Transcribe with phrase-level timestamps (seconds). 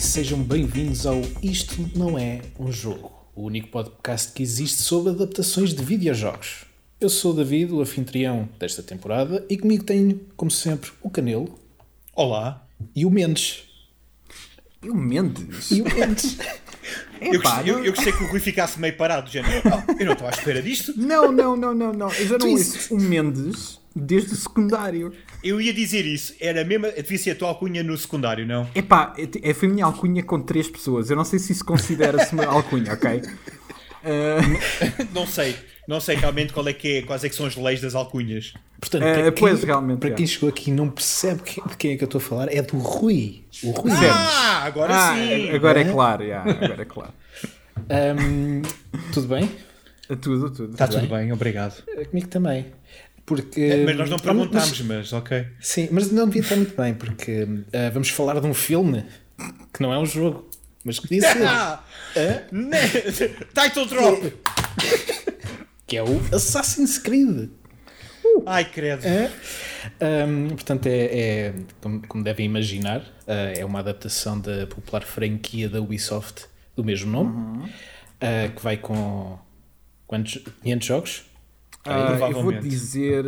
[0.00, 5.12] E sejam bem-vindos ao Isto Não É um Jogo, o único podcast que existe sobre
[5.12, 6.64] adaptações de videojogos.
[6.98, 11.54] Eu sou o David, o anfitrião desta temporada, e comigo tenho, como sempre, o Canelo.
[12.14, 12.66] Olá.
[12.96, 13.64] E o Mendes.
[14.82, 15.70] E o Mendes?
[15.70, 16.38] E o Mendes.
[17.20, 20.14] eu, gostei, eu, eu, gostei que o Rui ficasse meio parado, já oh, eu não
[20.14, 20.94] estou à espera disto.
[20.96, 22.10] Não, não, não, não, não.
[22.14, 25.12] Eu já não ouço o Mendes desde o secundário.
[25.42, 28.68] Eu ia dizer isso, era mesmo, devia ser a tua alcunha no secundário, não?
[28.74, 31.10] Epá, é, foi a minha alcunha com três pessoas.
[31.10, 33.22] Eu não sei se isso considera-se uma alcunha, ok?
[34.02, 35.08] Uh...
[35.12, 35.54] não sei,
[35.86, 38.54] não sei realmente qual é que é, quais é que são as leis das alcunhas.
[38.80, 40.12] Portanto, uh, para, pois, quem, realmente, para é.
[40.12, 42.62] quem chegou aqui e não percebe de quem é que eu estou a falar, é
[42.62, 43.44] do Rui.
[43.62, 45.50] O Rui Ah, agora ah, sim!
[45.50, 47.12] Agora é claro, yeah, agora é claro.
[48.18, 48.62] um,
[49.12, 49.50] tudo bem?
[50.08, 50.72] Tudo, tudo.
[50.72, 51.24] Está tudo, tudo bem?
[51.26, 51.84] bem, obrigado.
[52.10, 52.66] Comigo também.
[53.26, 55.46] Porque, é, mas nós não perguntámos, mas, mas, ok.
[55.60, 59.04] Sim, mas não devia estar muito bem, porque uh, vamos falar de um filme
[59.72, 60.48] que não é um jogo,
[60.84, 61.42] mas que ser.
[61.46, 61.82] Ah,
[62.16, 63.54] uh?
[63.54, 64.32] Title drop!
[65.86, 67.50] que é o Assassin's Creed.
[68.24, 68.42] Uh.
[68.46, 69.06] Ai, credo.
[69.06, 69.30] É?
[70.26, 75.80] Um, portanto, é, é como, como, devem imaginar, é uma adaptação da popular franquia da
[75.80, 77.64] Ubisoft do mesmo nome, uhum.
[77.64, 79.38] uh, que vai com
[80.06, 80.42] quantos?
[80.62, 81.29] 500 jogos?
[81.86, 83.24] Uh, eu vou dizer.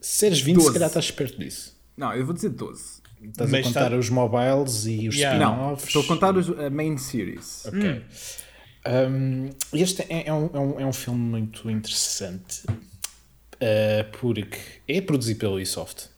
[0.00, 0.66] Seres 20, 12.
[0.66, 1.76] se calhar estás perto disso.
[1.96, 3.02] Não, eu vou dizer 12.
[3.22, 3.96] Estás Mas a contar está...
[3.96, 5.38] os mobiles e os yeah.
[5.38, 5.86] spin-offs?
[5.86, 7.66] Estou a contar os, a main series.
[7.66, 7.80] Ok.
[7.80, 8.02] Hum.
[8.84, 15.00] Um, este é, é, um, é, um, é um filme muito interessante uh, porque é
[15.00, 16.10] produzido pela Ubisoft.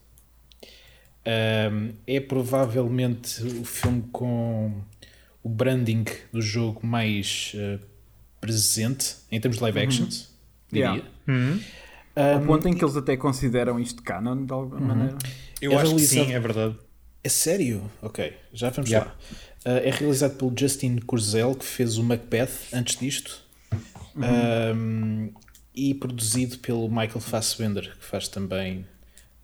[1.26, 4.82] Um, é provavelmente o filme com
[5.42, 7.84] o branding do jogo mais uh,
[8.40, 10.08] presente em termos de live uhum.
[10.74, 10.88] Diria.
[10.88, 11.04] Yeah.
[11.28, 11.60] Uhum.
[12.16, 14.86] Um, Ao ponto em que eles até consideram isto canon de alguma uhum.
[14.86, 15.18] maneira.
[15.60, 16.76] Eu é acho que sim, é verdade.
[17.22, 17.90] É sério?
[18.02, 19.10] Ok, já vamos yeah.
[19.10, 19.72] lá.
[19.72, 23.42] Uh, é realizado pelo Justin Kurzel, que fez o Macbeth antes disto.
[24.14, 24.22] Uhum.
[24.76, 25.32] Um,
[25.74, 28.86] e produzido pelo Michael Fassbender, que faz também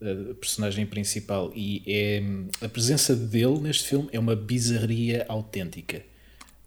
[0.01, 1.51] a personagem principal.
[1.55, 2.23] E é,
[2.65, 6.03] a presença dele neste filme é uma bizarria autêntica.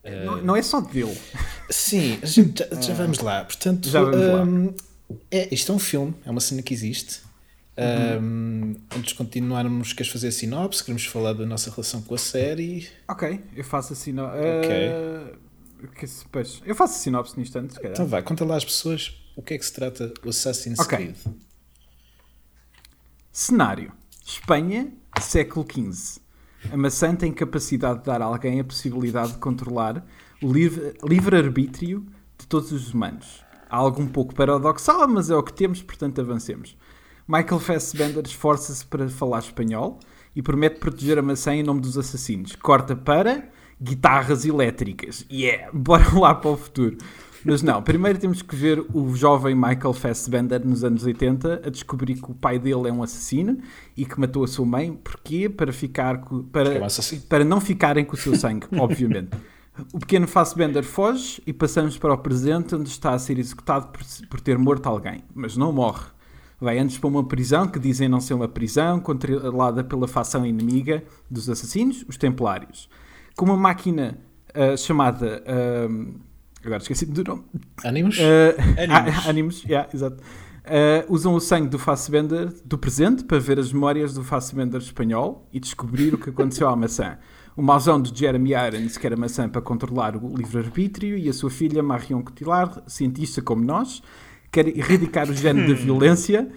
[0.04, 1.18] Não, não, é só dele.
[1.70, 3.46] Sim, já, já vamos lá.
[3.46, 4.74] Portanto, já vamos um, lá.
[5.32, 7.22] É, isto é um filme, é uma cena que existe.
[7.78, 8.22] Uhum.
[8.22, 10.84] Um, antes de continuarmos, queres fazer a sinopse?
[10.84, 12.88] Queremos falar da nossa relação com a série?
[13.08, 14.38] Ok, eu faço a sinopse.
[14.38, 14.70] Ok.
[14.90, 17.76] Uh, que, pois, eu faço a sinopse no instante.
[17.84, 20.98] Então vai, conta lá às pessoas o que é que se trata o Assassin's okay.
[20.98, 21.16] Creed.
[23.32, 23.92] Cenário:
[24.26, 26.22] Espanha, século XV.
[26.72, 30.06] A maçã tem capacidade de dar a alguém a possibilidade de controlar
[30.42, 33.44] o livre-arbítrio livre de todos os humanos.
[33.70, 36.78] Algo um pouco paradoxal, mas é o que temos, portanto avancemos.
[37.28, 40.00] Michael Fassbender esforça-se para falar espanhol
[40.36, 42.56] e promete proteger a maçã em nome dos assassinos.
[42.56, 43.50] Corta para
[43.82, 45.26] guitarras elétricas.
[45.32, 46.98] Yeah, bora lá para o futuro.
[47.46, 52.16] Mas não, primeiro temos que ver o jovem Michael Fassbender nos anos 80 a descobrir
[52.16, 53.58] que o pai dele é um assassino
[53.98, 54.94] e que matou a sua mãe.
[54.94, 55.50] Porquê?
[55.50, 59.32] Para ficar com, para, é um para não ficarem com o seu sangue, obviamente.
[59.92, 64.02] O pequeno Fassbender foge e passamos para o presente, onde está a ser executado por,
[64.30, 66.06] por ter morto alguém, mas não morre.
[66.62, 71.04] Vai antes para uma prisão que dizem não ser uma prisão, controlada pela facção inimiga
[71.30, 72.88] dos assassinos, os Templários.
[73.36, 74.18] Com uma máquina
[74.56, 75.44] uh, chamada.
[75.44, 76.33] Uh,
[76.66, 77.44] agora esqueci do nome.
[77.84, 78.18] Animus?
[78.18, 79.64] Uh, Animus.
[79.64, 80.18] Yeah, exato.
[80.64, 85.50] Uh, usam o sangue do Fassbender do presente para ver as memórias do Fassbender espanhol
[85.52, 87.18] e descobrir o que aconteceu à maçã.
[87.56, 91.50] O mauzão de Jeremy Irons quer a maçã para controlar o livre-arbítrio e a sua
[91.50, 94.02] filha Marion Cotillard, cientista como nós,
[94.50, 96.50] quer erradicar o género da violência,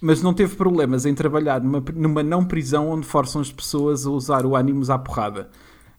[0.00, 4.10] mas não teve problemas em trabalhar numa, numa não prisão onde forçam as pessoas a
[4.10, 5.50] usar o Animus à porrada.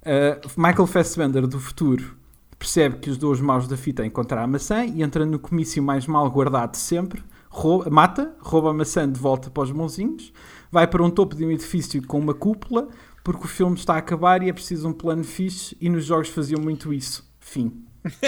[0.02, 2.21] Uh, Michael Fassbender do futuro
[2.62, 6.06] percebe que os dois maus da fita encontram a maçã e entra no comício mais
[6.06, 10.32] mal guardado de sempre, rouba, mata, rouba a maçã de volta para os mãozinhos,
[10.72, 12.88] vai para um topo de um edifício com uma cúpula,
[13.24, 16.30] porque o filme está a acabar e é preciso um plano fixe e nos jogos
[16.30, 17.28] faziam muito isso.
[17.40, 17.84] Fim.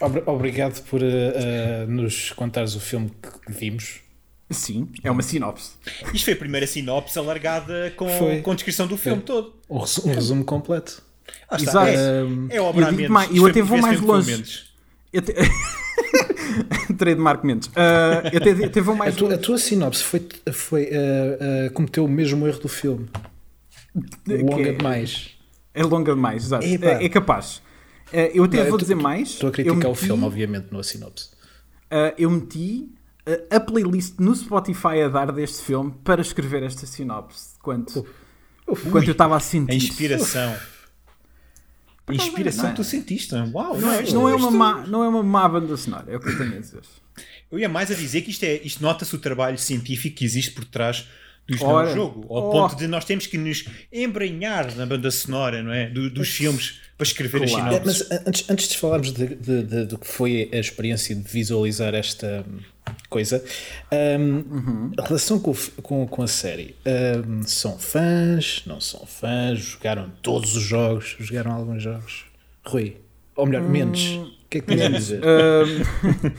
[0.00, 4.00] um, obrigado por uh, uh, nos contares o filme que vimos.
[4.48, 5.72] Sim, é uma sinopse.
[6.14, 8.06] Isto foi a primeira sinopse alargada com,
[8.42, 9.54] com descrição do filme todo.
[9.68, 11.09] Um resumo, um resumo completo.
[11.50, 11.88] Ah, Exato.
[11.88, 14.64] É, é obra eu, mais, eu até vou mais longe.
[15.12, 15.34] Eu te...
[16.96, 17.68] Trademark Mendes.
[17.68, 21.72] Uh, eu até, até vou mais a, tu, a tua sinopse foi, foi uh, uh,
[21.72, 23.08] cometeu o mesmo erro do filme.
[24.26, 25.30] Longa é, demais.
[25.74, 26.64] É longa demais, exato.
[26.64, 27.62] É, é, capaz.
[28.12, 29.30] Uh, eu até Não, vou eu dizer mais.
[29.30, 31.30] Estou a criticar meti, o filme, obviamente, no sinopse.
[31.86, 32.88] Uh, eu meti
[33.28, 37.58] uh, a playlist no Spotify a dar deste filme para escrever esta sinopse.
[37.60, 38.06] Quanto?
[38.68, 39.74] Enquanto eu estava a sentir.
[39.76, 40.50] inspiração.
[40.50, 40.79] A inspiração não
[42.08, 42.72] é.
[42.72, 43.34] tu sentiste.
[43.34, 46.16] Uau, Não é, isto- não, é uma má, não é uma má banda sonora, é
[46.16, 46.80] o que eu tenho a dizer.
[47.50, 50.52] Eu ia mais a dizer que isto, é, isto nota-se o trabalho científico que existe
[50.52, 51.06] por trás
[51.48, 51.92] do Ora.
[51.92, 52.26] jogo.
[52.32, 52.50] Ao Oh.
[52.52, 55.88] ponto de nós temos que nos embranhar na banda sonora, não é?
[55.90, 57.74] Do- dos filmes para escrever Claro.
[57.74, 61.14] as É, mas antes, antes de falarmos de, de- de- do que foi a experiência
[61.14, 62.44] de visualizar esta
[62.88, 63.44] hum, coisa,
[64.18, 66.74] hum, a relação com, com, com a série.
[67.26, 72.24] hum, são fãs, não são fãs, jogaram todos os jogos, jogaram alguns jogos.
[72.66, 72.96] Rui,
[73.36, 74.00] ou melhor, menos.
[74.16, 75.22] O que é que tens a dizer?
[75.24, 75.82] Ahm,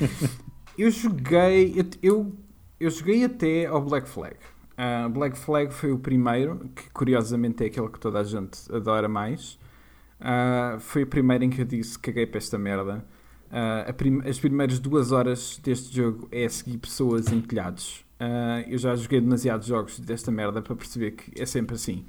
[0.77, 1.73] eu joguei.
[2.01, 2.35] eu-
[2.79, 4.35] Eu, joguei até ao Black Flag.
[4.77, 9.07] Ah, Black Flag foi o primeiro, que curiosamente é aquele que toda a gente adora
[9.07, 9.59] mais.
[10.19, 13.05] Ah, foi o primeiro em que eu disse caguei para esta merda.
[13.51, 18.05] Ah, prim- as primeiras duas horas deste jogo é seguir pessoas em telhados.
[18.19, 22.05] Ah, eu já joguei demasiados jogos desta merda para perceber que é sempre assim.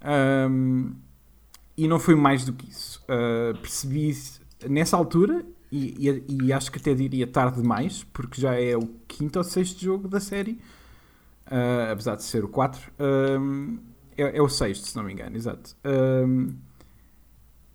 [0.00, 0.92] Ahm,
[1.76, 3.02] e não foi mais do que isso.
[3.04, 4.14] Uh, percebi
[4.68, 8.86] nessa altura, e, e- e acho que até diria tarde demais, porque já é o
[9.08, 10.60] quinto ou sexto jogo da série,
[11.46, 12.90] uh, apesar de ser o 4.
[12.98, 13.78] Um,
[14.16, 15.76] é, é o sexto, se não me engano, exato.
[15.84, 16.54] Um,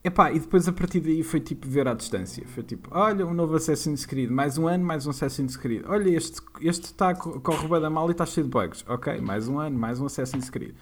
[0.06, 2.44] epá, e depois a partir daí foi tipo ver à distância.
[2.48, 5.84] Foi tipo, olha, um novo Assassin's Creed, mais um ano, mais um Assassin's Creed.
[5.88, 8.84] Olha, este este está corre bem da mal e está cheio de bugs.
[8.88, 10.76] Ok, mais um ano, mais um Assassin's Creed.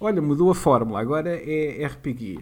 [0.00, 2.40] Olha, mudou a fórmula, agora é RPG.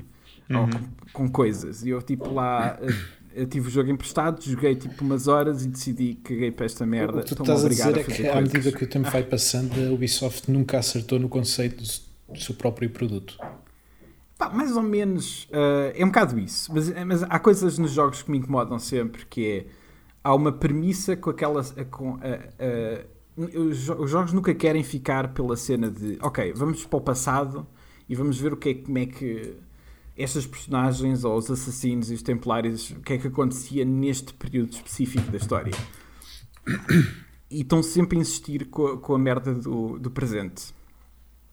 [0.51, 0.81] Ou com,
[1.13, 1.85] com coisas.
[1.85, 2.89] E eu, tipo, lá, eh,
[3.35, 6.87] eu tive o jogo emprestado, joguei tipo umas horas e decidi que caguei para esta
[6.87, 7.21] merda.
[7.21, 8.53] o que tu estás a dizer é fazer que à coisas.
[8.53, 11.83] medida que o tempo vai passando, a Ubisoft nunca acertou no conceito
[12.29, 13.39] do seu próprio produto.
[14.39, 16.73] Pá, mais ou menos, eh, é um bocado isso.
[16.73, 19.67] Mas, mas há coisas nos jogos que me incomodam sempre, que é,
[20.23, 21.61] há uma premissa com aquela...
[21.61, 22.19] a- Com,
[23.37, 27.65] os, os jogos nunca querem ficar pela cena de, ok, vamos para o passado
[28.09, 29.55] e vamos ver o que é, como é que
[30.17, 34.73] estas personagens, ou os assassinos e os templários, o que é que acontecia neste período
[34.73, 35.73] específico da história.
[37.49, 40.75] E estão sempre a insistir com a, com a merda do, do presente.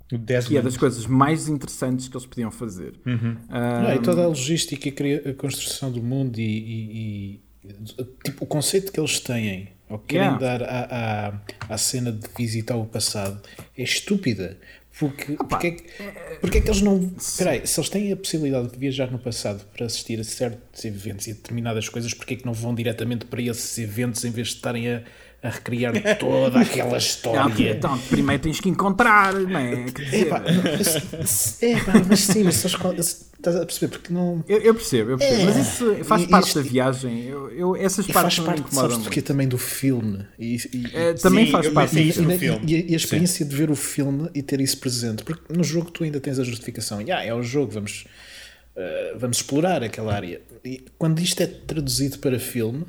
[0.07, 2.94] Que é das coisas mais interessantes que eles podiam fazer.
[3.50, 7.42] Ah, Não, e toda a logística e a cria- a construção do mundo e, e-
[7.66, 10.57] e, tipo, o conceito que eles têm ou que querem Yeah.
[10.60, 11.30] dar à,
[11.69, 13.42] à, à cena de visitar o passado
[13.78, 14.57] é estúpida.
[14.98, 15.84] Porque, porque, é que,
[16.40, 17.12] porque é que eles não.
[17.18, 20.86] Espera aí, se eles têm a possibilidade de viajar no passado para assistir a certos
[20.86, 24.31] eventos e a determinadas coisas, porque é que não vão diretamente para esses eventos em
[24.31, 25.04] vez de estarem a,
[25.47, 27.71] a recriar toda aquela Não, história?
[27.71, 29.86] então, primeiro tens que encontrar, não é?
[30.12, 30.44] Epá,
[32.07, 33.92] mas sim, mas estás a perceber?
[33.97, 34.44] Porque não.
[34.47, 35.42] eu, eu percebo, eu percebo.
[35.42, 35.45] É.
[35.45, 37.24] Mas isso faz E parte isto- da viagem.
[37.25, 39.21] Eu, eu- essas partes faz parte, sabes muito.
[39.21, 40.25] também do filme.
[40.39, 42.36] E, e- É, também Sim, faz parte e, e- filme.
[42.68, 45.24] e a- e a experiência de ver o filme e ter isso presente.
[45.24, 47.01] Porque no jogo tu ainda tens a justificação.
[47.01, 48.06] Yeah, é o jogo, vamos,
[48.75, 50.42] uh, vamos explorar aquela área.
[50.63, 52.86] E quando isto é traduzido para filme,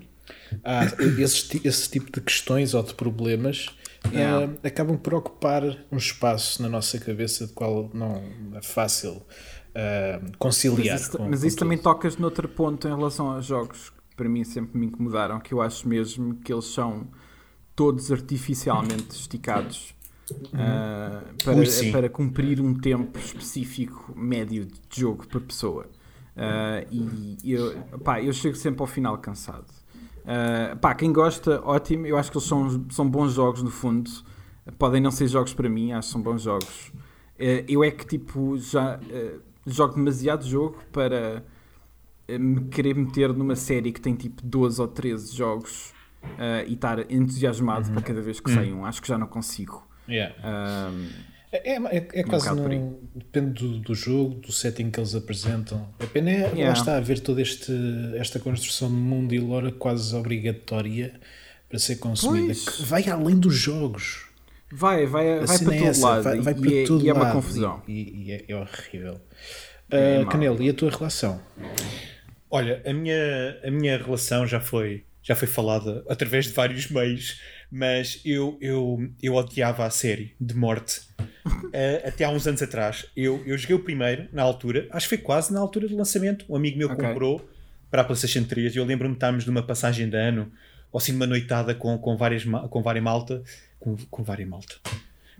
[0.64, 0.84] há
[1.20, 3.68] esse, ti- esse tipo de questões ou de problemas
[4.12, 4.46] Yeah.
[4.46, 8.22] uh, acabam por ocupar um espaço na nossa cabeça de qual não
[8.54, 10.94] é fácil uh, conciliar.
[10.94, 14.16] Mas isso, com- mas com isso também tocas noutro ponto em relação aos jogos que
[14.16, 17.08] para mim sempre me incomodaram, que eu acho mesmo que eles são
[17.74, 19.92] todos artificialmente esticados
[20.54, 25.86] ah, para, Ui, para cumprir um tempo específico médio de jogo por pessoa.
[26.36, 29.66] Ah, e eu, pá, eu chego sempre ao final cansado.
[30.26, 32.06] Ah, pá, quem gosta, ótimo.
[32.06, 34.10] Eu acho que eles são, são bons jogos no fundo.
[34.78, 36.92] Podem não ser jogos para mim, acho que são bons jogos.
[37.38, 41.44] Eh, eu é que tipo já eh, jogo demasiado jogo para
[42.28, 45.94] me querer meter numa série que tem tipo 12 ou 13 jogos
[46.66, 48.84] e estar entusiasmado para cada vez que sai um.
[48.84, 49.86] Acho que já não consigo.
[50.08, 50.34] Yeah.
[51.64, 52.78] É, é, é quase bocado por aí.
[52.78, 55.88] no, depende do, do jogo, do setting que eles apresentam.
[55.98, 56.72] A pena é lá Yeah.
[56.78, 57.72] está a ver toda este,
[58.16, 61.20] esta construção de mundo e lore quase obrigatória
[61.68, 62.68] para ser consumida, Pois.
[62.68, 64.26] que vai além dos jogos.
[64.72, 67.04] vai, vai, A vai para é todo essa, lado vai, vai e, para é, todo
[67.04, 67.82] e é uma lado, confusão.
[67.88, 69.20] E, e é, é horrível.
[69.90, 70.26] É Ah.
[70.26, 71.40] Canelo, e a tua relação?
[72.50, 73.16] Olha, a minha,
[73.64, 79.10] a minha relação já foi, já foi falada através de vários meios, mas eu, eu,
[79.22, 81.00] eu odiava a série de morte.
[81.72, 83.06] Eh, até há uns anos atrás.
[83.16, 86.44] Eu, eu joguei o primeiro, na altura, acho que foi quase na altura do lançamento.
[86.48, 87.04] Um amigo meu Ok.
[87.04, 87.48] comprou
[87.90, 90.50] para a PlayStation 3 e eu lembro-me de estarmos numa passagem de ano,
[90.90, 93.42] ou assim numa noitada com, com, várias, com várias malta.
[93.78, 94.74] Com, com várias malta.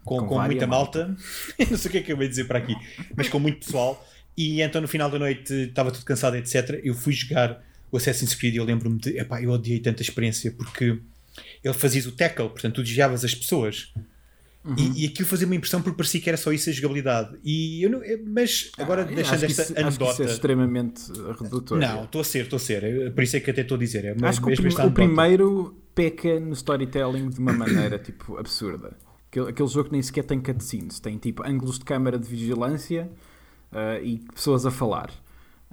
[0.05, 1.17] Com, Com com muita malta.
[1.71, 2.75] não sei o que é que eu ia dizer para aqui,
[3.17, 4.07] mas com muito pessoal.
[4.37, 6.81] E então no final da noite estava tudo cansado, etc.
[6.85, 9.19] Eu fui jogar o Assassin's Creed e eu lembro-me de.
[9.19, 11.01] Epá, eu odiei tanta experiência porque
[11.63, 13.93] ele fazia o tackle, portanto tu desviavas as pessoas.
[14.67, 14.75] Uhum.
[14.77, 17.39] E, e aquilo fazia uma impressão porque parecia que era só isso a jogabilidade.
[17.45, 20.05] E eu não, mas agora ah, deixando esta isso, anedota.
[20.11, 21.03] Acho que é extremamente
[21.41, 21.79] redutor.
[21.79, 23.13] Não, estou a ser, estou a ser.
[23.13, 24.05] Por isso é que até estou a dizer.
[24.05, 28.97] É acho que o, prim o primeiro peca no storytelling de uma maneira tipo absurda.
[29.31, 33.09] Aquele, aquele jogo nem sequer tem cutscenes, tem tipo ângulos de câmara de vigilância
[33.73, 35.11] uh, e pessoas a falar.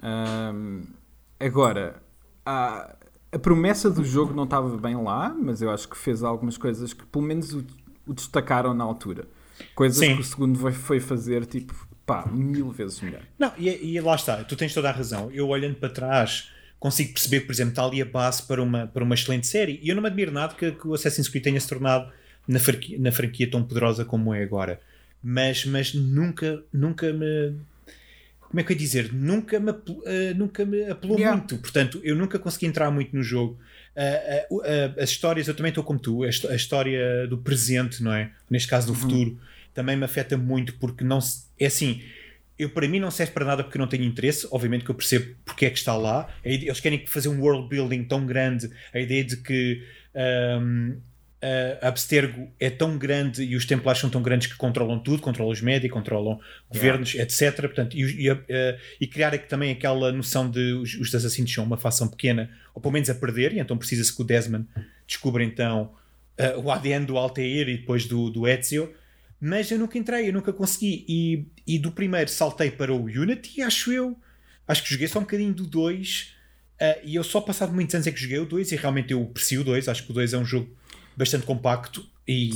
[0.02, 0.82] Um,
[1.40, 2.02] agora,
[2.46, 2.94] a,
[3.34, 6.92] a promessa do jogo não estava bem lá, mas eu acho que fez algumas coisas
[6.92, 7.64] que pelo menos o
[8.06, 9.26] o destacaram na altura.
[9.74, 10.16] Coisas Sim.
[10.16, 11.74] que o segundo foi fazer, tipo,
[12.04, 13.22] pá, mil vezes melhor.
[13.38, 15.30] Não, e, e, lá está, tu tens toda a razão.
[15.32, 18.86] Eu olhando para trás consigo perceber que, por exemplo, está ali a base para uma,
[18.86, 19.80] para uma excelente série.
[19.82, 22.12] E eu não me admiro nada que, que o Assassin's Creed tenha se tornado
[22.46, 24.80] na franquia, na franquia tão poderosa como é agora.
[25.22, 27.56] Mas, mas nunca, nunca me.
[28.54, 29.12] Como é que eu ia dizer?
[29.12, 29.76] Nunca me, uh,
[30.36, 31.36] nunca me apelou yeah.
[31.36, 31.58] muito.
[31.58, 33.58] Portanto, eu nunca consegui entrar muito no jogo.
[33.96, 34.62] Uh, uh,
[34.96, 38.30] as histórias, eu também estou como tu, a, a, história do presente, não é?
[38.48, 39.00] Neste caso do uhum.
[39.00, 39.40] futuro,
[39.74, 42.00] também me afeta muito porque não se, é assim.
[42.56, 45.34] Eu, para mim não serve para nada porque não tenho interesse, obviamente que eu percebo
[45.44, 46.32] porque é que está lá.
[46.44, 49.82] Eles querem fazer um world building tão grande, a ideia de que
[50.14, 50.96] um,
[51.80, 55.52] a Abstergo é tão grande e os Templários são tão grandes que controlam tudo, controlam
[55.52, 57.30] os médias, controlam governos, yeah.
[57.30, 57.60] etc.
[57.62, 58.38] Portanto, e, e,
[59.00, 62.92] e, criar também aquela noção de os, os assassinos são uma facção pequena, ou pelo
[62.92, 64.66] menos a perder, e então precisa-se que o Desmond
[65.06, 65.92] descubra então
[66.38, 68.92] uh, o ADN do Altair e depois do, do Ezio.
[69.40, 71.04] Mas eu nunca entrei, eu nunca consegui.
[71.06, 74.16] E, e do primeiro saltei para o Unity, acho eu.
[74.66, 76.32] Acho que joguei só um bocadinho do 2.
[76.80, 79.22] Uh, e eu só passado muitos anos é que joguei o 2 e realmente eu
[79.22, 79.88] aprecio o 2.
[79.88, 80.74] Acho que o 2 é um jogo
[81.16, 82.50] bastante compacto e,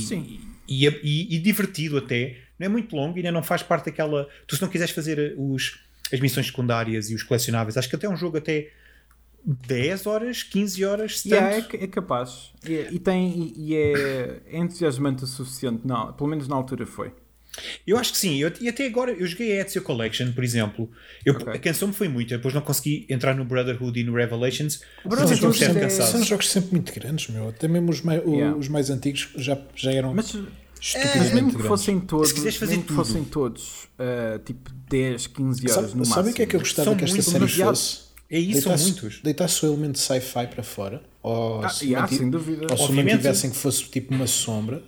[0.67, 2.37] e, e, e, divertido até.
[2.57, 4.27] Não é muito longo e ainda não faz parte daquela.
[4.47, 5.79] Tu, se não quiseres fazer os,
[6.11, 8.69] as missões secundárias e os colecionáveis, acho que até é um jogo até
[9.45, 12.51] 10 horas, 15 horas, se yeah, é, é, capaz.
[12.67, 15.81] E, e tem, e, é, é entusiasmante o suficiente.
[15.85, 17.13] Não, pelo menos na altura foi.
[17.85, 20.89] Eu acho que sim, eu, e até agora eu joguei a Ezio Collection, por exemplo.
[21.25, 21.53] Eu, okay.
[21.53, 24.81] A canção me foi muito, depois não consegui entrar no Brotherhood e no Revelations.
[25.05, 25.89] Brotherhood é...
[25.89, 27.49] São jogos sempre muito grandes, meu.
[27.49, 28.55] Até mesmo os, mai, yeah.
[28.55, 30.13] os mais antigos já, já eram.
[30.13, 35.27] Mas, mas mesmo que fossem todos, se fazer mesmo que fossem todos uh, tipo 10,
[35.27, 36.15] 15 horas sabe, no máximo.
[36.15, 38.09] Sabe o que é que eu gostava são que esta série fosse?
[38.31, 39.21] É isso, são muitos.
[39.21, 42.07] Deitasse o elemento sci-fi para fora, ou ah, se, yeah,
[42.69, 44.83] ou se mantivessem que fosse tipo uma sombra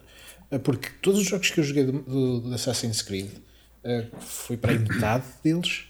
[0.59, 3.29] porque todos os jogos que eu joguei do, do, Assassin's Creed
[3.83, 5.85] uh, fui para a metade deles.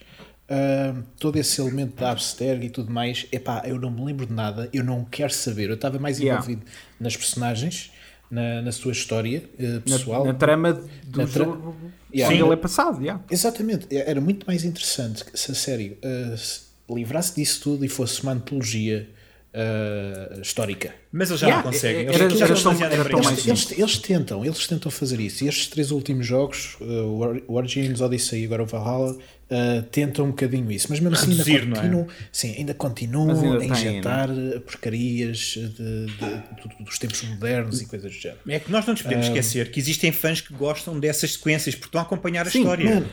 [0.50, 4.34] Uh, todo esse elemento da Abstergo e tudo mais, epá, eu não me lembro de
[4.34, 5.70] nada, eu não quero saber.
[5.70, 6.96] Eu estava mais envolvido yeah.
[7.00, 7.92] nas personagens,
[8.30, 10.26] na, na sua história uh, pessoal.
[10.26, 11.76] Na, na, trama do na tra jogo
[12.14, 12.36] yeah.
[12.36, 13.02] ele é passado.
[13.02, 13.24] Yeah.
[13.32, 18.34] Exatamente, era muito mais interessante se a série uh, livrasse disso tudo e fosse uma
[18.34, 19.10] antologia
[19.54, 20.94] uh, histórica.
[21.12, 22.02] Mas eles já yeah, não conseguem.
[22.04, 25.44] Eles, era, era tão, era tão eles, eles, eles, tentam, eles tentam fazer isso.
[25.44, 30.26] E estes três últimos jogos, uh, o Origins, Odyssey e agora o Valhalla, uh, tentam
[30.26, 30.88] um bocadinho isso.
[30.90, 31.82] Mas mesmo assim Reduzir, ainda, é?
[31.82, 32.08] continuam, é?
[32.32, 34.30] sim, ainda continuam ainda a injetar
[34.66, 38.40] porcarias de, de, de, dos tempos modernos e coisas do género.
[38.48, 41.88] É que nós não nos podemos esquecer que existem fãs que gostam dessas sequências porque
[41.88, 43.02] estão a acompanhar a sim, história.
[43.02, 43.06] Man,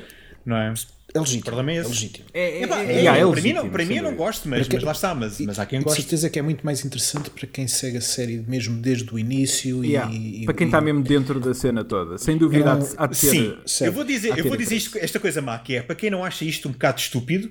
[0.49, 0.73] não é?
[1.15, 1.57] É legítimo.
[1.57, 2.27] O é, é legítimo.
[2.35, 2.65] É, é, é, é,
[3.07, 5.15] é, para, mim, não, para mim eu não gosto, mas, mas lá está.
[5.15, 5.97] Mas, mas há quem goste.
[5.97, 9.19] Com certeza que é muito mais interessante para quem segue a série mesmo desde o
[9.19, 9.83] início.
[9.83, 10.13] Yeah.
[10.13, 12.19] E, para quem está mesmo dentro da cena toda.
[12.19, 13.59] Sem dúvida, um, há, de ter.
[13.65, 16.11] Sim, eu vou dizer, eu vou dizer isto, esta coisa má, que é para quem
[16.11, 17.51] não acha isto um bocado estúpido.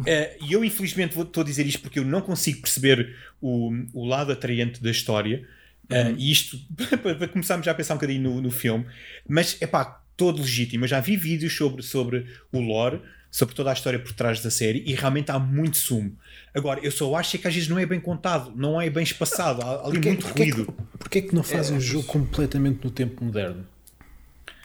[0.00, 4.04] Uh, e eu, infelizmente, estou a dizer isto porque eu não consigo perceber o, o
[4.04, 5.44] lado atraente da história.
[5.90, 6.58] Uh, E isto,
[7.02, 8.84] para começarmos já a pensar um bocadinho no, no filme,
[9.28, 10.84] mas é pá, todo legítimo.
[10.84, 13.00] Eu já vi vídeos sobre, sobre o lore
[13.36, 16.16] sobre toda a história por trás da série e realmente há muito sumo.
[16.54, 19.60] Agora, eu só acho que às vezes não é bem contado, não é bem espaçado,
[19.60, 20.74] há ali porque, muito porque ruído.
[20.94, 23.66] É Porquê é que não fazem é, um jogo completamente no tempo moderno?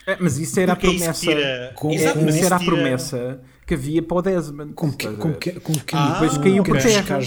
[0.08, 1.20] É, mas isso era porque a promessa.
[1.20, 1.72] Tira...
[1.76, 4.74] Com, Exato, com, isso era a promessa que havia para o Desmond.
[4.74, 7.20] Com que, com que, com que ah, depois caiu por terra.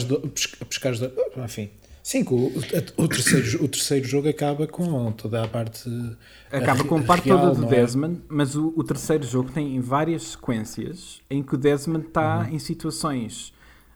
[0.66, 1.12] Pescares do,
[1.44, 1.70] enfim.
[2.04, 2.52] Sim, o,
[2.98, 5.88] o, terceiro, o terceiro jogo acaba com toda a parte.
[6.52, 7.80] Acaba com a parte real, toda do é?
[7.80, 12.56] Desmond, mas o, o, terceiro jogo tem várias sequências em que o Desmond está uhum.
[12.56, 13.54] em situações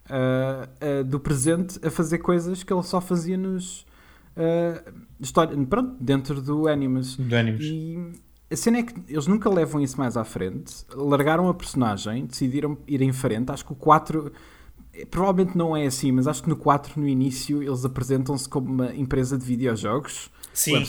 [0.09, 3.83] uh, uh, do presente a fazer coisas que ele só fazia nos.
[4.35, 7.15] Uh, história, pronto, dentro do Animus.
[7.15, 7.63] Do Animus.
[7.63, 8.13] E
[8.51, 12.79] a cena é que eles nunca levam isso mais à frente, largaram a personagem, decidiram
[12.87, 13.53] ir em frente.
[13.53, 14.33] Acho que o 4
[15.07, 18.95] provavelmente não é assim, mas acho que no 4, no início, eles apresentam-se como uma
[18.95, 20.31] empresa de videojogos.
[20.53, 20.85] Sim,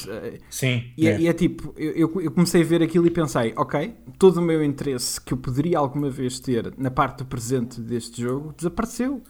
[0.50, 0.84] sim.
[0.98, 1.22] E é, é.
[1.22, 4.64] e é tipo, eu, eu, comecei a ver aquilo e pensei, ok, todo o meu
[4.64, 9.22] interesse que eu poderia alguma vez ter na parte do presente deste jogo desapareceu.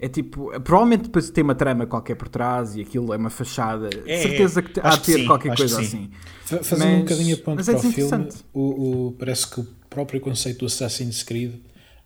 [0.00, 3.88] É tipo, provavelmente depois tem uma trama qualquer por trás e aquilo é uma fachada.
[4.06, 4.62] É, Certeza é.
[4.62, 5.96] que Acho há de que ter sim, qualquer coisa que sim.
[5.98, 6.10] assim.
[6.44, 9.48] Fa- Fazendo um Mas- bocadinho a ponto mas para é o filme, o, o- parece
[9.50, 11.54] que o próprio conceito do Assassin's Creed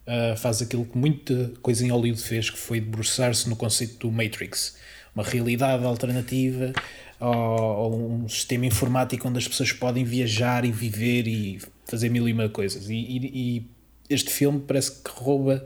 [0.06, 4.10] ah, faz aquilo que muita coisa em Hollywood fez, que foi debruçar-se no conceito do
[4.12, 4.76] Matrix.
[5.14, 6.72] Uma realidade alternativa
[7.20, 12.32] ou, um sistema informático onde as pessoas podem viajar e viver e fazer mil e
[12.32, 12.88] uma coisas.
[12.88, 13.70] E, e- e
[14.08, 15.62] este filme parece que rouba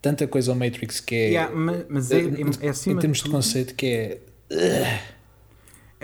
[0.00, 1.28] tanta coisa ao Matrix que é...
[1.28, 4.18] Yeah, ma- mas é, é, é em termos de tudo- conceito que é...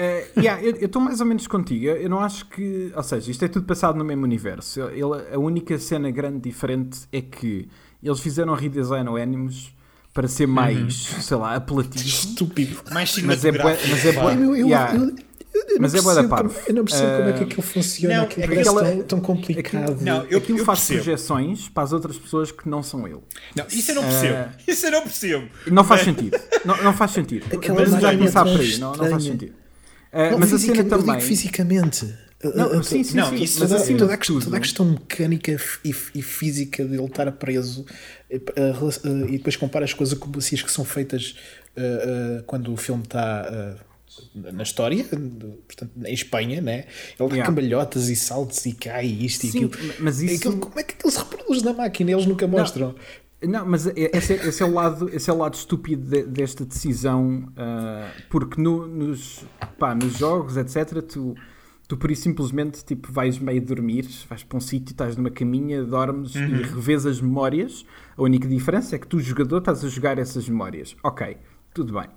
[0.03, 1.85] Eh, yeah, eu estou mais ou menos contigo.
[1.87, 2.91] Eu não acho que.
[2.97, 4.81] Ou seja, isto é tudo passado no mesmo universo.
[4.81, 7.69] Ele- a única cena grande diferente é que
[8.03, 9.75] eles fizeram redesign ao Animus
[10.15, 11.99] para ser mais, sei lá, apelativo.
[12.09, 12.77] Estúpido.
[12.91, 13.89] Mais Mas é cinematográfico.
[13.91, 14.95] mas é Eu, eu, Yeah.
[14.97, 15.15] eu-
[15.81, 16.55] Mas é bué da percebo parvo.
[16.55, 18.17] como- Eu não percebo como é que Ah, aquilo funciona.
[18.17, 20.01] não, aquilo é parece aquela- tão, tão complicado.
[20.01, 21.03] Não, eu- Aquilo faz percebo.
[21.05, 23.21] projeções para as outras pessoas que não são ele.
[23.57, 24.49] Não, isso eu não percebo.
[24.67, 25.49] Isso eu não percebo.
[25.71, 26.39] Não faz sentido.
[26.65, 27.45] Não, não faz sentido.
[27.55, 28.79] Aquela Vamos já começar é por aí.
[28.79, 29.53] Não, não faz sentido.
[30.13, 31.21] Eh, Não, mas a fisica- cena eu digo também.
[31.21, 32.15] fisicamente.
[32.55, 33.39] Não, sim, sim, Não, sim.
[33.41, 33.77] mas toda,
[34.15, 35.53] a de questão, tudo, toda a questão mecânica
[35.85, 37.85] e, e física dele estar preso
[38.31, 38.41] eh,
[39.29, 40.13] e depois comparas com as
[40.63, 41.37] que são feitas
[42.47, 43.77] quando o filme está
[44.35, 46.85] na história, portanto, em Espanha, né?
[47.19, 47.45] ele dá Yeah.
[47.47, 49.95] cambalhotas e saltos e cai e isto e Sim, aquilo.
[50.01, 52.11] mas isso- Aquilo- como é que aquilo se reproduz na máquina?
[52.11, 52.89] Eles nunca mostram.
[52.89, 52.95] Não,
[53.67, 56.65] mas é- esse é, esse é o lado, esse é o lado estúpido de- desta
[56.65, 59.45] decisão, ah, porque no- nos,
[59.79, 61.35] pá, nos jogos, etc., tu,
[61.89, 65.83] tu por isso simplesmente tipo, vais meio dormir, vais para um sítio, estás numa caminha,
[65.83, 67.85] dormes e revês as memórias.
[68.17, 70.95] A única diferença é que tu, jogador, estás a jogar essas memórias.
[71.03, 71.37] Ok,
[71.73, 72.09] tudo bem.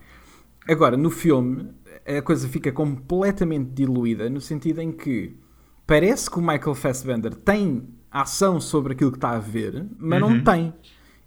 [0.68, 1.70] Agora, no filme,
[2.06, 5.36] a coisa fica completamente diluída, no sentido em que
[5.88, 10.44] parece que o Michael Fassbender tem ação sobre aquilo que está a ver, mas não
[10.44, 10.74] tem.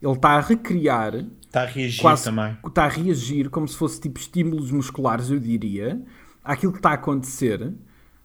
[0.03, 1.15] Ele está a recriar,
[1.47, 2.57] Está a reagir quase também.
[2.67, 6.01] está a reagir como se fosse tipo estímulos musculares, eu diria,
[6.45, 7.73] àquilo que está a acontecer,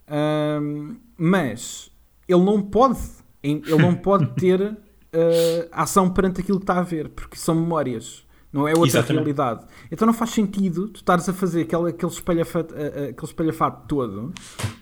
[0.07, 1.89] Ahm, mas
[2.27, 2.99] ele não pode,
[3.41, 4.61] ele não pode ter
[5.13, 8.25] ah, ação perante aquilo que está a ver, porque são memórias.
[8.51, 9.13] Não é outra Exatamente.
[9.23, 9.65] realidade.
[9.89, 13.87] Então não faz sentido tu estares a fazer aquele, aquele, espalhafato, ah, ah, aquele espalhafato
[13.87, 14.33] todo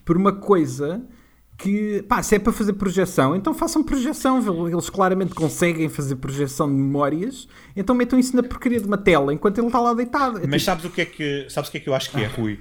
[0.04, 1.06] por uma coisa
[1.60, 4.68] que, pá, se é para fazer projeção, então façam projeção.
[4.68, 9.34] Eles claramente conseguem fazer projeção de memórias, então metam isso na porcaria de uma tela
[9.34, 10.38] enquanto ele está lá deitado.
[10.38, 12.10] É Mas tipo, sabes o que é que, sabes o que, é que eu acho
[12.12, 12.60] que é, Rui?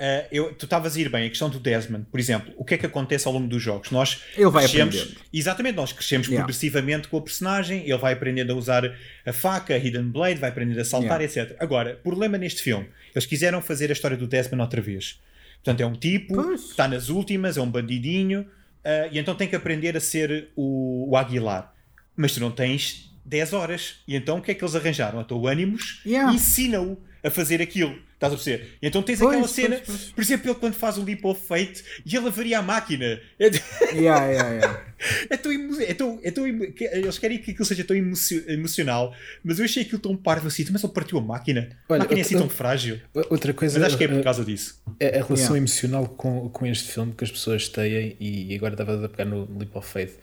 [0.00, 2.74] Ah, eu, tu estavas a ir bem, a questão do Desmond, por exemplo, o que
[2.74, 3.90] é que acontece ao longo dos jogos?
[3.90, 5.20] Nós Ele vai crescemos, aprendendo.
[5.32, 6.44] exatamente, nós crescemos Yeah.
[6.44, 8.84] progressivamente com o personagem, ele vai aprendendo a usar
[9.26, 11.56] a faca, a Hidden Blade, vai aprendendo a saltar, etc.
[11.58, 15.20] Agora, problema neste filme, eles quiseram fazer a história do Desmond outra vez.
[15.68, 16.62] Portanto, é um tipo, Pois.
[16.70, 18.46] está nas últimas, é um bandidinho,
[18.82, 21.74] ah, e então tem que aprender a ser o, o Aguilar.
[22.16, 23.96] Mas tu não tens 10 horas.
[24.08, 25.20] E então o que é que eles arranjaram?
[25.20, 26.32] Então o Animus Yeah.
[26.32, 27.96] ensina-o a fazer aquilo.
[28.14, 28.72] Estás a perceber?
[28.82, 30.04] E então tens Pois, aquela pois, cena, pois.
[30.10, 33.20] por exemplo, ele quando faz o Leap of Fate e ele avaria a máquina.
[33.38, 33.50] É,
[33.94, 34.84] Yeah, yeah, yeah.
[35.30, 37.96] é tão, emo- é tão, é tão emo- que- eles querem que aquilo seja tão
[37.96, 40.66] emocio- emocional, mas eu achei aquilo tão parvo assim.
[40.70, 41.68] Mas ele partiu a máquina.
[41.88, 43.00] Olha, a máquina é assim tão frágil.
[43.30, 44.82] Outra coisa Mas acho que é por a- causa disso.
[45.00, 45.58] a, a relação Yeah.
[45.58, 49.48] emocional com, com este filme que as pessoas têm, e agora estava a pegar no
[49.58, 50.14] Leap of Faith.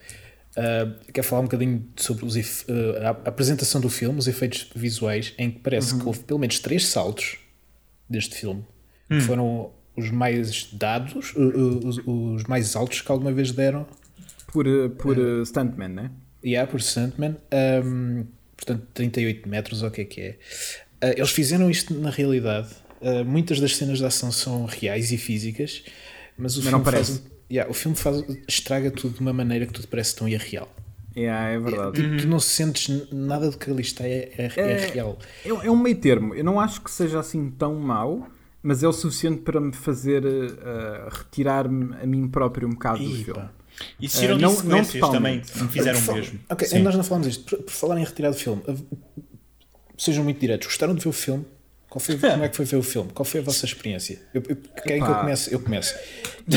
[0.58, 4.70] Uh, quero falar um bocadinho sobre os efe- uh, a apresentação do filme, os efeitos
[4.76, 6.00] visuais, em que parece Uhum.
[6.00, 7.38] que houve pelo menos três saltos
[8.10, 8.63] deste filme
[9.12, 9.18] Hum.
[9.20, 13.86] que foram os mais dados, uh, os, os mais altos que alguma vez deram
[14.48, 14.65] Por,
[14.98, 16.12] por uh, Stuntman, né?
[16.62, 17.36] há por Sandman,
[17.84, 20.30] um, portanto 38 metros, ou o que é que é.
[21.04, 22.70] Uh, eles fizeram isto na realidade.
[23.02, 25.84] Uh, muitas das cenas de ação são reais e físicas,
[26.38, 27.35] mas o Mas filme não faz, parece.
[27.51, 30.69] Yeah, o filme faz, estraga tudo de uma maneira que tudo parece tão irreal.
[31.17, 32.01] Yeah, é verdade.
[32.01, 35.17] Tipo, tu não sentes nada do que ali está é, é, é É- real.
[35.45, 36.36] É, é um meio termo.
[36.36, 38.27] Eu não acho que seja assim tão mau,
[38.62, 43.05] mas é o suficiente para me fazer uh, retirar-me a mim próprio um bocado do
[43.15, 43.39] Ih, filme.
[43.39, 43.51] pá.
[44.01, 46.39] Existiram Eh, não- não também fizeram fa- mesmo.
[46.49, 46.79] Ok, Sim.
[46.79, 47.43] nós não falamos disto.
[47.45, 48.86] Por, por falar em retirar do filme, uh,
[49.97, 50.67] sejam muito diretos.
[50.67, 51.45] Gostaram de ver o filme?
[51.89, 53.12] Qual foi, como é que foi ver o filme?
[53.13, 54.19] Qual foi a vossa experiência?
[54.34, 55.54] Eu, eu, querem que eu comece?
[55.54, 55.93] Eu começo.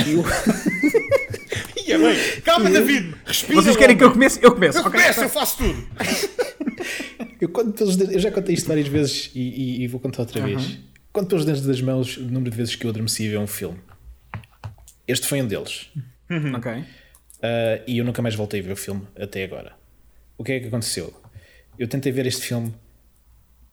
[1.87, 2.41] Eu, é bem.
[2.43, 3.14] Calma, David.
[3.25, 3.55] Respira.
[3.62, 4.38] Vocês querem que eu comece?
[4.43, 4.79] Eu começo.
[4.79, 5.01] Eu Ok.
[5.01, 5.88] começo, eu faço tudo.
[7.41, 10.21] eu, conto pelos dedos- eu já contei isto várias vezes e, e- e vou contar
[10.21, 10.79] outra vez.
[11.12, 13.47] Conto pelos dedos das mãos o número de vezes que eu adormeci a ver um
[13.47, 13.79] filme.
[15.07, 15.88] Este foi um deles.
[16.55, 16.73] Ok.
[16.73, 16.85] Uh,
[17.87, 19.73] e eu nunca mais voltei a ver o filme até agora.
[20.37, 21.14] O que é que aconteceu?
[21.79, 22.75] Eu tentei ver este filme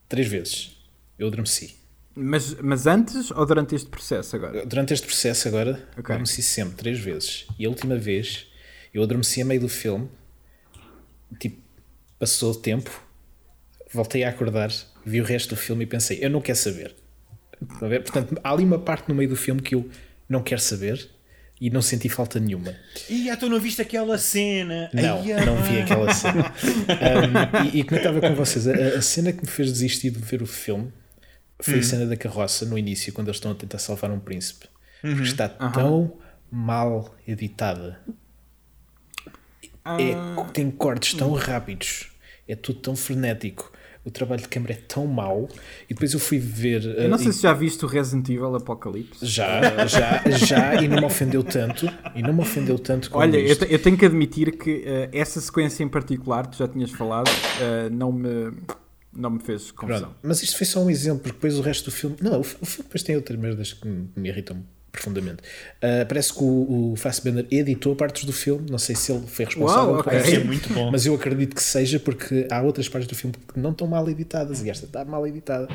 [0.08, 0.75] três vezes.
[1.18, 1.76] Eu adormeci.
[2.16, 4.66] Mas, mas antes ou durante este processo agora?
[4.66, 6.04] Durante este processo agora, Ok.
[6.16, 7.46] adormeci sempre, três vezes.
[7.60, 8.48] E a última vez,
[8.94, 10.10] eu adormeci a meio do filme,
[11.40, 11.58] tipo,
[12.18, 12.90] passou o tempo,
[13.92, 14.72] voltei a acordar,
[15.06, 16.96] vi o resto do filme e pensei, eu não quero saber.
[17.62, 18.04] Estão a ver?
[18.04, 19.90] Portanto, há ali uma parte no meio do filme que eu
[20.30, 21.10] não quero saber
[21.60, 22.74] e não senti falta nenhuma.
[23.10, 24.90] E tu não viste aquela cena?
[24.94, 26.54] Não, Ai, não vi aquela cena.
[26.96, 30.42] Um, e, e comentava com vocês, a, a cena que me fez desistir de ver
[30.42, 30.92] o filme
[31.60, 34.68] foi a cena da carroça no início, quando eles estão a tentar salvar um príncipe.
[35.02, 36.18] Porque está tão
[36.52, 38.00] mal editada.
[39.86, 40.16] É,
[40.52, 42.12] tem cortes tão rápidos,
[42.48, 43.72] é tudo tão frenético.
[44.04, 45.50] O trabalho de câmera é tão mau.
[45.90, 46.84] E depois eu fui ver.
[46.86, 49.26] Eu não uh, sei se já viste o Resident Evil Apocalipse.
[49.26, 51.92] Já, já, já, e não me ofendeu tanto.
[52.14, 55.42] E não me ofendeu tanto como Olha, eu, eu tenho que admitir que uh, essa
[55.42, 58.54] sequência em particular, tu já tinhas falado, uh, não, me,
[59.16, 60.00] não me fez confusão.
[60.10, 62.16] Pronto, Mas isto foi só um exemplo, porque depois o resto do filme.
[62.22, 65.42] Não, o fi- o filme depois tem outras merdas que me, me irritam profundamente.
[65.84, 69.44] Uh, parece que o, o Fassbender editou partes do filme, não sei se ele foi
[69.44, 70.18] responsável Uau, por ok.
[70.20, 70.90] isso, Deve ser muito bom.
[70.90, 74.10] mas eu acredito que seja porque há outras partes do filme que não estão mal
[74.10, 75.68] editadas e esta está mal editada.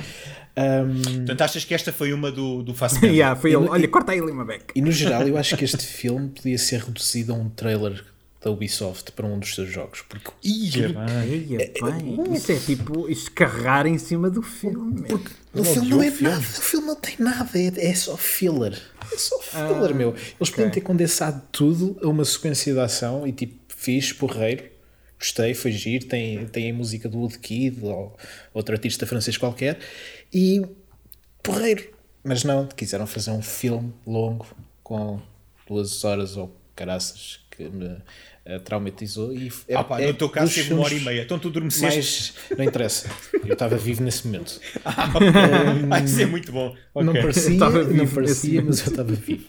[0.56, 3.12] Um, Portanto, achas que esta foi uma do, do Fassbender?
[3.14, 3.64] yeah, foi ele.
[3.64, 4.72] E- Olha, corta aí Lima Beck.
[4.74, 8.02] e no geral, eu acho que este filme podia ser reduzido a um trailer
[8.40, 12.16] da Ubisoft para um dos seus jogos, porque Ia, bem.
[12.16, 15.02] Bem, isso é tipo escarrar em cima do filme.
[15.02, 15.20] meu.
[15.52, 18.80] O filme não é nada, o filme não tem nada, é, é só filler.
[19.12, 20.14] É só filler, meu.
[20.14, 24.64] Eles podiam ter condensado tudo a uma sequência de ação e tipo, fiz, porreiro,
[25.18, 28.16] gostei, foi giro, tem, tem a música do Woodkid ou
[28.54, 29.78] outro artista francês qualquer
[30.32, 30.62] e
[31.42, 31.90] porreiro.
[32.24, 34.46] Mas não, quiseram fazer um filme longo
[34.82, 35.20] com
[35.66, 37.98] duas horas ou caraças que me
[38.44, 41.22] eh, traumatizou e é, Ah, pá, é no teu caso teve uma hora e meia.
[41.22, 42.34] Então tu adormeceste.
[42.50, 43.10] Mas não interessa,
[43.44, 44.60] eu estava vivo nesse momento.
[45.90, 46.74] Ah, isso é muito bom.
[46.94, 47.22] Não Ok.
[47.22, 49.44] parecia, não parecia mas eu estava vivo.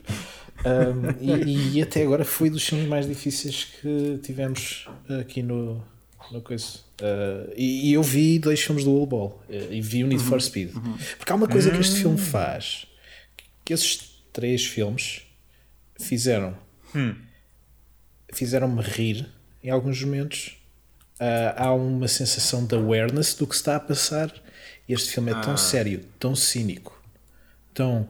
[0.64, 4.88] Um, e, e até agora foi dos filmes mais difíceis que tivemos
[5.20, 5.84] aqui no,
[6.32, 6.66] no coisa.
[7.02, 10.24] Uh, e, e eu vi dois filmes do All Ball uh, e vi o Need
[10.24, 10.72] for Speed.
[11.18, 12.86] Porque há uma coisa que este filme faz
[13.66, 15.22] que esses três filmes
[16.00, 16.56] fizeram.
[18.32, 19.28] Fizeram-me rir
[19.64, 20.58] em alguns momentos.
[21.20, 24.34] Uh, há uma sensação de awareness do que está a passar.
[24.90, 27.00] E este filme é tão sério, tão cínico,
[27.74, 28.08] tão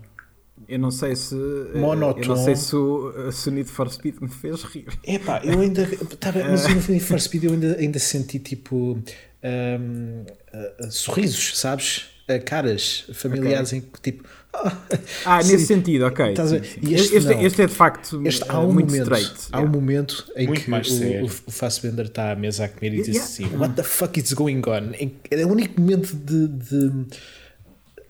[0.67, 1.36] Eu não sei se.
[1.36, 2.23] eh, Monótono.
[2.23, 4.88] Eu não sei se o, se o Need for Speed me fez rir.
[5.03, 5.86] Epá, eu ainda.
[6.19, 8.97] Tava, mas no Need for Speed eu ainda, ainda senti tipo.
[9.43, 12.05] hum, ah, sorrisos, sabes?
[12.39, 14.23] Caras familiares em que tipo.
[14.53, 14.77] ah,
[15.25, 16.35] Ah, sim, nesse sentido, ok.
[16.35, 16.93] sim, sim.
[16.93, 19.47] Este Este, este é de facto Este, eh, há um muito momento, straight.
[19.51, 19.79] há um yeah.
[19.79, 21.21] momento em Muito que mais o, sério.
[21.23, 23.23] o, o Fassbender está à mesa a comer e diz Yeah.
[23.23, 24.91] assim: What the fuck is going on?
[25.31, 26.47] É o único momento de.
[26.47, 26.75] de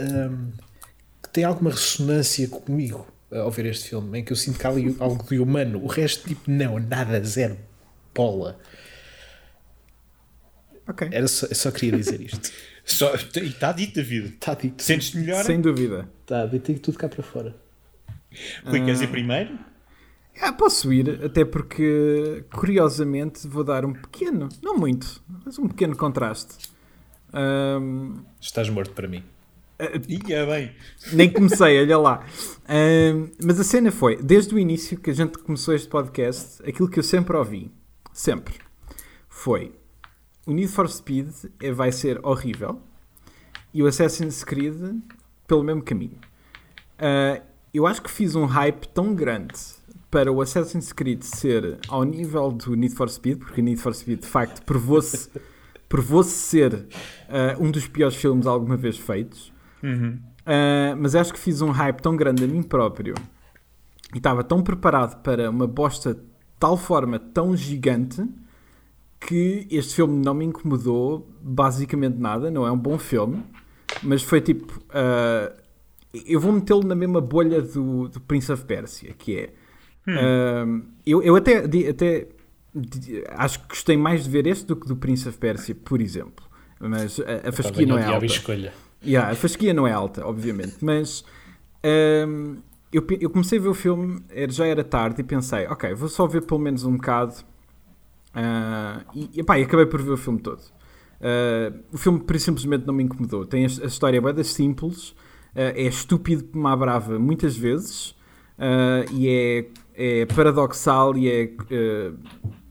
[0.02, 0.52] hum,
[1.22, 4.70] que tem alguma ressonância comigo ao ver este filme, em que eu sinto que há
[4.72, 5.80] ali algo de humano.
[5.84, 7.56] O resto, tipo, não, nada, zero.
[8.16, 8.60] Bola.
[10.88, 11.08] Ok.
[11.12, 12.52] Era só, eu só queria dizer isto.
[12.84, 14.26] Só, e está dito, David.
[14.34, 14.82] Está dito.
[14.82, 15.44] Sentes-te melhor?
[15.44, 16.10] Sem dúvida.
[16.22, 17.56] Está, deitei tudo cá para fora.
[18.66, 19.58] Rui, queres ir primeiro?
[20.40, 25.96] Ah, posso ir, até porque, curiosamente, vou dar um pequeno, não muito, mas um pequeno
[25.96, 26.70] contraste.
[27.34, 29.24] Ahm, Estás morto para mim.
[30.08, 30.72] Ia bem.
[31.12, 32.26] nem comecei, olha lá.
[33.44, 37.00] Mas a cena foi, desde o início que a gente começou este podcast, aquilo que
[37.00, 37.72] eu sempre ouvi,
[38.14, 38.56] sempre,
[39.28, 39.74] foi
[40.52, 41.30] o Need for Speed
[41.62, 42.82] é- vai ser horrível
[43.74, 44.76] e o Assassin's Creed
[45.48, 46.18] pelo mesmo caminho.
[47.00, 47.42] Ah,
[47.74, 49.54] eu acho que fiz um hype tão grande
[50.10, 53.96] para o Assassin's Creed ser ao nível do Need for Speed, porque o Need for
[53.96, 55.30] Speed de facto provou-se
[55.88, 56.86] provou ser
[57.30, 59.54] ah, um dos piores filmes alguma vez feitos.
[60.46, 63.16] Ah, mas acho que fiz um hype tão grande a mim próprio
[64.14, 66.22] e estava tão preparado para uma bosta de
[66.60, 68.22] tal forma tão gigante
[69.22, 72.52] que este filme não me incomodou basicamente nada.
[72.52, 73.44] Não é um bom filme,
[74.04, 74.82] mas foi tipo.
[74.90, 75.54] ah,
[76.26, 79.54] eu vou metê-lo na mesma bolha do, do Prince of Persia, que é.
[80.08, 80.66] ah,
[81.06, 81.58] eu, eu até,
[81.90, 82.28] até
[83.30, 86.46] acho que gostei mais de ver este do que do Prince of Persia, por exemplo.
[86.80, 88.26] Mas a, a fasquia não é alta.
[88.26, 88.74] escolha.
[89.06, 91.24] Yeah, a fasquia não é alta, obviamente, mas
[92.28, 92.58] hum,
[92.92, 96.08] eu, pe- eu comecei a ver o filme, já era tarde, e pensei, ok, vou
[96.10, 97.34] só ver pelo menos um bocado.
[98.34, 100.62] Ah, e, e, pá, e acabei por ver o filme todo.
[101.22, 103.46] Ah, o filme, simplesmente, não me incomodou.
[103.46, 105.16] Tem a, a história bem simples,
[105.56, 108.16] ah, é estúpido como brava muitas vezes,
[109.12, 109.28] e
[109.96, 111.54] é, é paradoxal e é.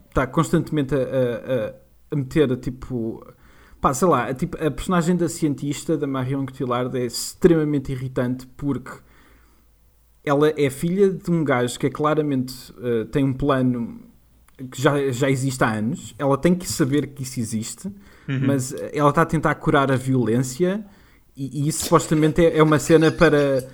[0.09, 1.75] está constantemente a- a-
[2.13, 3.25] a meter, tipo.
[3.81, 8.47] Pá, sei lá, a, tipo, a personagem da cientista, da Marion Cotillard, é extremamente irritante
[8.57, 8.91] porque
[10.25, 14.01] ela é filha de um gajo que é claramente uh, tem um plano
[14.71, 17.91] que já, já existe há anos, ela tem que saber que isso existe,
[18.29, 18.43] Uhum.
[18.47, 20.85] mas ela está a tentar curar a violência
[21.37, 23.67] e, e isso supostamente é, é uma cena para,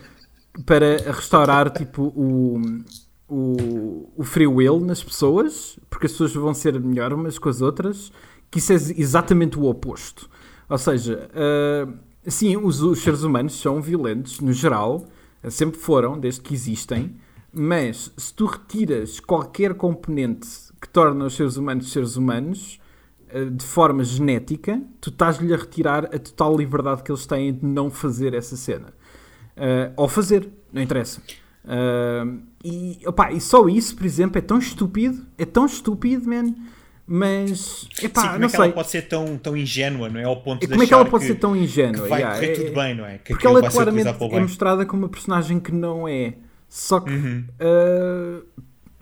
[0.65, 2.61] para restaurar tipo o,
[3.29, 7.61] o, o free will nas pessoas, porque as pessoas vão ser melhor umas com as
[7.61, 8.11] outras,
[8.51, 10.31] que isso é exatamente o oposto.
[10.69, 11.89] Ou seja, ah,
[12.27, 15.07] sim, os, os seres humanos são violentos, no geral,
[15.51, 17.17] sempre foram, desde que existem,
[17.53, 20.47] mas se tu retiras qualquer componente
[20.87, 22.81] que torna os seres humanos seres humanos,
[23.31, 27.65] ah, de forma genética, tu estás-lhe a retirar a total liberdade que eles têm de
[27.67, 28.95] não fazer essa cena.
[29.57, 31.21] Ah, ou fazer, não interessa.
[31.65, 32.25] Ah,
[32.65, 36.55] e, opá, e só isso, por exemplo, é tão estúpido, é tão estúpido, man.
[37.09, 38.73] Mas, epá, Sim, como não é que ela sei.
[38.73, 40.25] pode ser tão, tão ingênua, não é?
[40.25, 42.03] Ao ponto de como é que ela pode que- ser tão ingênua?
[42.03, 43.19] que vai Yeah, correr é- tudo bem, não é?
[43.19, 46.35] Que porque ela claramente é mostrada como uma personagem que não é.
[46.69, 47.13] Só que.
[47.13, 47.45] Uhum.
[47.61, 48.43] ah,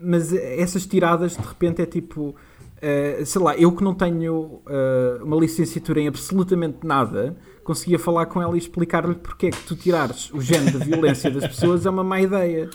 [0.00, 2.34] mas essas tiradas de repente é tipo.
[2.82, 8.26] ah, sei lá, eu que não tenho ah, uma licenciatura em absolutamente nada, conseguia falar
[8.26, 11.86] com ela e explicar-lhe porque é que tu tirares o género da violência das pessoas
[11.86, 12.68] é uma má ideia.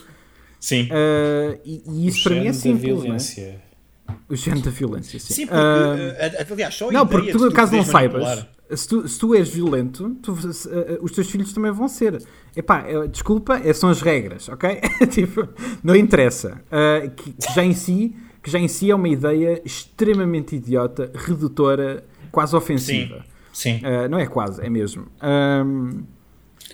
[0.59, 0.89] Sim.
[0.91, 2.83] Ah, e, e isso O para mim é simples.
[2.83, 2.87] é?
[3.01, 3.61] violência.
[4.27, 5.33] O género da violência, sim.
[5.33, 9.19] Sim, porque, aliás, só não, porque de tu, caso não saibas, manipular- se tu, se
[9.19, 12.21] tu és violento, tu- se, eh, os teus filhos também vão ser.
[12.55, 14.79] Epá, eh, desculpa, são as regras, ok?
[15.11, 15.47] tipo,
[15.83, 16.61] não interessa.
[16.71, 21.11] Ah, que, que já em si, que já em si é uma ideia extremamente idiota,
[21.13, 23.25] redutora, quase ofensiva.
[23.53, 23.81] Sim.
[23.83, 25.07] Ah, não é quase, é mesmo.
[25.21, 26.03] Ahm,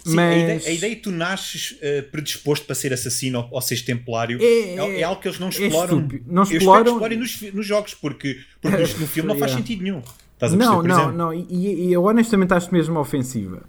[0.04, 3.48] Sim, mas a, ideia, a ideia que tu nasces eh, predisposto para ser assassino ou,
[3.54, 5.98] ou seres templário É- é, é algo que eles não é exploram.
[5.98, 6.26] estúpido.
[6.28, 9.54] Não Eu espero que exploram- explorem nos, nos jogos, porque, porque no, filme não faz
[9.54, 10.04] sentido nenhum.
[10.36, 11.34] Estás a Não, não, não.
[11.34, 13.64] E, e eu honestamente acho mesmo ofensiva.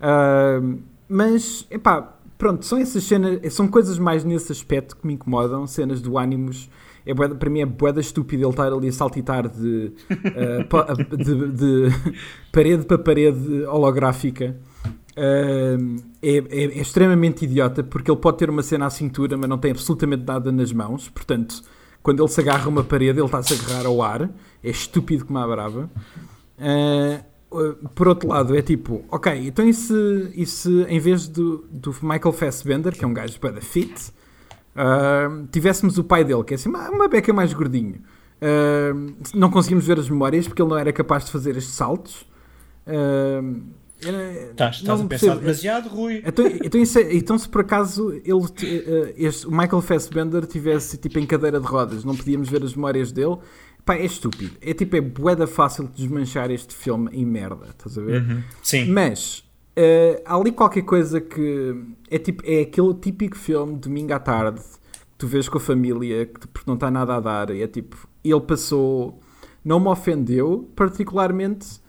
[0.00, 0.78] Ahm,
[1.08, 6.00] mas, epá, pronto, são essas cenas, são coisas mais nesse aspecto que me incomodam, cenas
[6.02, 6.68] do Animus.
[7.06, 9.92] É bué da- para mim é boeda estúpido ele estar ali a saltitar de,
[10.68, 11.88] pa- de, de
[12.52, 14.56] parede para parede holográfica.
[15.16, 19.48] Ahm, é, é- é extremamente idiota porque ele pode ter uma cena à cintura, mas
[19.48, 21.08] não tem absolutamente nada nas mãos.
[21.08, 21.62] Portanto,
[22.08, 24.30] quando ele se agarra a uma parede, ele está-se a agarrar ao ar.
[24.64, 25.90] É estúpido como a brava.
[26.58, 31.66] Uh, por outro lado, é tipo, ok, então e se, e se em vez do,
[31.70, 34.10] do Michael Fassbender, que é um gajo para fit,
[34.74, 37.96] ah, tivéssemos o pai dele, que é assim, uma, uma beca mais gordinho.
[38.40, 38.94] Ah,
[39.34, 42.26] não conseguimos ver as memórias porque ele não era capaz de fazer estes saltos.
[42.86, 43.42] Era-
[44.00, 46.22] Estás, estás não a pensar demasiado, Rui.
[46.24, 51.18] Então, então, é- então se por acaso ele, eh, este, o Michael Fassbender tivesse tipo
[51.18, 53.36] em cadeira de rodas, não podíamos ver as memórias dele,
[53.84, 54.52] pá, é estúpido.
[54.60, 58.22] É tipo, é boeda fácil de desmanchar este filme em merda, estás a ver?
[58.22, 58.42] Uhum.
[58.62, 58.84] Sim.
[58.92, 61.74] Mas eh, há ali qualquer coisa que
[62.10, 66.26] é tipo, é aquele típico filme domingo à tarde que tu vês com a família,
[66.26, 69.18] que não está nada a dar, e é tipo, ele passou,
[69.64, 71.80] não me ofendeu particularmente.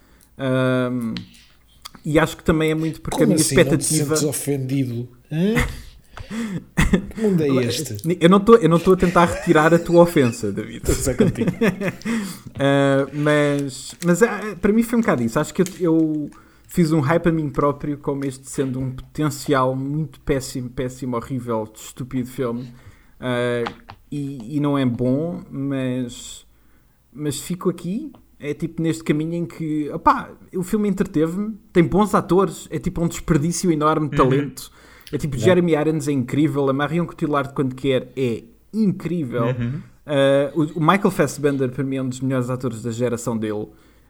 [2.05, 3.55] E acho que também é muito porque a minha assim?
[3.55, 4.27] Não te expectativa.
[4.27, 5.09] ofendido?
[5.31, 5.53] Hã?
[7.09, 7.97] Que mundo é este?
[8.19, 10.89] Eu não estou a tentar retirar a tua ofensa, David.
[10.89, 11.51] Estou contigo.
[11.51, 15.39] Uh, mas mas ah, para mim foi um bocado isso.
[15.39, 16.29] Acho que eu, eu
[16.67, 21.67] fiz um hype a mim próprio como este sendo um potencial muito péssimo, péssimo, horrível,
[21.73, 22.71] estúpido filme.
[23.19, 23.73] Uh,
[24.11, 26.45] e, e não é bom, mas,
[27.11, 28.11] mas fico aqui.
[28.39, 33.03] É tipo neste caminho em que opá, o filme entreteve-me, tem bons atores, é tipo
[33.03, 34.71] um desperdício enorme de talento.
[35.11, 39.45] É tipo Jeremy Irons é incrível, a Marion Cotillard quando quer é incrível.
[39.49, 43.67] Uh, o, o Michael Fassbender para mim é um dos melhores atores da geração dele.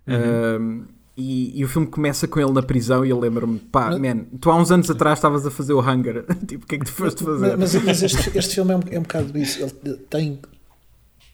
[0.07, 0.85] Uh,
[1.19, 4.49] e, e o filme começa com ele na prisão e eu lembro-me, pá, man, tu
[4.49, 6.25] há uns anos atrás estavas a fazer o Hunger.
[6.47, 7.57] tipo, o que é que tu foste fazer?
[7.57, 9.61] Mas, mas este, este filme é um, é um bocado isso.
[9.61, 10.39] Ele tem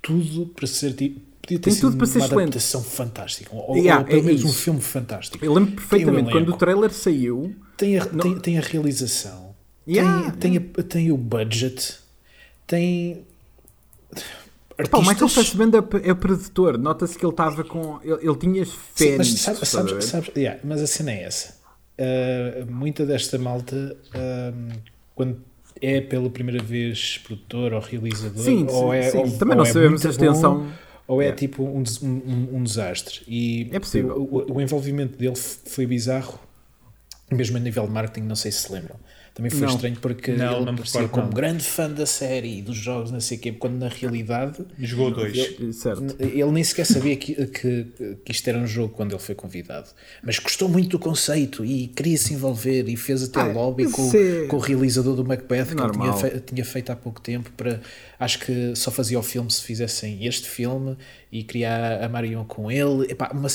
[0.02, 1.22] tudo para ser tipo.
[1.46, 2.42] Podia ter Tem sido tudo para ser uma excelente.
[2.48, 3.50] adaptação fantástica.
[3.54, 5.46] Ou, Yeah, ou pelo é menos um filme fantástico.
[5.46, 7.56] Eu lembro perfeitamente Tem o quando o trailer saiu.
[7.78, 9.54] Tem a, tem, tem a realização,
[9.88, 11.98] Yeah, tem, tem, a- tem o budget,
[12.66, 13.24] tem.
[14.90, 15.30] Pá, o Michael.
[15.30, 16.78] Fassbender é o produtor.
[16.78, 18.00] Nota-se que ele estava com.
[18.04, 21.56] Ele, ele tinha fé Sim, mas sabes, sabes, sabes- yeah, mas a cena é essa.
[22.00, 24.70] Uh, muita desta malta, um,
[25.14, 25.42] quando
[25.82, 29.18] é pela primeira vez produtor ou realizador, Sim, ou é, sim.
[29.20, 30.60] ou- Também ou não é sabemos a extensão.
[30.64, 30.68] bom,
[31.08, 33.22] ou é tipo um, um- um- desastre.
[33.28, 34.16] E É possível.
[34.18, 36.40] O, o- o envolvimento dele foi bizarro.
[37.32, 38.98] Mesmo a nível de marketing, não sei se se lembram.
[39.34, 39.76] Também foi Não.
[39.76, 41.34] estranho porque Não, ele não como não.
[41.34, 45.12] grande fã da série e dos jogos, não sei o quê, quando na realidade Jogou
[45.12, 45.36] dois.
[45.76, 46.16] Certo.
[46.20, 47.88] ele nem sequer sabia que, que,
[48.24, 49.90] que isto era um jogo quando ele foi convidado.
[50.24, 54.10] Mas gostou muito do conceito e queria se envolver e fez até Ah, lobby com,
[54.16, 57.52] é- com o realizador do Macbeth que ele tinha, fe- tinha feito há pouco tempo
[57.58, 57.82] para
[58.18, 60.96] acho que só fazia o filme se fizessem este filme
[61.30, 63.12] e queria a Marion com ele.
[63.12, 63.50] Epá, uma-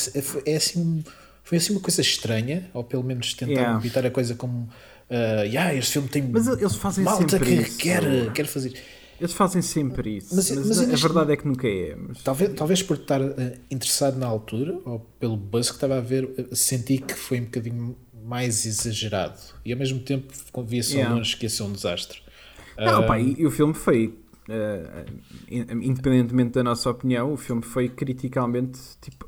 [0.44, 1.02] é assim um-
[1.50, 3.78] foi assim uma coisa estranha, ou pelo menos tentar Yeah.
[3.78, 4.68] evitar a coisa como
[5.10, 7.76] ah, yeah, este filme tem Mas eles fazem malta sempre que isso.
[7.78, 8.72] quer, quer fazer.
[9.18, 10.32] Eles fazem sempre isso.
[10.36, 11.96] Mas- Mas, mas a, verdade é que nunca é.
[11.96, 12.22] Mas...
[12.22, 16.30] Talvez, talvez por estar eh, interessado na altura, ou pelo buzz que estava a ver,
[16.38, 19.40] eh, senti que foi um bocadinho mais exagerado.
[19.64, 20.32] E ao mesmo tempo
[20.64, 21.12] via-se Yeah.
[21.16, 22.20] longe que ia ser um desastre.
[22.78, 24.14] Não, pá, e, e o filme foi,
[25.50, 29.26] independentemente da nossa opinião, o filme foi criticalmente tipo,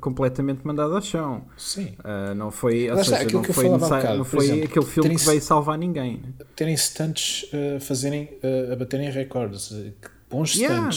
[0.00, 1.44] completamente mandado ao chão.
[1.56, 1.94] Sim.
[2.04, 5.42] Ah, não foi, ou seja, aquilo não foi, não foi exemplo, aquele filme que veio
[5.42, 6.22] salvar ninguém.
[6.56, 10.90] Terem stunts a fazerem, eh, a baterem recordes, eh, que bons Yeah.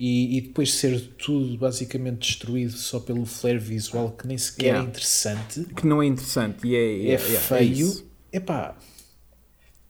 [0.00, 4.84] e, e depois ser tudo basicamente destruído só pelo flare visual que nem sequer Yeah.
[4.84, 7.86] é interessante, Que não é interessante e é, é, é, é feio.
[7.86, 8.06] isso.
[8.32, 8.76] Epá,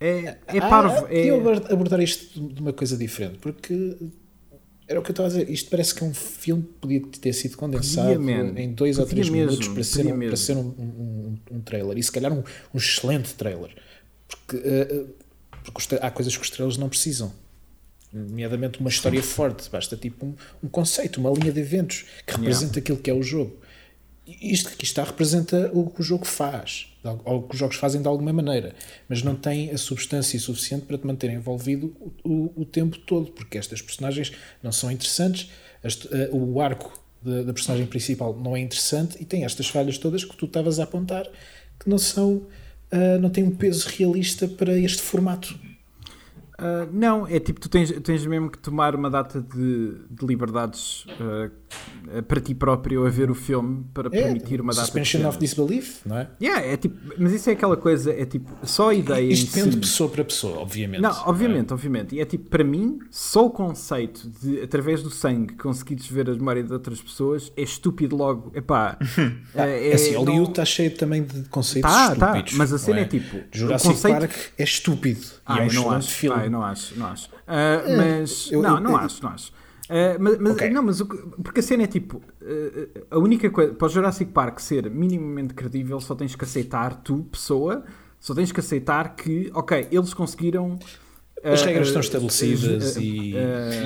[0.00, 1.02] É, é Ah, parvo.
[1.02, 3.96] podia É, abordar- abordar isto de uma coisa diferente, porque
[4.86, 5.48] era o que eu estava a dizer.
[5.50, 9.04] Isto parece que é um filme que podia ter sido condensado Podia, em dois ou
[9.06, 11.96] Podia três mesmo, minutos para ser, um, para ser um, um, um trailer.
[11.96, 12.42] E se calhar um,
[12.74, 13.70] um excelente trailer.
[14.28, 15.04] Porque, eh,
[15.72, 17.32] porque há coisas que os trailers não precisam.
[18.12, 19.70] Nomeadamente uma história forte.
[19.70, 23.22] Basta tipo um, um conceito, uma linha de eventos que representa aquilo que é o
[23.22, 23.56] jogo.
[24.26, 26.93] E Isto que aqui está representa o que o jogo faz,
[27.24, 28.74] ou que os jogos fazem de alguma maneira,
[29.08, 33.30] mas não tem a substância suficiente para te manter envolvido o, o- o tempo todo,
[33.32, 35.50] porque estas personagens não são interessantes,
[35.82, 39.98] este- eh, o arco da, da personagem principal não é interessante e tem estas falhas
[39.98, 41.26] todas que tu estavas a apontar
[41.80, 42.46] que não são,
[42.90, 45.58] ah, não têm um peso realista para este formato.
[46.58, 51.04] ah, não, é tipo, tu tens, tens mesmo que tomar uma data de, de liberdades
[51.20, 51.50] ah,
[52.28, 55.36] para ti próprio a ver o filme para É, permitir uma data de suspension of
[55.36, 55.38] cenas.
[55.38, 56.28] disbelief, não é?
[56.40, 59.74] Yeah, é tipo, mas isso é aquela coisa, é tipo, só a ideia Isto depende
[59.74, 59.80] si.
[59.80, 61.00] de pessoa para pessoa, obviamente.
[61.00, 61.22] Não, é?
[61.26, 62.14] obviamente, obviamente.
[62.14, 66.32] E é tipo, para mim, só o conceito de, através do sangue, conseguires ver a
[66.34, 68.52] memória de outras pessoas é estúpido logo.
[68.54, 68.98] Epá,
[69.54, 72.52] é, É assim, não- Hollywood está cheio também de conceitos Tá, tá, estúpidos.
[72.58, 75.20] mas a cena não é tipo, Jurassic o conceito- Park é estúpido.
[75.46, 76.08] Ah, e é um não acho.
[76.10, 76.42] filme.
[76.44, 77.28] Ah, não acho, não acho.
[77.46, 79.52] Ah, mas, eu- não, eu- não eu- acho, não acho.
[79.90, 80.70] Ah, mas, mas- Ok.
[80.70, 83.90] não, mas o que- porque a cena é tipo, ah, a única coisa, para o
[83.90, 87.84] Jurassic Park ser minimamente credível, só tens que aceitar, tu, pessoa,
[88.18, 90.78] só tens que aceitar que, ok, eles conseguiram.
[91.42, 93.34] As ah, regras estão estabelecidas e,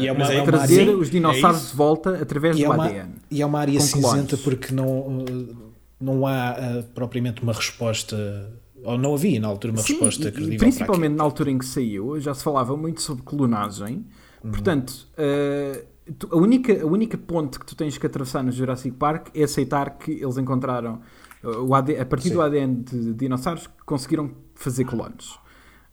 [0.00, 2.62] e é uma, é é uma trazer área, os dinossauros é de volta através e
[2.62, 3.10] é do uma, ADN.
[3.28, 4.40] e é uma área cinzenta clones.
[4.44, 4.86] porque não,
[5.24, 5.56] uh,
[6.00, 8.48] não há uh, propriamente uma resposta,
[8.84, 12.20] ou não havia na altura uma Sim, resposta credível principalmente na altura em que saiu,
[12.20, 14.06] já se falava muito sobre clonagem.
[14.44, 14.50] Uhum.
[14.52, 15.84] Portanto, eh,
[16.18, 19.42] tu- a, única, a única ponte que tu tens que atravessar no Jurassic Park é
[19.44, 21.00] aceitar que eles encontraram,
[21.42, 22.34] eh, o AD, a partir Sim.
[22.34, 25.38] do ADN de dinossauros, conseguiram fazer clones.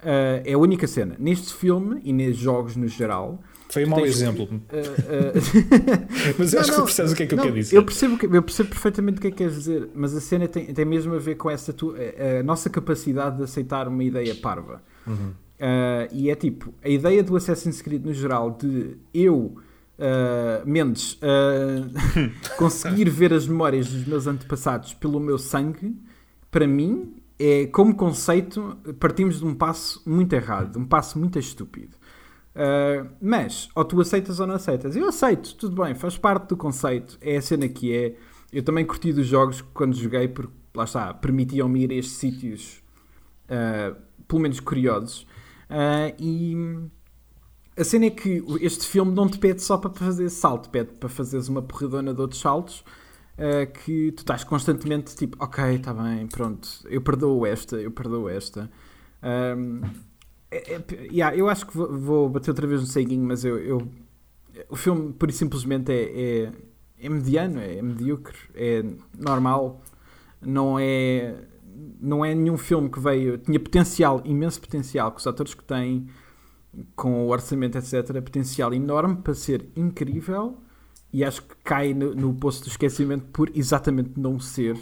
[0.03, 1.15] Eh, é a única cena.
[1.17, 3.39] Neste filme e nos jogos no geral.
[3.69, 4.61] Foi um mau tens que- exemplo.
[4.69, 7.55] eh, eh, Mas Não, acho que tu percebes o que é que eu não, quero
[7.55, 7.75] dizer.
[7.77, 10.65] Eu percebo, eu percebo perfeitamente o que é que queres dizer, mas a cena tem,
[10.67, 14.35] tem mesmo a ver com essa tu- a, a nossa capacidade de aceitar uma ideia
[14.35, 14.83] parva.
[15.07, 15.31] Uhum.
[15.59, 19.55] Ah, e é tipo, a ideia do Assassin's Creed no geral de eu,
[19.99, 21.87] ah, Mendes, ah,
[22.57, 25.95] conseguir ver as memórias dos meus antepassados pelo meu sangue,
[26.51, 31.37] para mim, é como conceito, partimos de um passo muito errado, de um passo muito
[31.37, 31.95] estúpido.
[32.55, 34.95] Uh, mas, ou tu aceitas ou não aceitas.
[34.95, 37.17] Eu aceito, tudo bem, faz parte do conceito.
[37.19, 38.15] É a cena que é.
[38.53, 42.81] Eu também curti dos jogos quando joguei, porque lá está, permitiam-me ir a estes sítios,
[43.49, 43.93] uh,
[44.25, 45.27] pelo menos curiosos.
[45.69, 46.55] Uh, e
[47.77, 51.09] a cena é que este filme não te pede só para fazer salto, pede para
[51.09, 52.83] fazeres uma porradona de outros saltos.
[53.37, 58.29] uh, que tu estás constantemente tipo, ok, está bem, pronto, eu perdoo esta, eu perdoo
[58.29, 58.71] esta.
[59.23, 59.81] Um,
[60.51, 63.57] é- é- yeah, eu acho que vou, vou bater outra vez no ceguinho, mas eu,
[63.59, 63.87] eu-
[64.69, 66.51] o filme, por e simplesmente, é, é,
[67.01, 68.83] é mediano, é, medíocre, é
[69.17, 69.81] normal,
[70.41, 71.35] não é,
[71.99, 73.37] não é nenhum filme que veio.
[73.37, 76.07] Tinha potencial, imenso potencial, com os atores que tem,
[76.95, 80.57] com o orçamento, etc., potencial enorme para ser incrível,
[81.11, 84.77] e acho que cai no, no poço do esquecimento por exatamente não ser.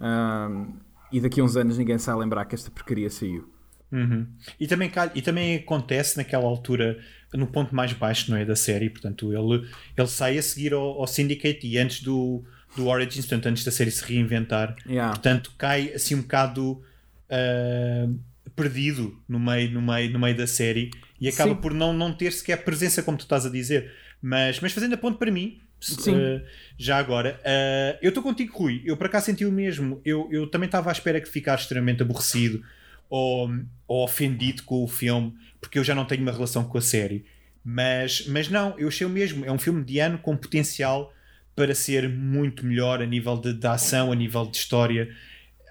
[0.00, 0.74] Um,
[1.12, 3.48] e daqui a uns anos ninguém se vai lembrar que esta porcaria saiu.
[3.92, 4.26] Uhum.
[4.58, 6.98] E, também, e também acontece naquela altura,
[7.34, 11.00] no ponto mais baixo não é, da série, portanto, ele, ele sai a seguir ao,
[11.00, 12.42] ao Syndicate e antes do,
[12.76, 15.12] do Origins, portanto, antes da série se reinventar, Yeah.
[15.12, 16.82] portanto, cai assim um bocado
[17.30, 18.18] uh,
[18.54, 21.60] perdido no meio, no, meio, no meio da série e acaba Sim.
[21.60, 23.92] por não, não ter sequer presença, como tu estás a dizer.
[24.20, 25.60] Mas, mas fazendo a ponto para mim,
[25.90, 26.46] uh,
[26.76, 28.82] já agora, uh, eu estou contigo, Rui.
[28.84, 30.00] Eu para cá senti o mesmo.
[30.04, 32.62] Eu, eu também estava à espera que ficasse extremamente aborrecido
[33.08, 33.50] ou,
[33.86, 37.24] ou ofendido com o filme, porque eu já não tenho uma relação com a série.
[37.64, 39.44] Mas, mas não, eu achei o mesmo.
[39.44, 41.12] É um filme mediano com potencial
[41.54, 45.14] para ser muito melhor a nível de, de ação, a nível de história.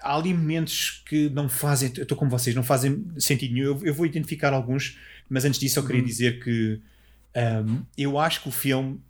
[0.00, 3.66] Há ali momentos que não fazem, eu estou com vocês, não fazem sentido nenhum.
[3.66, 6.80] Eu, eu vou identificar alguns, mas antes disso eu queria dizer que
[7.66, 9.00] um, eu acho que o filme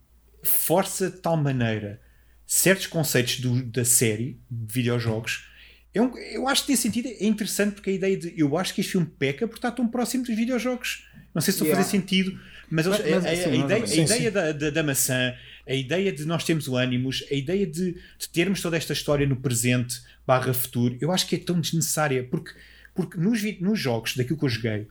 [0.43, 2.01] força de tal maneira
[2.47, 5.47] certos conceitos do- da série de videojogos.
[5.95, 8.33] Eu, eu acho que tem sentido, é interessante porque a ideia de.
[8.37, 11.07] Eu acho que este filme peca por estar tão próximo dos videojogos.
[11.35, 11.85] Não sei se estou a Yeah.
[11.85, 12.39] fazer sentido,
[12.71, 14.31] mas, Mas- mas, a, a- sim, a ideia, a ideia.
[14.31, 15.35] Da, da, da maçã,
[15.69, 19.27] a ideia de nós termos o ânimos, a ideia de, de termos toda esta história
[19.27, 22.53] no presente barra futuro, eu acho que é tão desnecessária porque,
[22.95, 24.87] porque nos, nos jogos daquilo que eu joguei,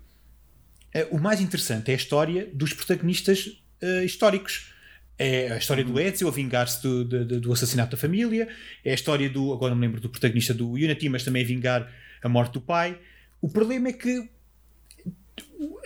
[0.93, 4.71] eh, o mais interessante é a história dos protagonistas eh, históricos.
[5.17, 8.47] É a história do Ezio a vingar-se do, do, do- do assassinato da família,
[8.83, 9.53] é a história do.
[9.53, 11.91] Agora não me lembro do protagonista do Unity, mas também a vingar
[12.23, 12.97] a morte do pai.
[13.39, 14.27] O problema é que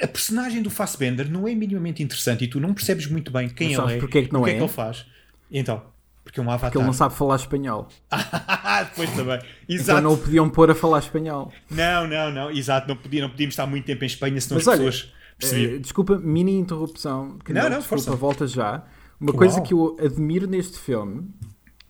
[0.02, 3.74] a personagem do Fassbender não é minimamente interessante e tu não percebes muito bem quem
[3.74, 3.98] ele é.
[3.98, 4.54] porque é que não o que é?
[4.54, 5.06] é que ele faz.
[5.52, 5.82] Então,
[6.24, 6.70] porque é um avatar.
[6.70, 7.88] Porque ele não sabe falar espanhol.
[8.90, 9.40] Depois também.
[9.64, 10.02] Então Exato.
[10.02, 11.52] não o podiam pôr a falar espanhol.
[11.70, 12.88] Não, não, não, exato.
[12.88, 15.74] Não, podia, não podíamos estar muito tempo em Espanha senão Mas as olha, pessoas percebiam.
[15.76, 17.38] Eh, desculpa, mini interrupção.
[17.40, 18.18] Que Não, não, não, desculpa, força.
[18.20, 18.84] volta já.
[19.20, 19.38] Uma Uau.
[19.38, 21.30] coisa que eu admiro neste filme,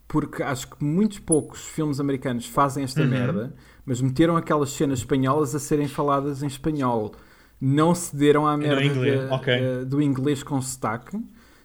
[0.08, 3.08] porque acho que muitos poucos filmes americanos fazem esta Uhum.
[3.08, 3.56] merda,
[3.86, 7.14] mas meteram aquelas cenas espanholas a serem faladas em espanhol.
[7.68, 9.60] Não cederam à merda inglês, da- ok.
[9.60, 11.20] da- do inglês com sotaque,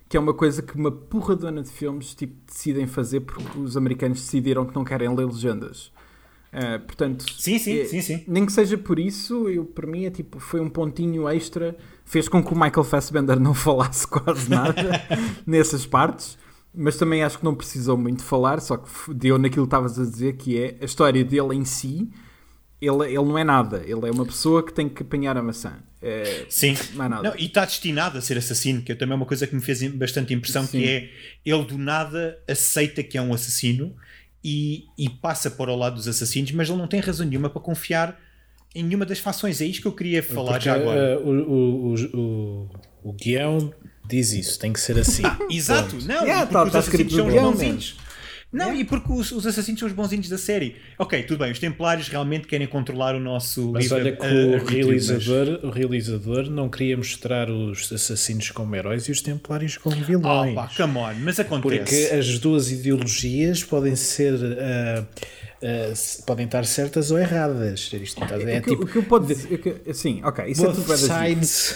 [0.09, 4.21] que é uma coisa que uma porradona de filmes tipo, decidem fazer porque os americanos
[4.21, 5.93] decidiram que não querem ler legendas.
[6.53, 8.25] Eh, portanto, Sim, sim, é- sim, sim.
[8.27, 12.29] nem que seja por isso, eu, para mim é tipo, foi um pontinho extra, fez
[12.29, 14.73] com que o Michael Fassbender não falasse quase nada
[15.47, 16.37] nessas partes,
[16.75, 20.03] mas também acho que não precisou muito falar, só que deu naquilo que estavas a
[20.05, 22.11] dizer, que é a história dele em si,
[22.81, 25.75] ele, ele não é nada, ele é uma pessoa que tem que apanhar a maçã.
[26.03, 26.75] É, Sim.
[26.95, 27.29] não é nada.
[27.31, 29.83] Não, e está destinado a ser assassino, que é também uma coisa que me fez
[29.93, 30.79] bastante impressão, Sim.
[30.81, 31.11] que é
[31.45, 33.95] ele do nada aceita que é um assassino
[34.43, 37.61] e, e passa para o lado dos assassinos, mas ele não tem razão nenhuma para
[37.61, 38.19] confiar
[38.75, 39.61] em nenhuma das fações.
[39.61, 40.99] É isto que eu queria falar Porque já agora.
[40.99, 42.71] eh, o, o, o, o,
[43.11, 43.73] o guião
[44.09, 45.23] diz isso, tem que ser assim.
[45.51, 47.97] Exato, não, Yeah, tá- os tá assassinos escrito são os bonzinhos.
[48.53, 50.77] Não, e porque os, os assassinos são os bonzinhos da série.
[50.99, 54.57] Ok, tudo bem, os templários realmente querem controlar o nosso Mas livre olha que eh,
[54.57, 59.97] o realizador, o realizador não queria mostrar os assassinos como heróis e os templários como
[59.97, 60.53] vilões.
[60.53, 61.79] Oh, pá, come on, mas acontece.
[61.79, 64.35] Porque as duas ideologias podem ser.
[64.59, 65.05] ah,
[65.63, 67.81] ah, se- podem estar certas ou erradas.
[67.93, 68.85] Isto está- é o, que, tipo.
[68.85, 71.75] o que eu posso dizer, que- sim, ok, isso é tudo sides.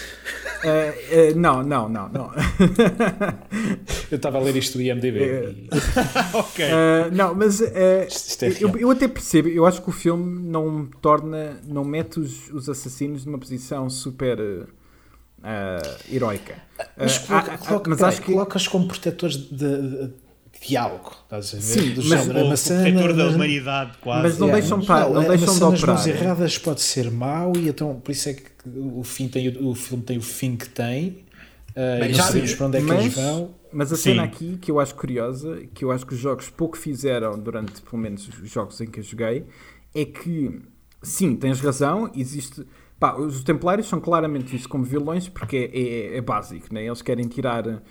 [0.66, 2.30] Eh, eh, não, não, não, não.
[4.10, 5.68] Eu estava a ler isto do IMDB.
[6.32, 6.64] ok.
[6.64, 8.08] Uh, não, mas uh, é
[8.60, 12.68] eu, eu até percebo, eu acho que o filme não torna, não mete os, os
[12.68, 14.62] assassinos numa posição super uh,
[15.42, 16.54] uh, heroica.
[16.96, 20.10] Mas, Uh, coloca, há- coloca- mas peraí, acho que colocas como protetores de
[20.66, 21.12] diálogo.
[21.24, 21.62] Estás a ver?
[21.62, 24.22] Sim, Do mas género, o, a o maçã protetor na- da humanidade, quase.
[24.22, 26.08] Mas não deixam mas estar- não a deixam de operar.
[26.08, 28.44] erradas pode ser mau e então por isso é que
[28.76, 31.24] o, fim tem, o, o filme tem o fim que tem.
[32.00, 33.50] Bem, e já- não sabemos para onde é que mas, eles vão.
[33.72, 34.02] mas a Sim.
[34.02, 37.82] cena aqui que eu acho curiosa, que eu acho que os jogos pouco fizeram durante,
[37.82, 39.44] pelo menos, os jogos em que eu joguei,
[39.94, 40.60] é que,
[41.02, 42.64] sim, tens razão, existe.
[43.00, 45.78] Pá, os Templários são claramente vistos como vilões porque é,
[46.14, 46.86] é- é básico, né?
[46.86, 47.82] eles querem tirar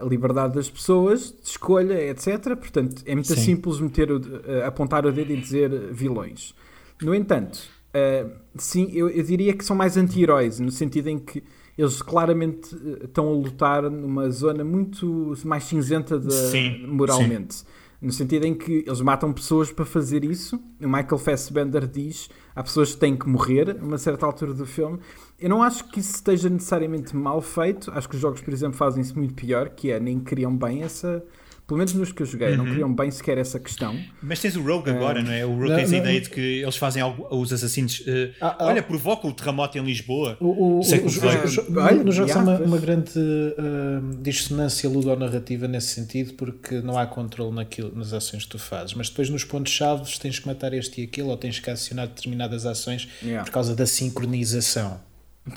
[0.00, 2.54] a liberdade das pessoas, de escolha, etc.
[2.56, 3.40] Portanto, é muito Sim.
[3.40, 4.20] simples meter o,
[4.62, 6.54] ah, apontar o dedo e dizer vilões.
[7.02, 7.58] No entanto,
[7.94, 8.26] ah,
[8.56, 11.42] sim, eu, eu diria que são mais anti-heróis, no sentido em que
[11.76, 17.62] eles claramente eh, estão a lutar numa zona muito mais cinzenta de- Sim, moralmente.
[18.00, 20.56] No sentido em que eles matam pessoas para fazer isso.
[20.80, 24.64] O Michael Fassbender diz há pessoas que têm que morrer a uma certa altura do
[24.64, 25.00] filme.
[25.38, 27.90] Eu não acho que isso esteja necessariamente mal feito.
[27.90, 30.82] Acho que os jogos, por exemplo, fazem isso muito pior, que é nem criam bem
[30.82, 31.24] essa.
[31.68, 32.56] Pelo menos nos que eu joguei, Uhum.
[32.56, 33.94] não criam bem sequer essa questão.
[34.22, 35.44] Mas tens o Rogue agora, não é?
[35.44, 35.98] O Rogue Não, tens a não.
[35.98, 38.02] ideia de que eles fazem algo, os assassinos.
[38.06, 38.66] eh, Ah, ah.
[38.68, 40.38] olha, provocam o terremoto em Lisboa.
[40.40, 43.12] O, o, Século os- Olha, nos jogos há uma, uma grande
[43.58, 48.94] ah, dissonância ludonarrativa nesse sentido porque não há controle naquilo, nas ações que tu fazes,
[48.94, 52.64] mas depois nos pontos-chave tens que matar este e aquilo ou tens que acionar determinadas
[52.64, 53.44] ações Yeah.
[53.44, 55.00] por causa da sincronização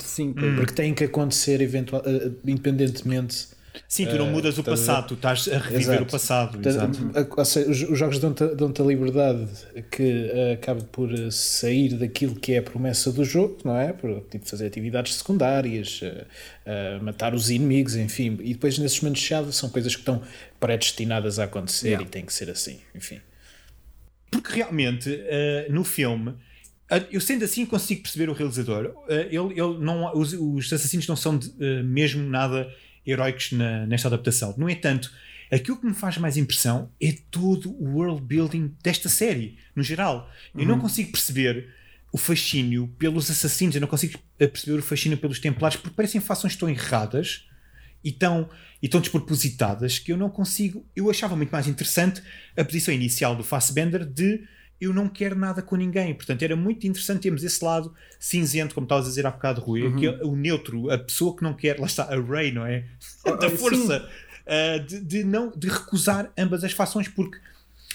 [0.00, 0.56] Sim, Hum.
[0.56, 2.02] porque têm que acontecer eventual,
[2.46, 3.48] independentemente
[3.88, 6.02] Sim, tu não Uh, mudas o passado, tu estás a reviver Exato.
[6.02, 6.52] o passado.
[6.58, 7.70] Portanto, Exato.
[7.70, 9.48] os, os jogos dão-te dão-te a liberdade
[9.90, 13.92] que eh, acaba por eh, sair daquilo que é a promessa do jogo, não é?
[13.92, 16.26] Por tipo, fazer atividades secundárias, eh,
[16.66, 18.38] eh, matar os inimigos, enfim.
[18.42, 20.22] E depois nesses momentos-chave são coisas que estão
[20.60, 22.06] predestinadas a acontecer Yeah.
[22.06, 23.20] e tem que ser assim, enfim.
[24.30, 26.34] Porque realmente, eh, no filme,
[26.90, 28.94] eh, eu sendo assim consigo perceber o realizador.
[29.08, 32.70] Eh, ele, ele não, os, os assassinos não são de- eh, mesmo nada
[33.06, 34.54] heróicos na- nesta adaptação.
[34.56, 35.12] No entanto,
[35.50, 40.30] aquilo que me faz mais impressão é todo o world building desta série, no geral.
[40.56, 41.68] Eu não consigo perceber
[42.12, 46.54] o fascínio pelos assassinos, eu não consigo perceber o fascínio pelos templários, porque parecem fações
[46.56, 47.46] tão erradas
[48.04, 48.50] e tão,
[48.82, 50.84] e tão despropositadas que eu não consigo.
[50.94, 52.22] Eu achava muito mais interessante
[52.56, 54.42] a posição inicial do Fassbender de
[54.82, 56.12] eu não quero nada com ninguém.
[56.14, 59.94] Portanto, era muito interessante termos esse lado cinzento, como estavas a dizer há bocado, Rui,
[59.96, 62.84] que é o neutro, a pessoa que não quer, lá está, a Ray, não é?
[63.40, 63.56] Da sim.
[63.56, 64.08] força
[64.46, 67.38] uh, de, de não, de recusar ambas as fações, porque,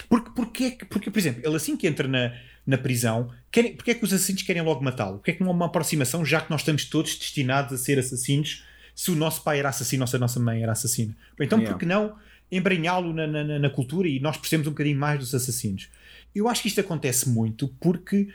[0.08, 2.32] porque, porque, é que- porque, por exemplo, ele assim que entra na,
[2.66, 5.18] na prisão, querem, porque é que os assassinos querem logo matá-lo?
[5.18, 7.98] Porque é que não há uma aproximação, já que nós estamos todos destinados a ser
[7.98, 8.64] assassinos,
[8.94, 11.14] se o nosso pai era assassino ou se a nossa mãe era assassina?
[11.38, 11.72] Então, Yeah.
[11.74, 12.16] por que não
[12.50, 15.88] embrenhá-lo na, na, na- cultura e nós percebemos um bocadinho mais dos assassinos?
[16.34, 18.28] Eu acho que isto acontece muito porque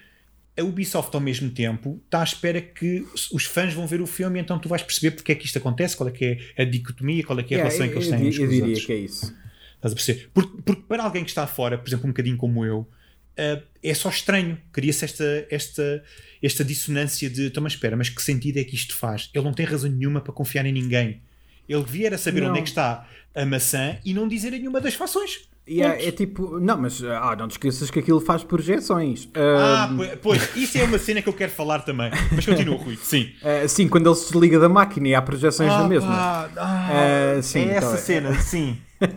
[0.57, 4.39] a Ubisoft ao mesmo tempo está à espera que os- fãs vão ver o filme
[4.39, 6.66] e então tu vais perceber porque é que isto acontece, qual é que é a
[6.66, 8.39] dicotomia, qual é que é a Yeah, relação que eu, eles eu têm di- uns
[8.39, 8.86] eu os diria outros.
[8.86, 9.36] que é isso.
[9.76, 10.30] Estás a perceber?
[10.34, 12.88] Porque, porque para alguém que está fora, por exemplo, um bocadinho como eu,
[13.36, 14.57] eh, é só estranho.
[14.72, 16.03] Cria-se esta, esta,
[16.41, 19.30] esta dissonância de então, mas espera, mas que sentido é que isto faz?
[19.34, 21.22] Ele não tem razão nenhuma para confiar em ninguém.
[21.68, 22.49] Ele devia era saber Não.
[22.49, 25.51] onde é que está a maçã e não dizer a nenhuma das fações.
[25.66, 26.07] Yeah, Ponto.
[26.09, 29.30] é tipo, não, mas ah, não te esqueças que aquilo faz projeções.
[29.34, 32.11] Ah, Ah, pois, isso é uma cena que eu quero falar também.
[32.34, 32.97] Mas continua, Rui.
[33.01, 33.30] Sim.
[33.41, 36.09] ah, sim, quando ele se desliga da máquina e há projeções da mesma.
[36.14, 38.78] ah, Ah, sim, é essa então, cena, sim.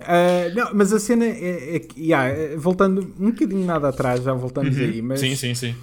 [0.00, 4.32] Ah, não, mas a cena é, é que, yeah, voltando um bocadinho nada atrás, já
[4.32, 5.28] voltamos aí, mas Uhum.
[5.30, 5.74] Sim, sim, sim.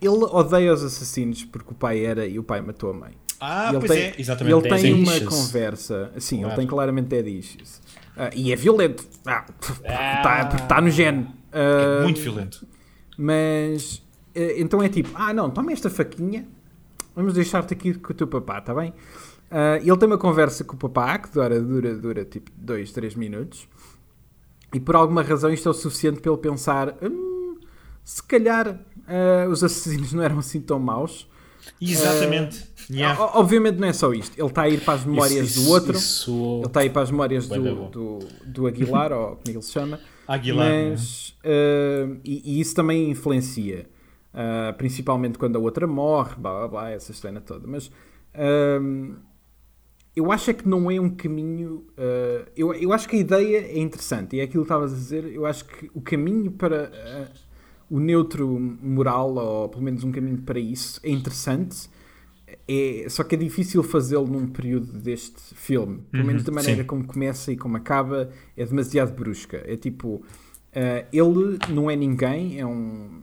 [0.00, 3.12] ele odeia os assassinos porque o pai era e o pai matou a mãe.
[3.40, 4.54] Ah, ele pois tem, é, exatamente.
[4.56, 6.56] Ele tem Dead uma conversa, sim, ele Claro.
[6.58, 7.80] tem claramente dead issues.
[8.16, 11.28] Ah, e é violento, ah, porque está no gene.
[11.52, 12.66] É Ah, muito violento.
[13.16, 14.02] Mas
[14.34, 16.46] eh, então é tipo, ah não, toma esta faquinha,
[17.14, 18.92] vamos deixar-te aqui com o teu papá, está bem?
[19.50, 23.14] Ah, ele tem uma conversa com o papá que dura, dura, dura tipo 2, 3
[23.14, 23.68] minutos
[24.72, 27.56] e por alguma razão isto é o suficiente para ele pensar, "Hum,
[28.02, 31.28] se calhar ah, os assassinos não eram assim tão maus.
[31.80, 32.64] Exatamente.
[32.90, 33.18] Yeah.
[33.22, 35.70] O- Obviamente não é só isto, ele está a ir para as memórias Isso- do
[35.70, 39.42] outro, isso- ele está a ir para as memórias do, do, do Aguilar, ou como
[39.48, 40.00] é ele se chama.
[40.28, 40.66] Aguilar.
[40.68, 43.86] Mas, uh, e, e isso também influencia,
[44.34, 47.66] uh, principalmente quando a outra morre, blá blá blá, essa cena toda.
[47.66, 47.90] Mas
[50.16, 51.86] eu acho é que não é um caminho.
[51.98, 54.96] uh, eu, eu acho que a ideia é interessante e é aquilo que estavas a
[54.96, 55.24] dizer.
[55.32, 57.38] Eu acho que o caminho para uh,
[57.90, 61.88] o neutro moral, ou pelo menos um caminho para isso, é interessante.
[62.68, 66.02] É, só que é difícil fazê-lo num período deste filme.
[66.12, 66.84] Pelo Uhum, menos da maneira sim.
[66.84, 69.62] como começa e como acaba, é demasiado brusca.
[69.66, 70.22] É tipo,
[70.72, 73.22] eh, ele não é ninguém, é um,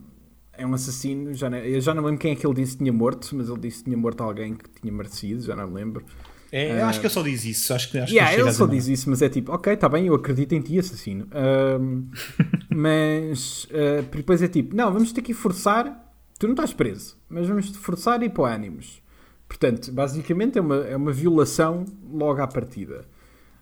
[0.53, 1.33] é um assassino.
[1.33, 3.49] Já não, eu já não lembro quem é que ele disse que tinha morto, mas
[3.49, 6.03] ele disse que tinha morto alguém que tinha merecido, já não me lembro.
[6.51, 7.73] É, eu acho que ele só diz isso.
[7.73, 10.07] Acho que, acho Yeah, que ele só diz isso, mas é tipo, ok, está bem,
[10.07, 11.27] eu acredito em ti, assassino.
[11.31, 12.05] Ahm,
[12.73, 16.13] mas ah, depois é tipo, não, vamos ter que forçar.
[16.39, 19.01] Tu não estás preso, mas vamos te forçar e o ânimos.
[19.47, 23.05] Portanto, basicamente é uma, é uma violação logo à partida.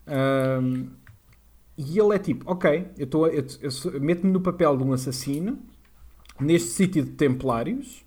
[0.07, 0.87] Ahm,
[1.77, 3.45] e ele é tipo, ok, eu, a- eu,
[3.93, 5.59] eu meto-me no papel de um assassino
[6.39, 8.05] neste sítio de templários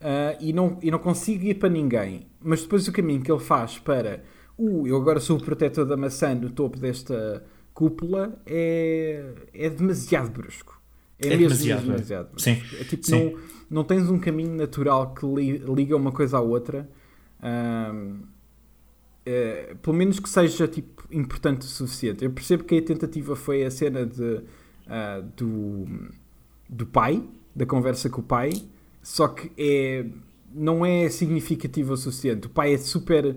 [0.00, 2.26] ah, e, não, e não consigo ir para ninguém.
[2.40, 4.22] Mas depois o caminho que ele faz para
[4.58, 7.44] uh, eu agora sou o protetor da maçã no topo desta
[7.76, 9.22] cúpula é,
[9.52, 10.80] é demasiado brusco.
[11.18, 11.96] É, É mesmo demasiado, demasiado, é.
[11.96, 12.40] demasiado brusco.
[12.50, 13.12] Sim, É tipo, sim.
[13.32, 16.88] não, não tens um caminho natural que li- liga uma coisa à outra.
[17.42, 18.22] Ahm,
[19.26, 22.24] eh, pelo menos que seja tipo, importante o suficiente.
[22.24, 24.40] Eu percebo que a tentativa foi a cena de,
[24.86, 25.84] ah, do,
[26.68, 27.22] do pai,
[27.54, 28.52] da conversa com o pai,
[29.02, 30.06] só que é,
[30.54, 32.46] não é significativo o suficiente.
[32.46, 33.36] O pai é super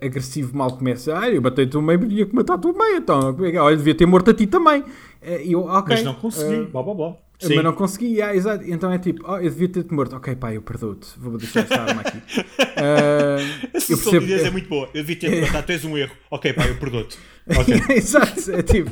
[0.00, 1.16] agressivo, mal começa.
[1.18, 1.40] Ah, eu
[1.78, 3.36] o meio, tinha que matar a tua mãe, então.
[3.60, 4.84] Olha, devia ter morto a ti também.
[5.22, 6.54] Eh, eu, ok, Mas não consegui.
[6.56, 7.16] ah, blá blá blá.
[7.38, 7.54] Sim.
[7.54, 8.62] mas não consegui, ah, exato.
[8.66, 10.14] Então é tipo, oh, eu devia ter-te morto.
[10.14, 11.08] Ok, pai, eu perdoo-te.
[11.18, 12.18] Vou deixar esta arma aqui.
[12.82, 13.36] Ah,
[13.74, 14.86] Eu percebo- é muito boa.
[14.94, 16.12] Eu devia ter perguntado, tens um erro.
[16.30, 17.18] Ok, pá, eu perdoo-te.
[17.48, 17.74] Ok.
[17.96, 18.90] Exato, é tipo,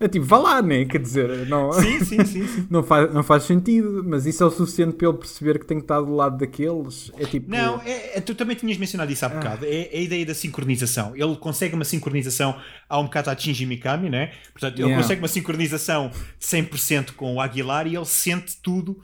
[0.00, 0.84] é tipo, vá lá, né?
[0.84, 2.66] Quer dizer, não, sim, sim, sim, sim.
[2.70, 5.78] não, faz, não faz sentido, mas isso é o suficiente para ele perceber que tem
[5.78, 7.10] que estar do lado daqueles.
[7.18, 9.64] É tipo, Não, é- é- tu também tinhas mencionado isso há bocado.
[9.64, 11.14] É, é a ideia da sincronização.
[11.16, 12.56] Ele consegue uma sincronização
[12.88, 14.32] há um bocado a Shinji Mikami, né?
[14.52, 15.02] Portanto, ele Yeah.
[15.02, 19.00] consegue uma sincronização 100% com o Aguilar e ele sente tudo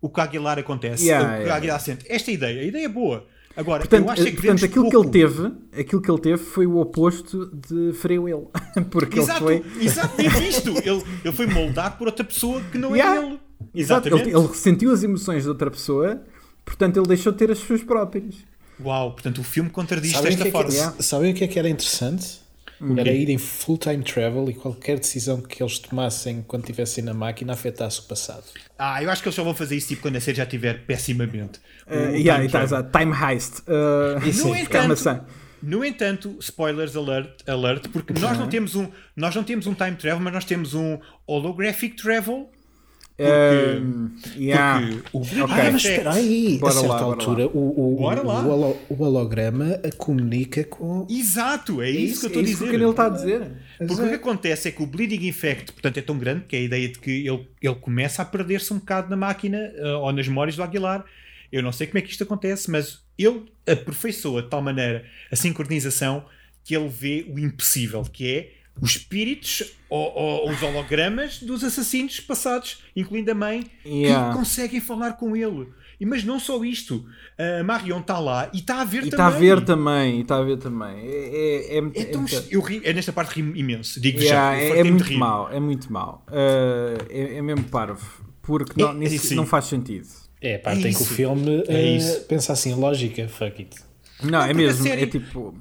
[0.00, 1.04] o que o Aguilar acontece.
[1.06, 1.56] Yeah, o que o yeah.
[1.56, 2.04] Aguilar sente.
[2.08, 2.60] Esta é ideia.
[2.62, 3.26] A ideia é boa.
[3.58, 5.10] Agora, Portanto, eu acho é que portanto vemos aquilo pouco.
[5.10, 8.46] que ele teve, aquilo que ele teve foi o oposto de Freu ele.
[8.88, 9.82] Porque Exato, ele foi.
[9.84, 10.68] exato, é visto.
[10.70, 13.20] Ele, ele foi moldado por outra pessoa que não Yeah.
[13.20, 13.40] é ele.
[13.74, 14.28] Exato, Exatamente.
[14.30, 16.22] ele, ele sentiu as emoções de outra pessoa,
[16.64, 18.36] portanto ele deixou de ter as suas próprias.
[18.80, 20.68] Uau, portanto o filme contradiz Sabem desta é forma.
[20.70, 21.02] que, Yeah.
[21.02, 22.40] sabem o que é que era interessante?
[22.80, 22.96] Hum.
[22.98, 27.52] Era ir em full-time travel e qualquer decisão que eles tomassem quando estivessem na máquina
[27.54, 28.44] afetasse o passado.
[28.78, 30.84] Ah, eu acho que eles só vão fazer isso tipo quando a série já estiver
[30.86, 31.58] pessimamente.
[31.86, 33.60] O- Uh, o yeah, time e tá, exato, time heist.
[33.60, 35.20] Uh, No sim, entanto, calma, sim.
[35.60, 39.96] No entanto, spoilers alert, alert porque nós não temos um, nós não temos um time
[39.96, 42.48] travel, mas nós temos um holographic travel.
[43.20, 44.80] Um, yeah.
[44.80, 45.54] Porque o Bleeding Ok.
[45.58, 49.80] Ah, mas Effect- espera aí, a Bora certa lá, altura o, o, o, o holograma
[49.96, 51.04] comunica com.
[51.10, 52.72] Exato, é, isso, que eu estou é a isso que dizer.
[52.72, 53.50] Canelo está a dizer.
[53.78, 56.60] Porque o que acontece é que o Bleeding Effect, portanto, é tão grande que é
[56.60, 60.12] a ideia de que ele, ele começa a perder-se um bocado na máquina uh, ou
[60.12, 61.04] nas memórias do Aguilar.
[61.50, 65.34] Eu não sei como é que isto acontece, mas ele aperfeiçoa de tal maneira a
[65.34, 66.24] sincronização
[66.62, 72.20] que ele vê o impossível, que é os espíritos ou, ou os hologramas dos assassinos
[72.20, 74.30] passados, incluindo a mãe, Yeah.
[74.32, 75.68] que conseguem falar com ele.
[76.00, 77.04] E, mas não só isto,
[77.60, 79.10] a Marion está lá e está a ver E também.
[79.10, 80.96] está a ver também, e está a ver também.
[81.00, 84.56] É, é, é, É tão é- eu ri, é nesta parte ri imenso, digo Yeah,
[84.56, 84.62] já.
[84.62, 85.16] é, é de muito rir.
[85.16, 86.24] mau, é muito mau.
[86.28, 88.06] Uh, é, é mesmo parvo.
[88.42, 89.34] Porque não, É- nisso sim.
[89.34, 90.06] não faz sentido.
[90.40, 91.02] É, pá, É tem que isso.
[91.02, 92.20] o filme É eh, isso.
[92.26, 93.76] pensa assim, lógica, fuck it.
[94.22, 95.52] Não, é porque a mesmo, série- é tipo.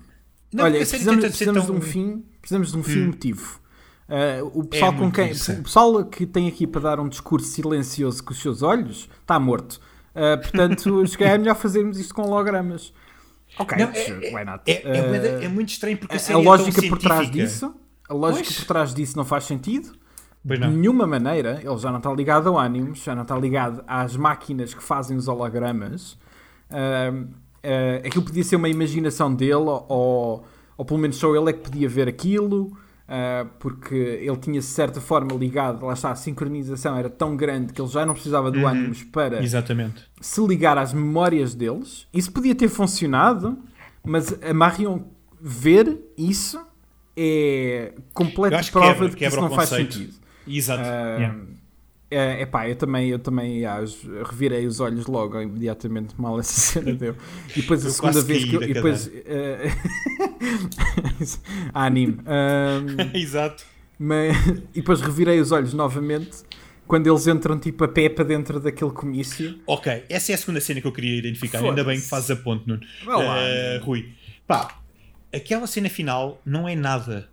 [0.53, 1.79] Não, olha, precisamos, precisamos de tão- Hum.
[1.79, 3.59] um fim, precisamos de um fim emotivo.
[4.07, 5.59] Uh, o pessoal com muito quem, é.
[5.59, 9.37] o pessoal que tem aqui para dar um discurso silencioso com os seus olhos está
[9.39, 9.81] morto.
[10.15, 12.93] Uh, portanto, se calhar é melhor fazermos isto com hologramas.
[13.59, 14.61] Ok, Não, é- sure, why not?
[14.65, 16.81] É, é, Uh, bué- é muito estranho porque a, a, série a é tão lógica
[16.87, 17.45] por trás científica.
[17.47, 17.75] disso,
[18.09, 18.57] a lógica Pois.
[18.59, 19.91] por trás disso não faz sentido.
[20.47, 20.73] Pois De não.
[20.73, 24.73] nenhuma maneira, ele já não está ligado ao Animus, já não está ligado às máquinas
[24.73, 26.17] que fazem os hologramas.
[26.69, 27.27] Ahm,
[27.67, 30.45] ah, aquilo podia ser uma imaginação dele, ou,
[30.77, 32.71] ou pelo menos só ele é que podia ver aquilo,
[33.07, 37.73] ah, porque ele tinha de certa forma ligado, lá está, a sincronização era tão grande
[37.73, 40.03] que ele já não precisava do Animus para Exatamente.
[40.21, 42.07] se ligar às memórias deles.
[42.13, 43.57] Isso podia ter funcionado,
[44.03, 45.01] mas a Marion
[45.39, 46.59] ver isso
[47.15, 50.13] é completa prova quebra, de que isso não faz sentido.
[50.47, 50.83] Exato.
[50.83, 51.56] Ah, Yeah.
[52.09, 53.83] É, epá, eu também, eu também ah,
[54.29, 57.15] revirei os olhos logo imediatamente mal essa cena deu.
[57.55, 59.11] E depois a Eu segunda vez que eu, e depois
[61.73, 62.17] ah, anime.
[63.13, 63.65] Exato.
[63.99, 64.37] mas,
[64.73, 66.37] e depois revirei os olhos novamente
[66.87, 69.59] quando eles entram tipo a pé para dentro daquele comício.
[69.67, 71.59] Ok, essa é a segunda cena que eu queria identificar.
[71.61, 72.81] Ainda bem que fazes a ponte, Nuno.
[73.05, 74.13] Ah, Rui.
[74.47, 74.79] Pá,
[75.33, 77.27] aquela cena final não é nada.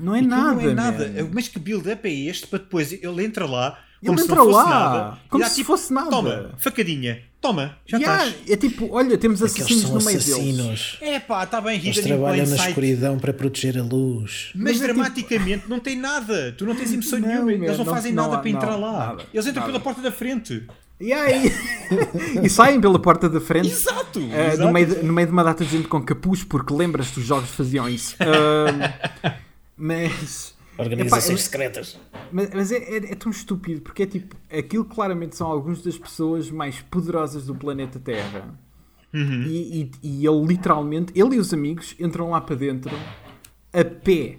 [0.00, 1.08] Não é Aquilo nada, não é nada.
[1.08, 1.30] man.
[1.32, 4.44] Mas que build-up é este para depois ele entra lá Ele como se entra não
[4.44, 5.18] fosse lá, nada.
[5.28, 6.10] como e se tipo, fosse nada.
[6.10, 7.22] Toma, facadinha.
[7.40, 8.50] Toma, já Yeah, estás.
[8.50, 10.28] é tipo, olha, temos assassinos são no meio deles.
[10.32, 10.98] assassinos.
[11.00, 14.50] É pá, está bem, Eles in plain trabalham na escuridão para proteger a luz.
[14.54, 16.52] Mas, Mas é tipo- dramaticamente não tem nada.
[16.58, 17.52] Tu não tens emoção Não, nenhuma.
[17.52, 18.92] Eles não, não- fazem não nada para entrar não, lá.
[19.08, 19.72] nada, Eles entram nada.
[19.72, 20.66] pela porta da frente.
[21.00, 21.52] E aí?
[22.42, 23.68] e saem pela porta da frente.
[23.68, 24.18] Exato.
[24.18, 24.62] Uh, exato.
[24.62, 27.20] no, meio de, no meio de uma data de gente com capuz, porque lembras que
[27.20, 28.16] os jogos faziam isso.
[28.22, 29.32] Um,
[29.76, 31.98] mas, Organizações Epá, secretas.
[32.30, 35.98] mas, mas é, é- é tão estúpido, porque é tipo, aquilo claramente são algumas das
[35.98, 38.58] pessoas mais poderosas do planeta Terra.
[39.12, 39.42] Uhum.
[39.42, 42.90] E, e- e ele literalmente, ele e os amigos entram lá para dentro
[43.72, 44.36] a pé.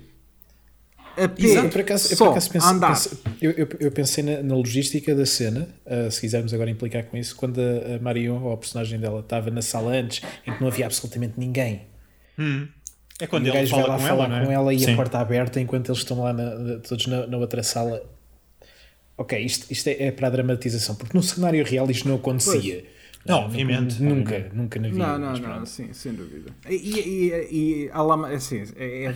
[1.17, 1.43] A pé.
[1.43, 2.87] Exato, eu por acaso, eu só, por acaso pensei, a andar.
[2.89, 7.03] pensei- eu, eu- eu pensei na, na logística da cena, uh, se quisermos agora implicar
[7.05, 10.53] com isso, quando a, a Marion, ou a personagem dela, estava na sala antes, em
[10.53, 11.87] que não havia absolutamente ninguém.
[13.19, 14.45] É quando e o ele gajo vai fala lá com falar ela, não é?
[14.45, 14.93] com ela e Sim.
[14.93, 18.01] a porta aberta enquanto eles estão lá na- todos na, na outra sala.
[19.17, 22.85] Ok, isto, isto é, é para a dramatização, porque no cenário real isto não acontecia.
[23.25, 24.55] Não, Uh, obviamente, Nunca, obviamente.
[24.55, 25.17] nunca na vida.
[25.17, 26.55] Não, não, não, sim, sem dúvida.
[26.69, 29.07] E, e, e, há lá, assim, é, é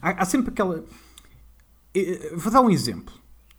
[0.00, 0.82] há, há sempre aquela.
[2.34, 3.12] Vou dar um exemplo.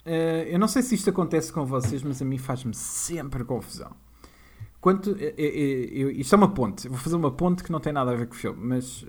[0.04, 3.96] Eh, eu não sei se isto acontece com vocês, mas a mim faz-me sempre confusão.
[4.82, 6.90] Quanto, eh, eh, eh, eu- isto é uma ponte.
[6.90, 9.06] Vou fazer uma ponte que não tem nada a ver com o filme, mas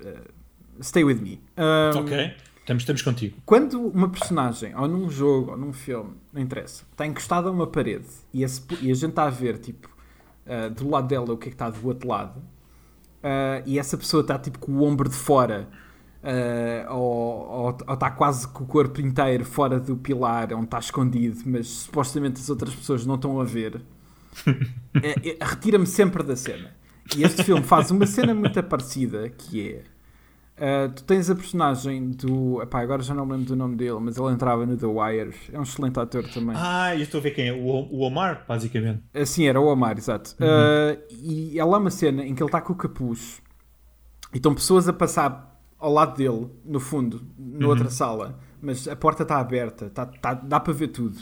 [0.82, 1.40] stay with me.
[1.56, 3.36] Um, Ok, estamos, estamos contigo.
[3.44, 7.66] quando uma personagem, ou num jogo, ou num filme, não interessa, está encostada a uma
[7.66, 9.88] parede e, esse- e a gente está a ver, tipo,
[10.46, 13.96] ah, do lado dela o que é que está do outro lado, uh, e essa
[13.96, 15.68] pessoa está tipo com o ombro de fora
[16.22, 21.66] uh, ou, está quase com o corpo inteiro fora do pilar onde está escondido, mas
[21.68, 23.80] supostamente as outras pessoas não estão a ver,
[25.02, 26.70] é, é, retira-me sempre da cena.
[27.16, 29.82] E este filme faz uma cena muito parecida que é.
[30.56, 32.62] Uh, tu tens a personagem do.
[32.62, 35.34] Epá, agora já não me lembro do nome dele, mas ele entrava no The Wire.
[35.52, 36.54] É um excelente ator também.
[36.56, 37.52] Ah, eu estou a ver quem é.
[37.52, 39.02] O, o Omar, basicamente.
[39.12, 40.36] Assim era, o Omar, exato.
[40.38, 40.46] Uhum.
[40.46, 43.42] Uh, e ela há uma cena em que ele está com o capuz
[44.32, 47.70] e estão pessoas a passar ao lado dele, no fundo, na uhum.
[47.70, 51.18] outra sala, mas a porta está aberta, tá, tá, dá para ver tudo.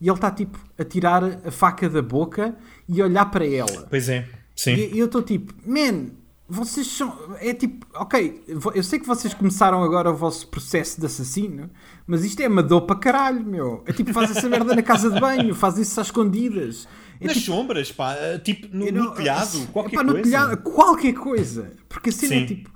[0.00, 2.54] E ele está tipo a tirar a faca da boca
[2.88, 3.86] e a olhar para ela.
[3.88, 4.74] Pois é, sim.
[4.74, 6.10] E, e eu estou tipo, man,
[6.48, 7.36] vocês são.
[7.40, 8.42] É tipo, ok,
[8.74, 11.70] eu sei que vocês começaram agora o vosso processo de assassino,
[12.06, 13.82] mas isto é amador para caralho, meu.
[13.86, 16.86] É tipo, faz essa merda na casa de banho, faz isso às escondidas.
[17.20, 20.24] É Nas tipo, sombras, pá, tipo no, não, no telhado, qualquer pá, no coisa.
[20.24, 21.72] Telhado, qualquer coisa.
[21.88, 22.70] Porque a cena é tipo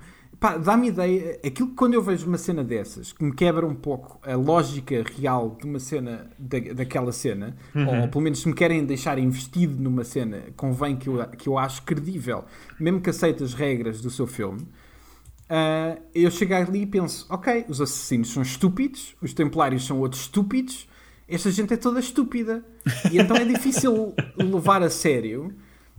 [0.57, 4.21] dá-me ideia, aquilo que quando eu vejo uma cena dessas, que me quebra um pouco
[4.23, 8.03] a lógica real de uma cena, da, daquela cena, uhum.
[8.03, 11.59] ou pelo menos se me querem deixar investido numa cena, convém que eu, que eu
[11.59, 12.45] acho credível,
[12.79, 17.65] mesmo que aceite as regras do seu filme, uh, eu chego ali e penso, ok,
[17.69, 20.89] os assassinos são estúpidos, os templários são outros estúpidos,
[21.29, 22.65] esta gente é toda estúpida.
[23.11, 25.53] E então é difícil levar a sério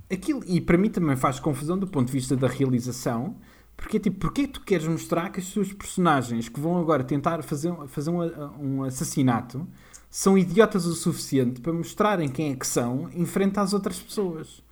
[0.09, 3.35] aquilo, e para mim também faz confusão do ponto de vista da realização,
[3.77, 7.71] porque, tipo, porquê tu queres mostrar que as suas personagens que vão agora tentar fazer,
[7.87, 8.21] fazer um,
[8.59, 9.65] um assassinato
[10.09, 14.63] são idiotas o suficiente para mostrarem quem é que são em frente às outras pessoas?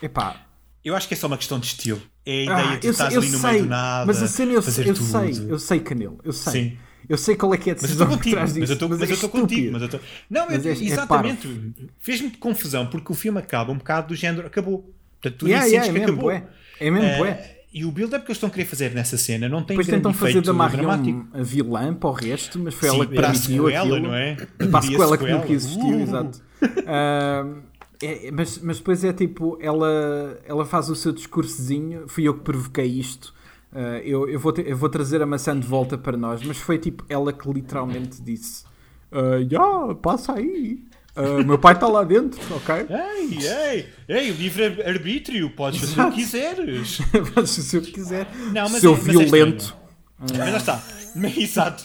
[0.00, 0.46] Epá.
[0.82, 2.00] Eu acho que é só uma questão de estilo.
[2.24, 4.06] É a ideia ah, de estás ali no sei, meio do nada.
[4.06, 6.52] Mas a cena eu, eu sei, eu sei, Canelo, eu sei.
[6.52, 6.78] Sim.
[7.08, 8.36] Eu sei qual é que é a decisão mas eu disso.
[8.56, 8.70] Mas
[9.10, 9.72] eu estou é contigo.
[9.72, 9.98] Mas eu tô...
[10.30, 11.48] Não, mas é, é exatamente.
[11.48, 14.46] É Fez-me confusão porque o filme acaba um bocado do género.
[14.46, 14.94] Acabou.
[15.20, 16.30] Portanto, tu yeah, yeah, é que mesmo, acabou.
[16.30, 16.46] É,
[16.78, 17.59] é mesmo, é.
[17.72, 20.12] E o build-up que eles estão a querer fazer nessa cena não tem Depois tentam
[20.12, 20.90] fazer da Marion
[21.32, 24.00] a vilã para o resto, mas foi Sim, ela que para a sequela, aquilo.
[24.00, 24.34] não é?
[24.34, 26.00] Para a sequela que nunca existiu, uh.
[26.00, 26.42] exato.
[26.62, 27.62] Uh,
[28.02, 32.40] é, mas, mas depois é tipo, ela, ela faz o seu discursozinho, fui eu que
[32.40, 33.32] provoquei isto.
[33.72, 36.56] Uh, eu, eu, vou ter, eu vou trazer a maçã de volta para nós, mas
[36.56, 38.64] foi tipo ela que literalmente disse:
[39.12, 40.82] uh, yeah, passa aí.
[41.16, 42.86] Uh, meu pai está lá dentro, ok?
[42.88, 46.98] Ei, ei, ei, livre-arbítrio, podes fazer o que quiseres.
[47.34, 48.28] podes fazer o que quiser.
[48.52, 49.76] Não, mas Seu é, violento.
[50.18, 50.82] Mas, é mas lá está.
[51.36, 51.84] Exato.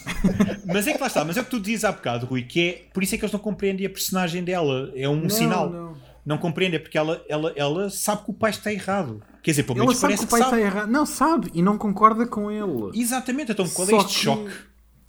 [0.65, 1.25] mas é que lá está.
[1.25, 3.23] Mas é o que tu dizes há bocado, Rui, que é por isso é que
[3.23, 4.91] eles não compreendem a personagem dela.
[4.95, 5.69] É um não, sinal.
[5.69, 5.97] Não.
[6.23, 9.23] não compreende, é porque ela, ela, ela sabe que o pai está errado.
[9.41, 10.91] Quer dizer, pelo menos ela parece sabe que o pai que está errado.
[10.91, 12.99] Não, sabe, e não concorda com ele.
[12.99, 14.23] Exatamente, então qual é este que...
[14.23, 14.51] choque?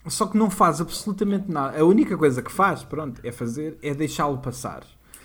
[0.09, 1.79] Só que não faz absolutamente nada.
[1.79, 4.85] A única coisa que faz, pronto, é fazer, é deixá-lo passar.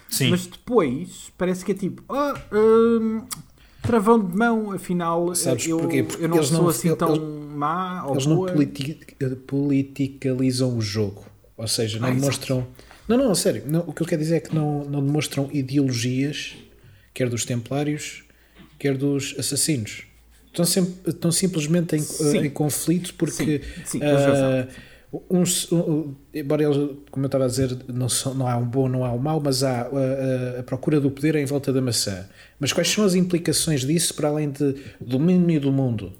[0.10, 0.30] Sim.
[0.30, 3.24] Mas depois parece que é tipo, oh, hum,
[3.82, 6.04] travão de mão, afinal, Sabes eu, porquê?
[6.04, 7.24] Porque eu não sou não, assim tão eles,
[7.56, 8.48] má ou Eles boa.
[8.48, 9.00] não politi
[9.48, 11.26] politicalizam o jogo.
[11.56, 12.58] Ou seja, não ah, demonstram.
[12.58, 12.92] Exatamente.
[13.08, 13.64] Não, não, sério.
[13.66, 16.56] Não, o que eu quero dizer é que não, não demonstram ideologias,
[17.14, 18.24] quer dos templários,
[18.78, 20.11] quer dos assassinos
[20.52, 24.68] estão, sempre, estão simplesmente em, em conflito porque sim, sim, uh,
[25.30, 26.78] uns, um, embora eles,
[27.10, 29.42] como eu estava a dizer, não, são, não há um bom, não há um mau,
[29.44, 32.28] mas há a, a, a, procura do poder em volta da maçã.
[32.60, 36.14] Mas quais são as implicações disso para além de domínio do mundo?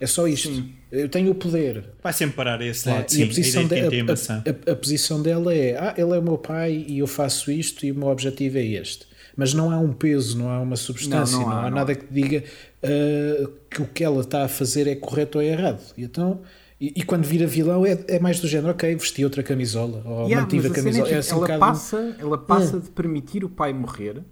[0.00, 0.54] É só isto.
[0.54, 0.72] Sim.
[0.90, 1.84] Eu tenho o poder.
[2.02, 3.04] Vai sempre parar esse lado.
[3.04, 6.18] É, sim, e a posição, de, a, a, a, posição dela é: ah, ele é
[6.18, 9.07] o meu pai e eu faço isto e o meu objetivo é este
[9.38, 11.94] mas não há um peso, não há uma substância, não, não, não há, há, nada
[11.94, 12.42] que diga
[12.82, 15.80] uh, que o que ela está a fazer é correto ou é errado.
[15.96, 16.40] E então.
[16.80, 20.26] E, e, quando vira vilão é, é, mais do género, ok, vesti outra camisola ou
[20.26, 21.08] yeah, mantive a camisola.
[21.08, 22.80] É, assim ela, um passa, ela passa é.
[22.80, 24.22] de permitir o pai morrer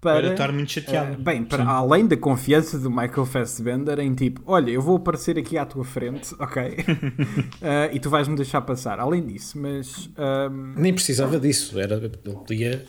[0.00, 1.14] para, para estar muito chateado.
[1.14, 5.38] Uh, bem, para, além da confiança do Michael Fassbender em tipo, olha, eu vou aparecer
[5.38, 6.62] aqui à tua frente, ok?
[6.62, 9.00] uh, e tu vais-me deixar passar.
[9.00, 10.10] Além disso, mas.
[10.18, 10.74] Um...
[10.76, 12.12] Nem precisava disso, era, ele
[12.46, 12.84] podia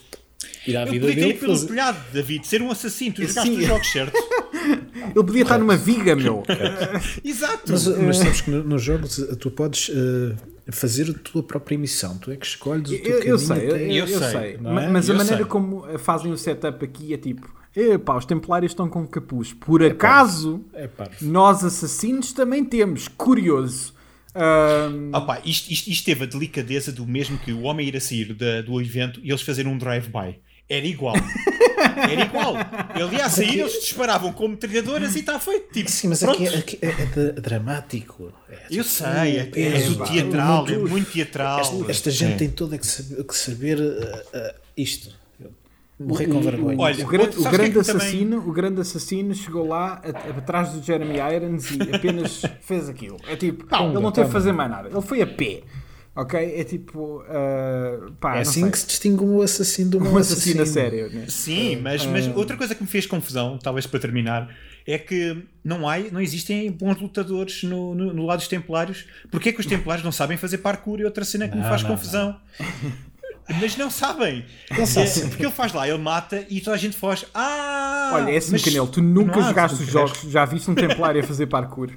[0.66, 1.34] Ir à vida podia dele.
[1.38, 1.68] pelo fazer...
[1.68, 4.22] telhado, David, ser um assassino, tu jogaste os jogos certos.
[5.16, 6.44] Ele podia estar numa viga, meu.
[7.24, 7.64] Exato.
[7.68, 10.36] Mas, mas sabes que nos no jogos tu podes uh,
[10.72, 12.18] fazer a tua própria emissão.
[12.18, 13.84] Tu é que escolhes o teu eu, eu sei, até...
[13.84, 14.30] eu, eu, sei.
[14.30, 14.54] sei.
[14.54, 14.90] É?
[14.90, 15.46] Mas eu a maneira sei.
[15.46, 17.60] como fazem o setup aqui é tipo.
[17.76, 19.54] Epá, os templários estão com capuz.
[19.54, 20.90] Por acaso, é
[21.22, 23.08] nós assassinos também temos.
[23.08, 23.94] Curioso.
[24.40, 25.12] Um...
[25.14, 28.34] Opa, isto, isto, isto, teve a delicadeza do mesmo que o homem ir a sair
[28.34, 30.40] da, do evento e eles fazerem um drive-by.
[30.70, 31.16] Era igual.
[31.98, 32.54] Era igual.
[32.96, 33.60] Ele ia a sair, aqui...
[33.60, 35.74] eles disparavam com metralhadoras e está feito.
[35.74, 38.32] Tipo, Sim, mas aqui, aqui, é, é, dramático.
[38.48, 41.60] É, Eu sei, é, é, é, é teatral, muito, é muito teatral.
[41.60, 45.18] Esta, esta gente tem toda que saber, que saber uh, uh, isto.
[46.00, 46.78] Morrer com vergonha.
[46.80, 49.68] Olha, O, gran- outro- o grande que é que também- assassino, o grande assassino chegou
[49.68, 50.02] lá
[50.38, 53.18] atrás do Jeremy Irons e apenas fez aquilo.
[53.28, 54.90] É tipo, ele não teve de fazer mais nada.
[54.90, 55.62] Ele foi a pé.
[56.16, 56.40] Ok?
[56.40, 57.22] É tipo.
[57.30, 58.72] ah, pá, é não assim sei.
[58.72, 61.10] que se distingue um assassino de um, um assassino assassino a sério.
[61.14, 61.26] né?
[61.30, 64.50] Sim, mas, mas outra coisa que me fez confusão, talvez para terminar,
[64.88, 69.06] é que não, há, não existem bons lutadores no, no, no lado dos Templários.
[69.32, 71.84] Porquê que os Templários não sabem fazer parkour e outra cena que me Não, faz
[71.84, 72.36] não, confusão?
[73.60, 74.46] Mas não sabem.
[74.78, 75.10] Não sabem.
[75.10, 77.26] É, porque ele faz lá, ele mata e toda a gente foge.
[77.34, 78.12] Ah!
[78.14, 81.22] Olha, é assim, mas Canelo, tu nunca há jogaste os jogos, já viste um Templário
[81.22, 81.92] a fazer parkour?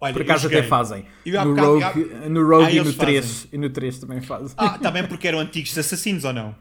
[0.00, 1.06] Olha, Por acaso até fazem.
[1.38, 3.24] Há No Rogue, no Rogue Ah, e no 3.
[3.26, 3.48] fazem.
[3.52, 4.48] E no 3 também fazem.
[4.56, 6.54] Ah, também porque eram antigos assassinos ou não?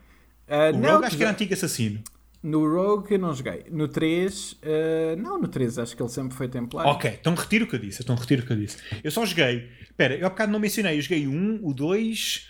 [0.47, 2.01] Ah, O não, Rogue acho que era antigo assassino.
[2.43, 3.65] No Rogue eu não joguei.
[3.71, 6.91] No 3, ah, não, no 3 acho que ele sempre foi Templário.
[6.91, 8.03] Ok, então retiro o que eu disse.
[8.03, 8.77] Então retiro o que eu disse.
[9.03, 9.67] Eu só joguei.
[9.81, 10.97] Espera, eu há bocado não mencionei.
[10.97, 12.47] Eu joguei o 1, o 2,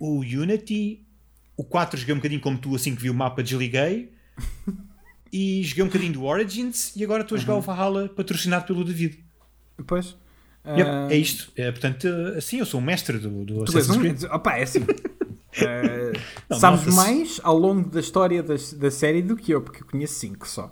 [0.00, 1.04] o Unity,
[1.56, 4.10] o 4 joguei um bocadinho como tu, assim que vi o mapa desliguei.
[5.32, 8.82] E joguei um bocadinho do Origins e agora estou a jogar o Valhalla patrocinado pelo
[8.84, 9.22] David.
[9.78, 10.16] Depois.
[10.66, 11.52] Yep, ah, é isto.
[11.54, 14.00] É, portanto, assim, eu sou o mestre do, do Tu és Assassin's um.
[14.00, 14.24] Creed.
[14.24, 14.80] Opa, é assim.
[15.62, 16.12] Ah,
[16.48, 16.96] Não, sabes nota-se.
[16.96, 20.46] mais ao longo da história das- da série do que eu, porque eu conheço 5
[20.48, 20.70] só.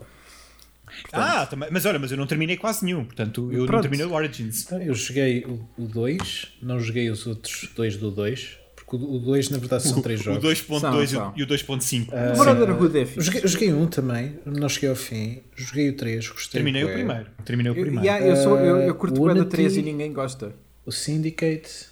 [1.13, 3.05] Ah, também, mas olha, mas eu não terminei quase nenhum.
[3.05, 3.83] Portanto, eu não Pronto.
[3.83, 4.65] terminei o Origins.
[4.65, 5.45] Então, Eu joguei
[5.77, 8.59] o 2, não joguei os outros dois do 2,
[8.91, 10.43] porque o 2 na verdade são três O jogos.
[10.43, 12.09] 2.2 e São, o- e o 2.5.
[12.35, 13.21] O Brotherhood é Eu fixe.
[13.27, 15.43] joguei, eu joguei um também, não cheguei ao fim.
[15.55, 16.53] Joguei o 3, gostei.
[16.63, 17.27] Terminei o primeiro.
[17.45, 18.07] Terminei o Eu, primeiro.
[18.07, 20.55] yeah, eu, sou, eu, eu Uh, curto o da Unity- 3 e ninguém gosta.
[20.87, 21.87] O Syndicate.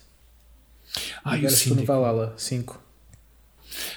[1.22, 1.86] Ah, e o agora no Syndicate.
[1.86, 2.82] Valhalla, 5.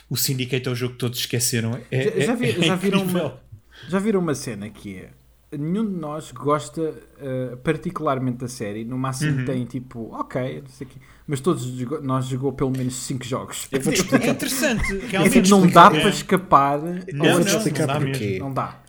[0.10, 1.80] O Syndicate é o jogo que todos esqueceram.
[1.89, 3.39] É, Já, já, é- vi- é já viram uma,
[3.88, 5.10] já viram uma cena que é
[5.52, 9.02] nenhum de nós gosta uh, particularmente da série, no Uhum.
[9.02, 11.66] máximo tem tipo, ok, não sei o quê, mas todos
[12.02, 13.68] nós jogou pelo menos 5 jogos.
[13.72, 14.28] Eu vou-te É explicar.
[14.30, 14.84] interessante.
[14.84, 16.02] É Realmente tipo, não explicar, dá é.
[16.02, 16.80] para escapar.
[16.80, 16.91] Não,
[17.26, 18.26] não, vou-te não explicar dá porquê.
[18.26, 18.39] mesmo.
[18.45, 18.80] Não dá.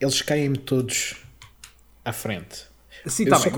[0.00, 1.16] Eles caem-me todos
[2.04, 2.66] à frente.
[3.06, 3.52] Sim, tá bem.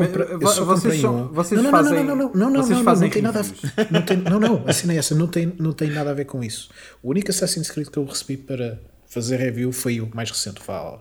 [0.49, 2.03] só vocês são, vocês não, não, fazem.
[2.05, 3.93] não, não, não, não, não, vocês não, fazem não tem nada a.
[3.93, 6.25] Não, tem, não, não, a cena é essa, não tem, não tem nada a ver
[6.25, 6.69] com isso.
[7.01, 11.01] O único Assassin's Creed que eu recebi para fazer review foi o mais recente, Valhalla.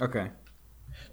[0.00, 0.22] Ok.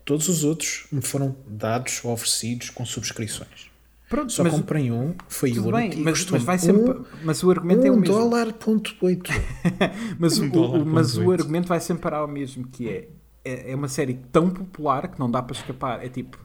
[0.06, 3.70] Todos os outros me foram dados ou oferecidos com subscrições.
[4.10, 7.00] Pronto, Só mas comprei um, foi o bem, mas, mas vai sempre.
[7.24, 8.14] mas o argumento é o um mesmo.
[8.14, 9.32] dólar ponto oito.
[10.20, 13.08] Mas, Um o, dólar o- mas o argumento vai sempre parar ao mesmo, que é,
[13.46, 16.04] é é uma série tão popular que não dá para escapar.
[16.06, 16.38] É tipo,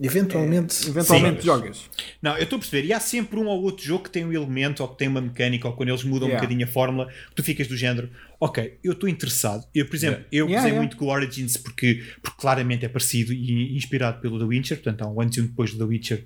[0.00, 1.46] Eventualmente, eventualmente Sim.
[1.46, 1.88] jogas.
[2.20, 2.86] Não, eu estou a perceber.
[2.86, 5.20] E há sempre um ou outro jogo que tem um elemento ou que tem uma
[5.20, 6.36] mecânica ou quando eles mudam Yeah.
[6.36, 9.64] um bocadinho a fórmula, tu ficas do género, ok, eu estou interessado.
[9.74, 10.80] Eu, por exemplo, eu Yeah, gostei yeah.
[10.80, 15.02] muito com o Origins porque, porque claramente é parecido e inspirado pelo The Witcher, portanto
[15.02, 16.24] há um antes e um depois do The Witcher,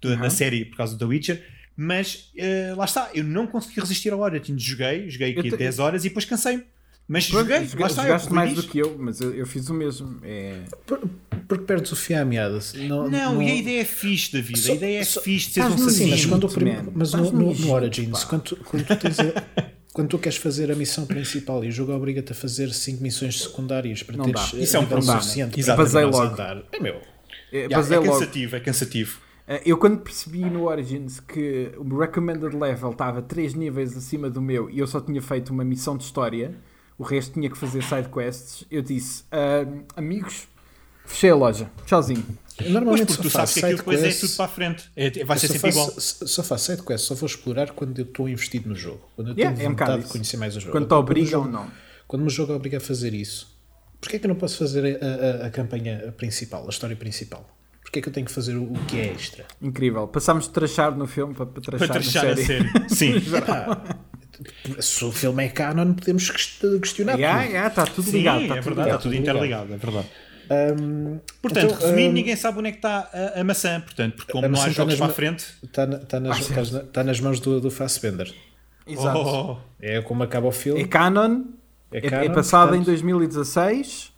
[0.00, 0.30] do- na Uhum.
[0.30, 1.42] série por causa do The Witcher.
[1.76, 4.62] Mas eh, lá está, eu não consegui resistir ao Origins.
[4.62, 6.64] Joguei, joguei Eu aqui te- 10 horas e depois cansei-me.
[7.08, 9.46] Mas Pronto, joguei, joga- lá está, jogaste eu mais do que eu, mas eu, eu
[9.46, 10.20] fiz o mesmo.
[10.22, 10.60] É...
[10.86, 11.08] Por-
[11.50, 12.58] porque perdes o fio à meada.
[12.76, 14.58] Não, Não, e a ideia é fixe, David.
[14.58, 16.92] Só- a ideia é só- fixe de seres um mas, quando o Egito, prim- man.
[16.94, 19.24] mas no, no no- Origins, quando, tu- quando, tu tens a-
[19.92, 23.40] quando tu queres fazer a missão principal e o jogo obriga-te a fazer 5 missões
[23.42, 24.58] secundárias para Não teres dá.
[24.58, 25.20] eh, Isso é um problema.
[25.20, 25.76] suficiente Exato.
[25.76, 26.32] para Basei poderes logo.
[26.32, 26.62] andar.
[26.72, 26.94] É meu.
[27.52, 28.12] É, Yeah, é logo.
[28.12, 29.18] cansativo, é cansativo.
[29.48, 34.40] Eh, Eu quando percebi no Origins que o recommended level estava 3 níveis acima do
[34.40, 36.54] meu e eu só tinha feito uma missão de história,
[36.96, 40.46] o resto tinha que fazer side quests, eu disse, "Ah, amigos,
[41.10, 42.24] fechei a loja, tchauzinho.
[42.68, 44.90] Normalmente porque só tu sabes que aquilo depois é tudo para a frente.
[44.94, 45.86] É- vai ser só sempre igual.
[45.86, 49.00] faço, s- só faço sidequests, só vou explorar quando eu estou investido no jogo.
[49.16, 50.12] Quando eu Yeah, tenho é um vontade de isso.
[50.12, 50.72] conhecer mais o jogo.
[50.72, 51.70] Quando te Quando o obrigam, jogo- não.
[52.06, 53.56] Quando o jogo obriga a fazer isso,
[54.00, 57.48] porquê é que eu não posso fazer a, a- a campanha principal, a história principal?
[57.82, 59.46] Porquê é que eu tenho que fazer o, o que é extra?
[59.62, 60.06] Incrível.
[60.06, 62.46] Passámos de trachar no filme para, para trachar, Para trechar na a série.
[62.68, 62.88] série.
[62.94, 63.14] Sim.
[63.48, 63.96] Ah,
[64.82, 67.50] se o filme é canon, podemos quest- questionar Yeah, tudo.
[67.52, 68.38] yeah, está tudo Sim, ligado.
[68.40, 69.02] é Está verdade, tudo está ligado.
[69.02, 70.08] tudo interligado, é verdade.
[70.50, 73.80] Ahm, Portanto, Então, resumindo, hum, ninguém sabe onde é que está a, a maçã.
[73.80, 75.46] Portanto, porque como não há jogos nas para a frente.
[75.62, 78.34] Está na- está nas, Ah, está na- está nas mãos do, do Fassbender.
[78.86, 79.18] Exato.
[79.18, 80.82] Oh, É como acaba o filme.
[80.82, 81.42] É canon,
[81.92, 84.12] É, é, é canon, passado em portanto- 2016,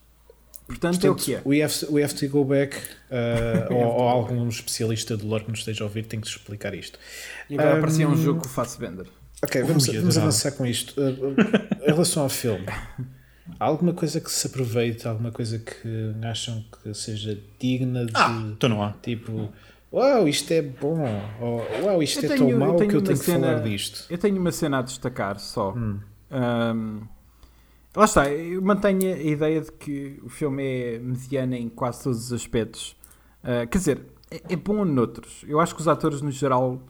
[0.66, 1.42] portanto, é o que é.
[1.44, 2.76] We have, we have to go back,
[3.10, 6.72] uh, ou, ou algum especialista de lore que nos esteja a ouvir tem que explicar
[6.74, 6.98] isto.
[7.50, 9.06] E agora um Hum, jogo com o Fassbender.
[9.44, 10.94] Ok, vamos, Ui, vamos avançar com isto.
[10.98, 11.34] Uh,
[11.82, 12.64] em relação ao filme,
[13.58, 18.30] há alguma coisa que se aproveite, alguma coisa que acham que seja digna de Ah,
[18.52, 18.92] então não há.
[19.02, 19.50] tipo,
[19.92, 21.04] uau, isto é bom,
[21.40, 24.06] ou uau, isto Eu é tenho- tão mau que eu tenho que cena- falar disto.
[24.10, 25.72] Eu tenho uma cena a destacar só.
[25.76, 25.98] Hum.
[26.30, 27.00] Ahm,
[27.94, 32.18] lá está, eu mantenho a ideia de que o filme é mediano em quase todos
[32.26, 32.96] os aspectos.
[33.44, 35.44] Ah, quer dizer, é, é bom noutros.
[35.46, 36.80] Eu acho que os atores, no geral,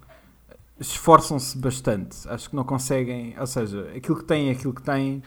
[0.79, 2.17] esforçam-se bastante.
[2.29, 3.35] Acho que não conseguem.
[3.39, 5.23] Ou seja, aquilo que têm é aquilo que têm.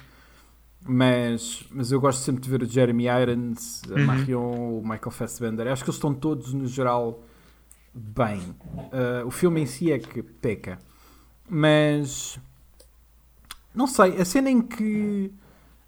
[0.88, 4.06] Mas, mas eu gosto sempre de ver o Jeremy Irons, a Uhum.
[4.06, 5.68] Marion, o Michael Fassbender.
[5.68, 7.24] Acho que eles estão todos, no geral,
[7.94, 8.40] bem.
[8.40, 10.78] Uh, o filme em si é que peca.
[11.50, 12.40] Mas.
[13.74, 15.32] Não sei, a cena em que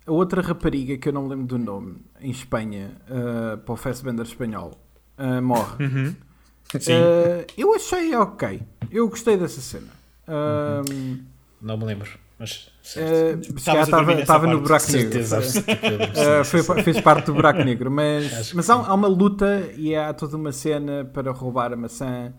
[0.06, 3.78] a outra rapariga, que eu não me lembro do nome, em Espanha, uh, para o
[3.78, 4.72] Fassbender espanhol,
[5.18, 5.86] uh, morre.
[5.86, 6.16] Uhum.
[6.80, 6.94] Sim.
[6.94, 8.62] Uh, eu achei ok.
[8.92, 9.88] Eu gostei dessa cena.
[10.28, 11.20] Um,
[11.62, 13.50] Não me lembro, mas certo.
[13.52, 15.20] uh, estava nessa no buraco negro.
[15.22, 20.14] Uh, foi- fez parte do buraco negro, mas, mas há, há uma luta e há
[20.14, 22.34] toda uma cena para roubar a maçã.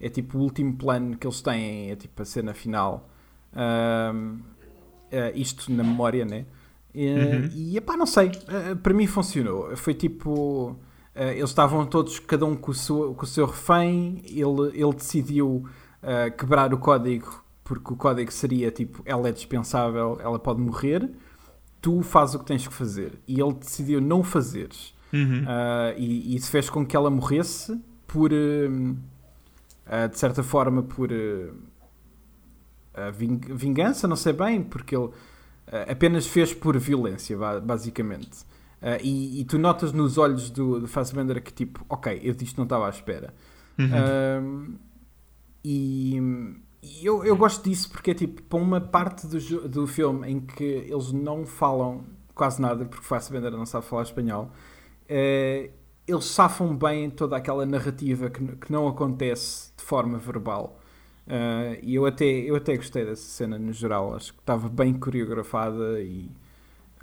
[0.00, 3.08] É tipo o último plano que eles têm, é tipo a cena final.
[3.54, 4.40] Uh,
[5.34, 6.44] isto na memória, né?
[6.94, 7.50] E, Uhum.
[7.54, 9.76] e epá, não sei, uh, para mim funcionou.
[9.76, 10.76] Foi tipo.
[11.14, 14.20] eles estavam todos, cada um com o seu, com o seu refém.
[14.26, 15.64] Ele, ele decidiu
[16.36, 21.10] quebrar o código, porque o código seria tipo: ela é dispensável, ela pode morrer
[21.80, 23.18] tu fazes o que tens que fazer.
[23.28, 24.94] E ele decidiu não o fazeres.
[25.12, 25.44] Uhum.
[25.46, 28.96] Ah, e, e isso fez com que ela morresse por, hum,
[29.84, 31.10] ah, de certa forma, por
[32.94, 35.10] ah, ving- vingança, não sei bem, porque ele
[35.88, 38.46] apenas fez por violência, ba- basicamente.
[39.02, 42.64] E, e tu notas nos olhos do, do Fassbender que tipo, ok, eu disto não
[42.64, 43.34] estava à espera.
[43.78, 43.86] Uhum.
[44.42, 44.74] Um,
[45.64, 46.63] e e
[47.02, 50.64] eu, eu gosto disso porque é tipo, para uma parte do, do filme em que
[50.64, 52.04] eles não falam
[52.34, 54.50] quase nada, porque o Fassbender não sabe falar espanhol,
[55.08, 55.70] eh,
[56.06, 60.80] eles safam bem toda aquela narrativa que, que não acontece de forma verbal.
[61.26, 64.92] Eh, e eu até, eu até gostei dessa cena no geral, acho que estava bem
[64.94, 66.28] coreografada e,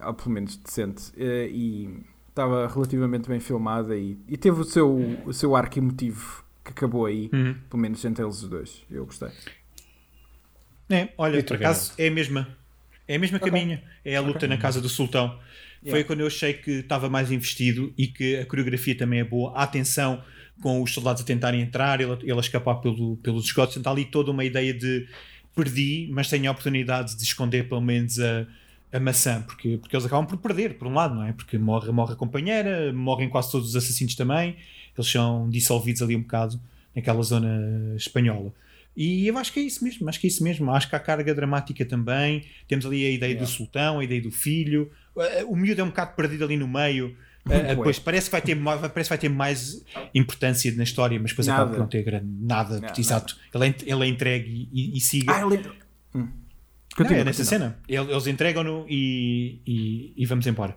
[0.06, 5.18] ou pelo menos decente, eh, e estava relativamente bem filmada e, e teve o seu,
[5.26, 7.56] o seu arco emotivo que acabou aí, Uhum.
[7.70, 8.84] pelo menos entre eles os dois.
[8.92, 9.30] Eu gostei.
[10.92, 12.48] É, olha, por acaso é a mesma.
[13.08, 13.80] É a mesma caminho.
[14.06, 15.38] É a luta na casa do sultão.
[15.82, 16.04] Foi Yeah.
[16.08, 19.52] quando eu achei que estava mais investido e que a coreografia também é boa.
[19.56, 20.24] A atenção
[20.62, 23.76] com os soldados a tentarem entrar, ele, ele a escapar pelo, pelos esgotos.
[23.78, 25.08] Então, ali toda uma ideia de
[25.56, 28.46] perdi, mas tenho a oportunidade de esconder pelo menos a,
[28.94, 31.34] a maçã, porque, porque eles acabam por perder, por um lado, não é?
[31.34, 34.56] Porque morre, morre a companheira, morrem quase todos os assassinos também,
[34.96, 36.60] eles são dissolvidos ali um bocado
[36.96, 38.54] naquela zona espanhola.
[38.96, 40.70] E eu acho que é isso mesmo, acho que é isso mesmo.
[40.72, 42.44] Acho que há carga dramática também.
[42.68, 44.92] Temos ali a ideia do sultão, a ideia do filho.
[45.16, 47.16] Uh, O miúdo é um bocado perdido ali no meio.
[47.46, 48.02] Uh, depois é.
[48.02, 49.84] parece que vai ter, mais- parece que vai ter mais
[50.14, 51.62] importância na história, mas depois Nada.
[51.62, 52.80] acaba por não ter grande nada.
[52.80, 53.36] Não, exato.
[53.54, 55.34] Ele é, ele é entregue e, e, siga.
[55.34, 55.58] Ah, ele...
[56.14, 56.20] Hum.
[56.20, 57.80] Não, Continua, é nessa cena.
[57.88, 60.76] Ele- Eles entregam-no e, e, e vamos embora.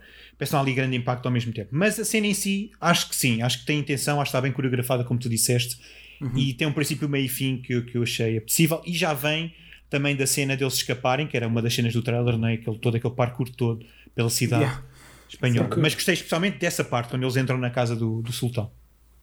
[0.53, 1.71] Não há ali grande impacto ao mesmo tempo.
[1.73, 3.43] Mas a cena em si, acho que sim.
[3.43, 5.79] Acho que tem intenção, acho que está bem coreografada, como tu disseste.
[6.21, 6.33] Uhum.
[6.37, 8.81] E tem um princípio, meio e fim que, eu- que eu achei possível.
[8.87, 9.55] E já vem
[9.91, 12.55] também da cena deles escaparem, que era uma das cenas do trailer, não é?
[12.55, 13.85] aquele, todo aquele parkour todo
[14.15, 14.83] pela cidade Yeah.
[15.29, 15.69] espanhola.
[15.75, 15.81] Sim.
[15.81, 18.71] Mas gostei especialmente dessa parte, quando eles entram na casa do, do sultão.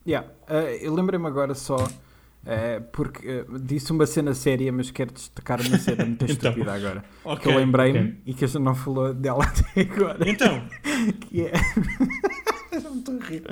[0.07, 0.27] Yeah.
[0.49, 5.59] Uh, eu lembrei-me agora só, uh, porque uh, disse uma cena séria, mas quero destacar
[5.61, 6.49] uma cena muito Então.
[6.51, 7.03] estúpida agora.
[7.23, 8.15] Ok, que eu lembrei-me ok.
[8.25, 10.29] e que a gente não falou dela até agora.
[10.29, 10.67] Então,
[11.29, 11.51] que é...
[12.72, 13.43] Já me estou a rir.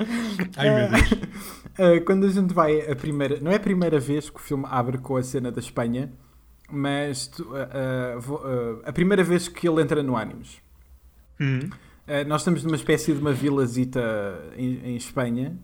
[0.56, 1.12] ai meu Deus.
[1.12, 3.38] Uh, quando a gente vai a primeira.
[3.40, 6.12] Não é a primeira vez que o filme abre com a cena da Espanha,
[6.70, 10.58] mas tu- uh, uh, a primeira vez que ele entra no Animus.
[11.40, 11.68] Hum,
[12.08, 14.00] Uh, nós estamos numa espécie de uma vilazita
[14.56, 15.56] em, em Espanha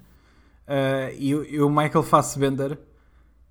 [1.19, 2.79] e, o- e o Michael Fassbender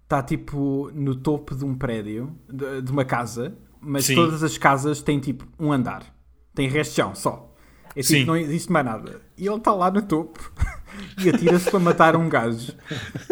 [0.03, 4.16] está tipo no topo de um prédio, de, de uma casa, mas Sim.
[4.16, 6.03] todas as casas têm tipo um andar,
[6.53, 7.53] tem resto de chão só.
[7.96, 8.26] É tipo, Sim.
[8.26, 9.22] não existe mais nada.
[9.38, 10.52] E ele está lá no topo
[11.24, 12.74] e atira-se para matar um gajo.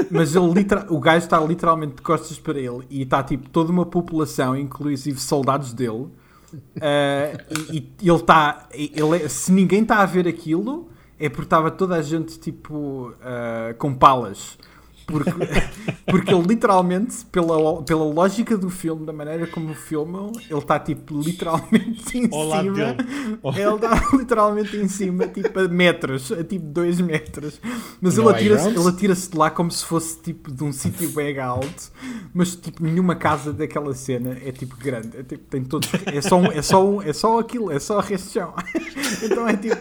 [0.09, 3.71] Mas ele literal- o gajo está literalmente de costas para ele e está tipo toda
[3.71, 6.07] uma população, inclusive soldados dele.
[6.53, 8.67] Uh, e, e ele está.
[8.71, 10.89] Ele, é- se ninguém está a ver aquilo,
[11.19, 14.57] é porque estava toda a gente tipo uh, com palas.
[15.05, 15.31] Porque,
[16.05, 20.79] porque ele literalmente, pela, pela lógica do filme, da maneira como o filmam, ele está
[20.79, 22.93] tipo literalmente em lado cima.
[22.93, 22.97] dele.
[23.43, 27.59] Ele está literalmente em cima, tipo a metros, a tipo 2 metros.
[28.01, 31.09] Mas No ele atira-se ele atira de lá como se fosse tipo de um sítio
[31.13, 31.91] bem alto,
[32.33, 35.17] mas tipo nenhuma casa daquela cena é tipo grande.
[35.17, 37.99] É, tipo, tem todos, é, só, um- é, só, um- é só aquilo, é só
[37.99, 38.53] a chão.
[39.23, 39.75] Então é tipo.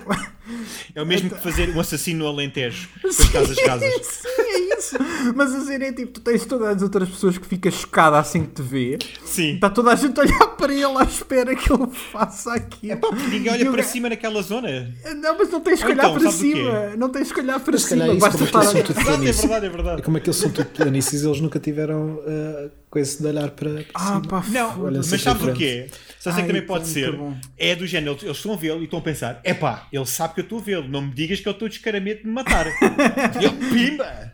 [0.94, 3.92] É o mesmo que fazer um assassino no Alentejo, as casas casas.
[4.06, 4.96] Sim, é isso.
[5.36, 8.44] Mas a cena é tipo, tu tens todas as outras pessoas que ficam chocadas assim
[8.44, 8.98] que te vê.
[9.24, 9.54] Sim.
[9.54, 12.92] Está toda a gente a olhar para ele à espera que ele faça aquilo.
[12.92, 14.92] É pá, porque ninguém olha o para cima naquela zona.
[15.16, 16.96] Não, mas não tens que olhar então, para cima.
[16.96, 18.00] Não tens que olhar para Mas cima.
[18.00, 20.02] calhar isso Basta como estar tudo É verdade, é verdade, é verdade.
[20.02, 24.06] Como aqueles são tudo planícies, eles nunca tiveram uh, coisa de olhar para, para Ah,
[24.06, 24.22] cima.
[24.28, 25.88] pá, Não, mas sabes o quê?
[26.24, 27.16] É Ai, que também pode tá ser?
[27.16, 27.36] bom.
[27.58, 30.40] É do género, eles estão a vê-lo e estão a pensar: epá, ele sabe que
[30.40, 32.66] eu estou a vê-lo, não me digas que eu estou descaramento de me matar.
[32.68, 34.32] e eu, pimba!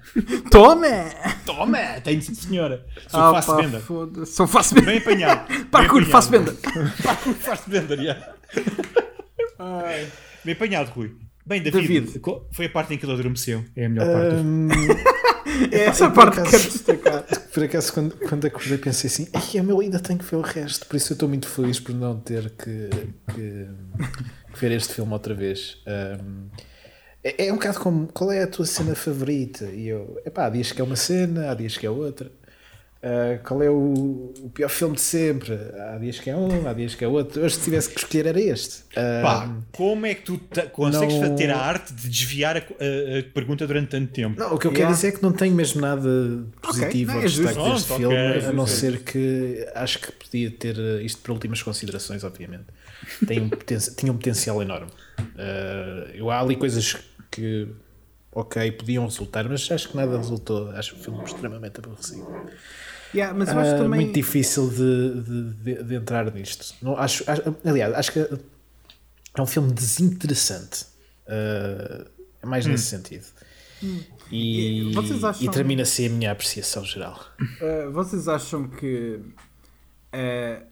[0.50, 0.86] Toma!
[1.46, 1.78] Toma!
[2.02, 2.84] Tenho sim, senhora.
[3.08, 3.82] Sou Ah, faço pá, venda.
[4.26, 4.86] Sou faço venda.
[4.86, 5.64] Bem apanhado.
[5.70, 6.52] Parkour, faço venda.
[7.02, 8.34] Parkour, faço venda, já.
[10.44, 11.14] Bem apanhado, Rui.
[11.48, 12.20] Bem, David, David.
[12.52, 13.64] foi a parte em que ele adormeceu.
[13.74, 14.36] É a melhor parte.
[14.36, 14.68] Hum,
[15.72, 17.22] É essa Eu, parte que quero destacar.
[17.54, 20.86] por acaso, quando, quando acordei, pensei assim: Ai, meu, ainda tenho que ver o resto.
[20.86, 22.90] Por isso, eu estou muito feliz por não ter que,
[23.34, 23.66] que-
[24.52, 25.78] que ver este filme outra vez.
[26.22, 26.48] Hum,
[27.24, 29.64] é, é um bocado como: qual é a tua cena favorita?
[29.66, 32.30] E eu, epá, há dias que é uma cena, há dias que é outra.
[33.00, 35.54] Ah, qual é o, o pior filme de sempre?
[35.54, 37.40] Há dias que é um, há dias que é outro.
[37.42, 38.82] Hoje, se tivesse que escolher, era este.
[38.96, 40.40] Ah, Pá, como é que tu
[40.72, 44.40] consegues não- ter a arte de desviar a, a- a pergunta durante tanto tempo?
[44.40, 44.86] Não, o que eu Yeah.
[44.86, 47.42] quero dizer é que não tenho mesmo nada positivo é justo.
[47.46, 51.00] destaque deste filme, ok, a justo, não é ser que acho que podia ter uh,
[51.00, 52.64] isto para últimas considerações, obviamente.
[53.28, 54.90] Tem um poten- tinha um potencial enorme.
[55.20, 56.96] Uh, eu, há ali coisas
[57.30, 57.68] que,
[58.32, 60.70] ok, podiam resultar, mas acho que nada resultou.
[60.72, 62.26] Acho o filme extremamente aborrecido.
[63.14, 64.00] Yeah, mas eu acho Ah, também.
[64.02, 66.74] Muito difícil de, de- de- de entrar nisto.
[66.82, 70.84] Não, acho, acho- aliás, acho que é um filme desinteressante.
[71.26, 72.06] Uh,
[72.42, 73.24] é mais nesse sentido.
[74.30, 77.18] E, E vocês acham- e termina assim a minha apreciação geral.
[77.40, 79.20] Uh, vocês acham que
[80.14, 80.66] uh,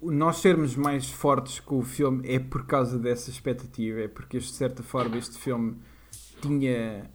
[0.00, 4.00] nós sermos mais fortes com o filme é por causa dessa expectativa?
[4.00, 5.76] É porque, de certa forma, este filme
[6.40, 7.08] tinha,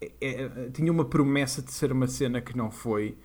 [0.00, 3.16] é- é- tinha uma promessa de ser uma cena que não foi,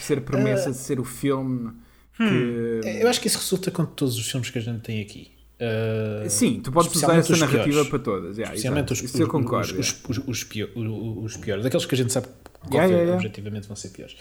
[0.00, 1.72] ser a promessa de ser o filme
[2.16, 2.80] que.
[3.00, 5.32] Eu acho que isso resulta com todos os filmes que a gente tem aqui.
[5.60, 7.88] Uh, Sim, tu podes usar essa narrativa piores.
[7.90, 8.38] para todas.
[8.38, 9.78] yeah, Especialmente os, os- concordo.
[9.78, 10.06] os,
[10.54, 10.72] yeah.
[10.74, 12.28] os, os, piores, daqueles que a gente sabe
[12.68, 14.16] que Yeah, objetivamente vão ser piores.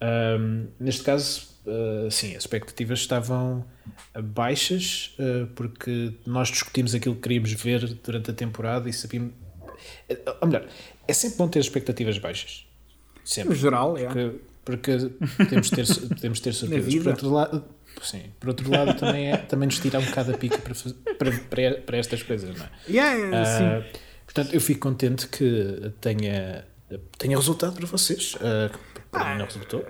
[0.00, 3.66] Um, neste caso, uh, sim, as expectativas estavam
[4.22, 9.32] baixas uh, porque nós discutimos aquilo que queríamos ver durante a temporada e sabíamos.
[10.40, 10.66] Ou melhor,
[11.06, 12.66] é sempre bom ter expectativas baixas.
[13.16, 13.56] No Sempre.
[13.56, 14.14] geral, yeah.
[14.14, 16.94] Porque, porque podemos ter, podemos ter surpresas.
[16.94, 17.64] Por outro lado,
[18.02, 20.74] sim, por outro lado também, é, também nos tira um bocado a pica para,
[21.14, 22.68] para, para, para estas coisas, não é?
[22.88, 23.64] Yeah, sim.
[23.64, 23.82] Ah,
[24.26, 26.66] portanto, eu fico contente que tenha,
[27.18, 28.36] tenha resultado para vocês.
[28.42, 29.84] ah, que para mim não resultou.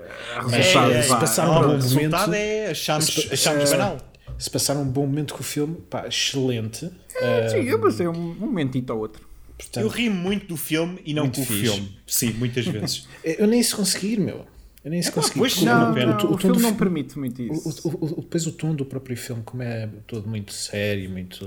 [0.45, 1.03] Mas resultado, vá.
[1.03, 2.35] se passar um bom resultado momento.
[2.35, 3.99] é achamos, se- achamos banal.
[4.39, 6.89] Se passar um bom momento com o filme, pá, excelente.
[7.17, 9.27] Ah, Sim, eu passei um, um momentito ao outro.
[9.59, 11.99] portanto, Eu ri muito do filme e não com o filme.
[12.07, 13.09] Sim, muitas vezes.
[13.25, 14.47] eu nem se conseguir, meu.
[14.85, 15.41] Eu nem se consegui.
[15.41, 17.89] pois, não, o- Não, não, o- o o filme não fi- permite muito isso.
[17.89, 21.47] o, o, depois o tom do próprio filme, como é todo muito sério, muito.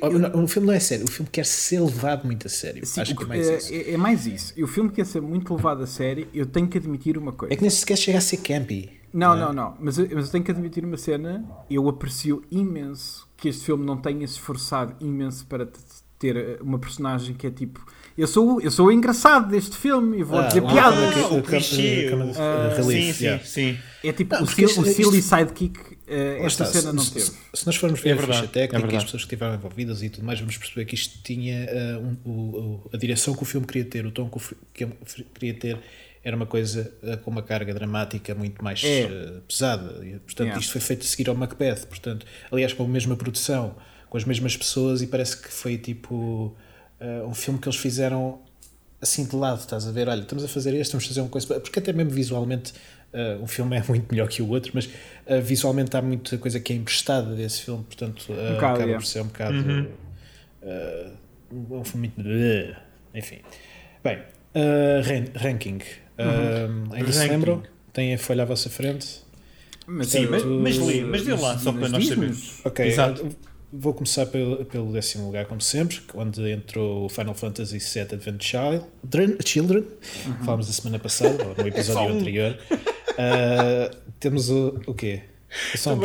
[0.00, 2.84] Oh, não, o filme não é sério, o filme quer ser levado muito a sério.
[2.84, 3.72] Sim, Acho que é mais é, isso.
[3.72, 4.52] é- é mais isso.
[4.56, 6.26] E o filme quer ser muito levado a sério.
[6.34, 7.54] Eu tenho que admitir uma coisa.
[7.54, 8.90] É que nem sequer chega a ser campy.
[9.12, 9.76] Não, não, não.
[9.78, 11.44] Mas, eu- mas eu tenho que admitir uma cena.
[11.70, 15.68] Eu aprecio imenso que este filme não tenha se esforçado imenso para
[16.18, 17.84] ter eh, uma personagem que é tipo.
[18.16, 21.16] Eu sou, eu sou o engraçado deste filme e vou Ah, dizer piadas.
[21.16, 22.10] Ah, o- o o- clichê.
[22.12, 23.44] o- Sim, sim, yeah.
[23.44, 23.78] sim.
[24.04, 25.80] É tipo Não, o, sil- o isto- silly isto- sidekick.
[26.06, 27.30] eh, Lá esta está, cena se, não se- teve.
[27.54, 29.54] se nós formos ver É a ficha verdade, técnica é e as pessoas que estiveram
[29.54, 33.42] envolvidas e tudo mais, vamos perceber que isto tinha ah, um- o- a direção que
[33.42, 34.94] o filme queria ter, o tom que o filme
[35.34, 35.78] queria ter,
[36.22, 39.04] era uma coisa ah, com uma carga dramática muito mais É.
[39.04, 40.04] ah, pesada.
[40.04, 40.60] E, portanto, Yeah.
[40.60, 43.74] isto foi feito a seguir ao Macbeth, portanto, aliás, com a mesma produção,
[44.10, 46.54] com as mesmas pessoas, e parece que foi tipo
[47.02, 48.40] ah, um filme que eles fizeram
[49.00, 50.08] assim de lado, estás a ver?
[50.08, 51.58] Olha, estamos a fazer este, vamos fazer uma coisa.
[51.60, 52.72] Porque até mesmo visualmente
[53.12, 56.60] uh, um filme é muito melhor que o outro, mas uh, visualmente há muita coisa
[56.60, 59.56] que é emprestada desse filme, portanto uh, bocado, acaba por ser um bocado.
[60.62, 61.10] uh,
[61.80, 62.30] um filme muito.
[63.14, 63.38] Enfim.
[64.04, 65.80] Bem, uh, ran- ranking.
[66.18, 67.30] Um, ainda se Ranking.
[67.32, 67.62] lembram?
[67.92, 69.20] Têm a folha à vossa frente?
[69.86, 72.60] Mas, Sim, mas, mas lê, mas dê lá, só para nós sabermos.
[72.64, 73.28] Ok, Exato.
[73.72, 78.02] Uh, vou começar pelo, pelo décimo lugar, como sempre, onde entrou o Final Fantasy VII
[78.12, 79.84] Advent Child, Children, Children
[80.44, 82.18] falámos da semana passada, ou no episódio Só um.
[82.18, 82.58] anterior.
[82.72, 85.22] Uh, temos o, o quê?
[85.74, 86.00] É só um.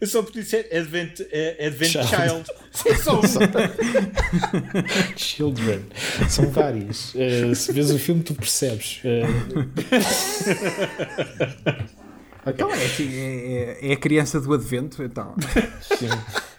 [0.00, 2.08] Eu só podia dizer Advent, eh, Advent Child.
[2.08, 2.44] Child.
[2.86, 3.22] É só um.
[5.16, 5.80] Children.
[6.28, 7.12] São vários.
[7.14, 9.00] Uh, se vês o filme, tu percebes.
[9.04, 9.26] Uh,
[12.46, 15.34] Então é, assim, é, é- é a criança do advento, então.
[15.80, 16.08] sim.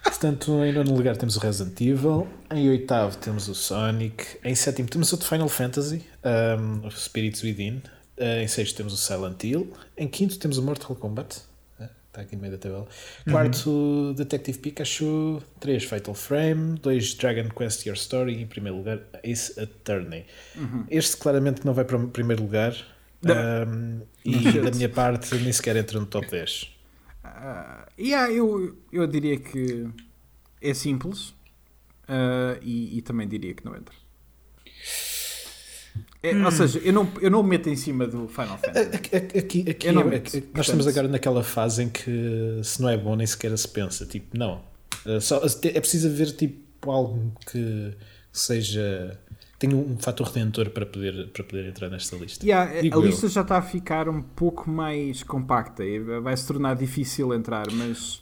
[0.04, 4.88] Portanto, em nono lugar temos o Resident Evil, em oitavo temos o Sonic, em sétimo
[4.88, 7.82] temos outro Final Fantasy, um, o Spirits Within,
[8.18, 11.38] uh, em sexto temos o Silent Hill, em quinto temos o Mortal Kombat,
[11.80, 12.86] uh, está aqui no meio da tabela,
[13.30, 19.00] quarto Detective Pikachu, três Fatal Frame, dois Dragon Quest Your Story e em primeiro lugar
[19.24, 20.26] Ace Attorney.
[20.90, 22.76] Este claramente não vai para o primeiro lugar,
[23.26, 26.73] Um, e da minha parte nem sequer entra no top 10.
[27.46, 29.86] Ah, yeah, eu, eu diria que
[30.62, 31.34] é simples
[32.08, 33.94] ah, e, e também diria que não entra.
[36.24, 36.46] É, Hum.
[36.46, 39.38] Ou seja, eu não, eu não meto em cima do Final Fantasy.
[39.38, 40.60] Aqui, aqui- não é- meto, nós portanto.
[40.62, 44.06] estamos agora naquela fase em que se não é bom nem sequer se pensa.
[44.06, 44.64] Tipo, não.
[45.06, 47.92] Uh, só, é preciso haver tipo algo que
[48.32, 49.20] seja.
[49.68, 52.46] Tenha um fator redentor para poder, para poder entrar nesta lista.
[52.46, 53.06] Yeah, a- Digo a eu.
[53.08, 57.66] lista já está a ficar um pouco mais compacta e vai se tornar difícil entrar,
[57.72, 58.22] mas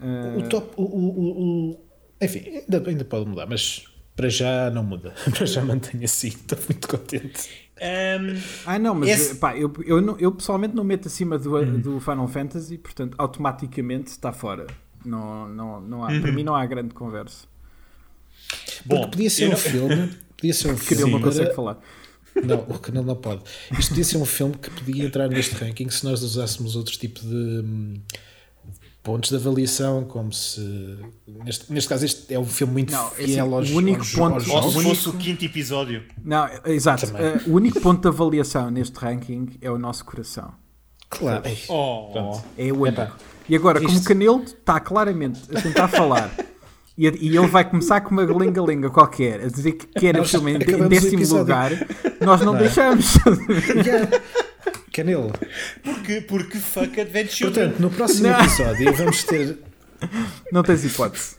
[0.00, 0.72] ah, O top.
[0.76, 1.80] O, o, o- o-
[2.22, 3.84] enfim, ainda, ainda pode mudar, mas
[4.14, 5.12] para já não muda.
[5.30, 6.28] para já mantém assim.
[6.28, 7.48] Estou muito contente.
[7.78, 11.54] Ahm, Ah, não, mas Esse- pá, eu, eu, não- eu pessoalmente não meto acima do,
[11.54, 11.78] Uhum.
[11.80, 14.66] do Final Fantasy, portanto, automaticamente está fora.
[15.04, 16.22] Não, não, não há, Uhum.
[16.22, 17.46] Para mim não há grande conversa.
[18.86, 20.10] bom, Porque podia ser um não- filme.
[20.36, 21.12] Podia ser um filme.
[21.12, 21.78] não consegue falar.
[22.44, 23.42] Não, o canal não pode.
[23.78, 27.22] Isto podia ser um filme que podia entrar neste ranking se nós usássemos outros tipos
[27.22, 27.94] de hum,
[29.02, 30.98] pontos de avaliação, como se.
[31.44, 34.00] Neste, neste caso, este é um filme muito Não, é fiel assim, aos, o único
[34.00, 36.02] aos- ponto- aos Ou se fosse o quinto episódio.
[36.22, 37.06] Não, exato.
[37.16, 40.52] Eh, o único ponto de avaliação neste ranking é o nosso coração.
[41.08, 41.42] Claro.
[41.68, 42.38] Oh.
[42.58, 43.16] É o único.
[43.48, 46.34] E agora, como o isto- Canelo está claramente a tentar falar
[46.96, 50.88] e, e ele vai começar com uma linga-linga qualquer a dizer que quer filme em,
[50.88, 51.72] décimo lugar,
[52.20, 53.14] nós não, deixamos.
[53.84, 54.08] yeah.
[54.92, 55.30] Canelo.
[55.82, 57.66] porque, porque fuck Advent Children.
[57.66, 58.40] Portanto, no próximo Não.
[58.40, 59.58] episódio vamos ter.
[60.50, 61.36] não tens hipótese.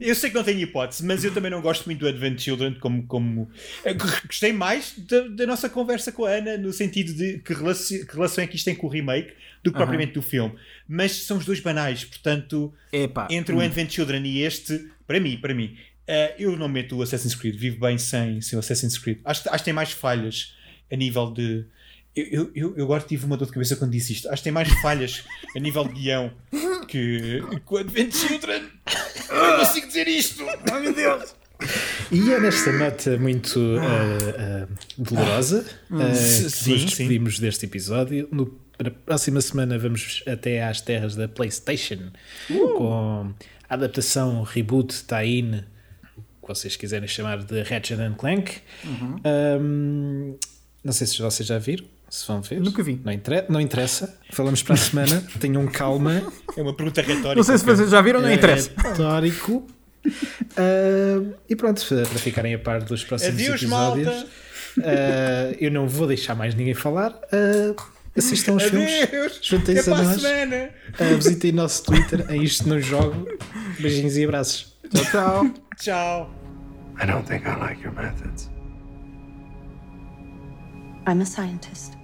[0.00, 2.76] Eu sei que não tenho hipótese, mas eu também não gosto muito do Advent Children
[2.80, 3.02] como.
[3.06, 3.50] como...
[3.84, 3.94] Eu
[4.26, 8.14] Gostei mais da, da nossa conversa com a Ana, no sentido de que relação, que
[8.14, 9.32] relação é que isto tem com o remake
[9.62, 9.86] do que Aham.
[9.86, 10.54] propriamente do filme.
[10.86, 15.36] Mas são os dois banais, portanto, Epá, entre o Advent Children e este, para mim,
[15.36, 15.76] para mim,
[16.06, 19.18] eh, eu não meto o Assassin's Creed, vivo bem sem, sem o Assassin's Creed.
[19.24, 20.54] Acho, acho que tem mais falhas
[20.90, 21.64] a nível de.
[22.14, 24.28] Eu, eu, eu, eu agora tive uma dor de cabeça quando disse isto.
[24.28, 25.24] Acho que tem mais falhas
[25.54, 26.32] a nível de guião
[26.86, 28.62] que, que o Advent Children.
[29.28, 30.44] Eu não consigo dizer isto!
[30.44, 31.34] Oh, meu Deus!
[32.12, 34.68] E é nesta nota muito ah, ah,
[34.98, 36.84] dolorosa ah, que Sim, nos sim.
[36.84, 38.28] despedimos deste episódio.
[38.30, 42.10] No, na próxima semana vamos até às terras da PlayStation
[42.48, 45.64] com a adaptação, reboot, tie-in,
[46.16, 48.58] o que vocês quiserem chamar de Ratchet and Clank.
[49.24, 50.34] Ahm,
[50.82, 51.84] não sei se vocês já viram.
[52.10, 52.60] Se vão ver.
[52.60, 53.00] Nunca vi.
[53.04, 54.16] Não, inter- não interessa.
[54.30, 55.24] Falamos para a semana.
[55.40, 56.22] Tenham calma.
[56.56, 57.34] É uma pergunta retórica.
[57.34, 58.70] Não sei se vocês já viram, não É interessa.
[58.76, 59.66] retórico.
[60.56, 64.26] Ah, e pronto, para ficarem a par dos próximos Adeus, episódios.
[64.84, 67.18] ah, eu não vou deixar mais ninguém falar.
[67.32, 67.74] Ah,
[68.16, 69.38] assistam os filmes.
[69.42, 70.20] Juntem-se a nós.
[70.20, 70.70] semana!
[70.98, 72.24] Ah, visitem o nosso Twitter.
[72.28, 73.26] É isto não jogo.
[73.80, 74.76] Beijinhos e abraços.
[74.92, 75.50] Tchau, tchau.
[75.78, 76.30] Tchau!
[77.02, 78.48] I don't think I like your methods.
[81.06, 81.96] I'm a scientist.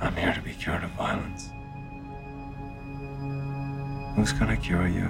[0.00, 1.50] I'm here to be cured of violence.
[4.16, 5.08] Who's gonna cure you?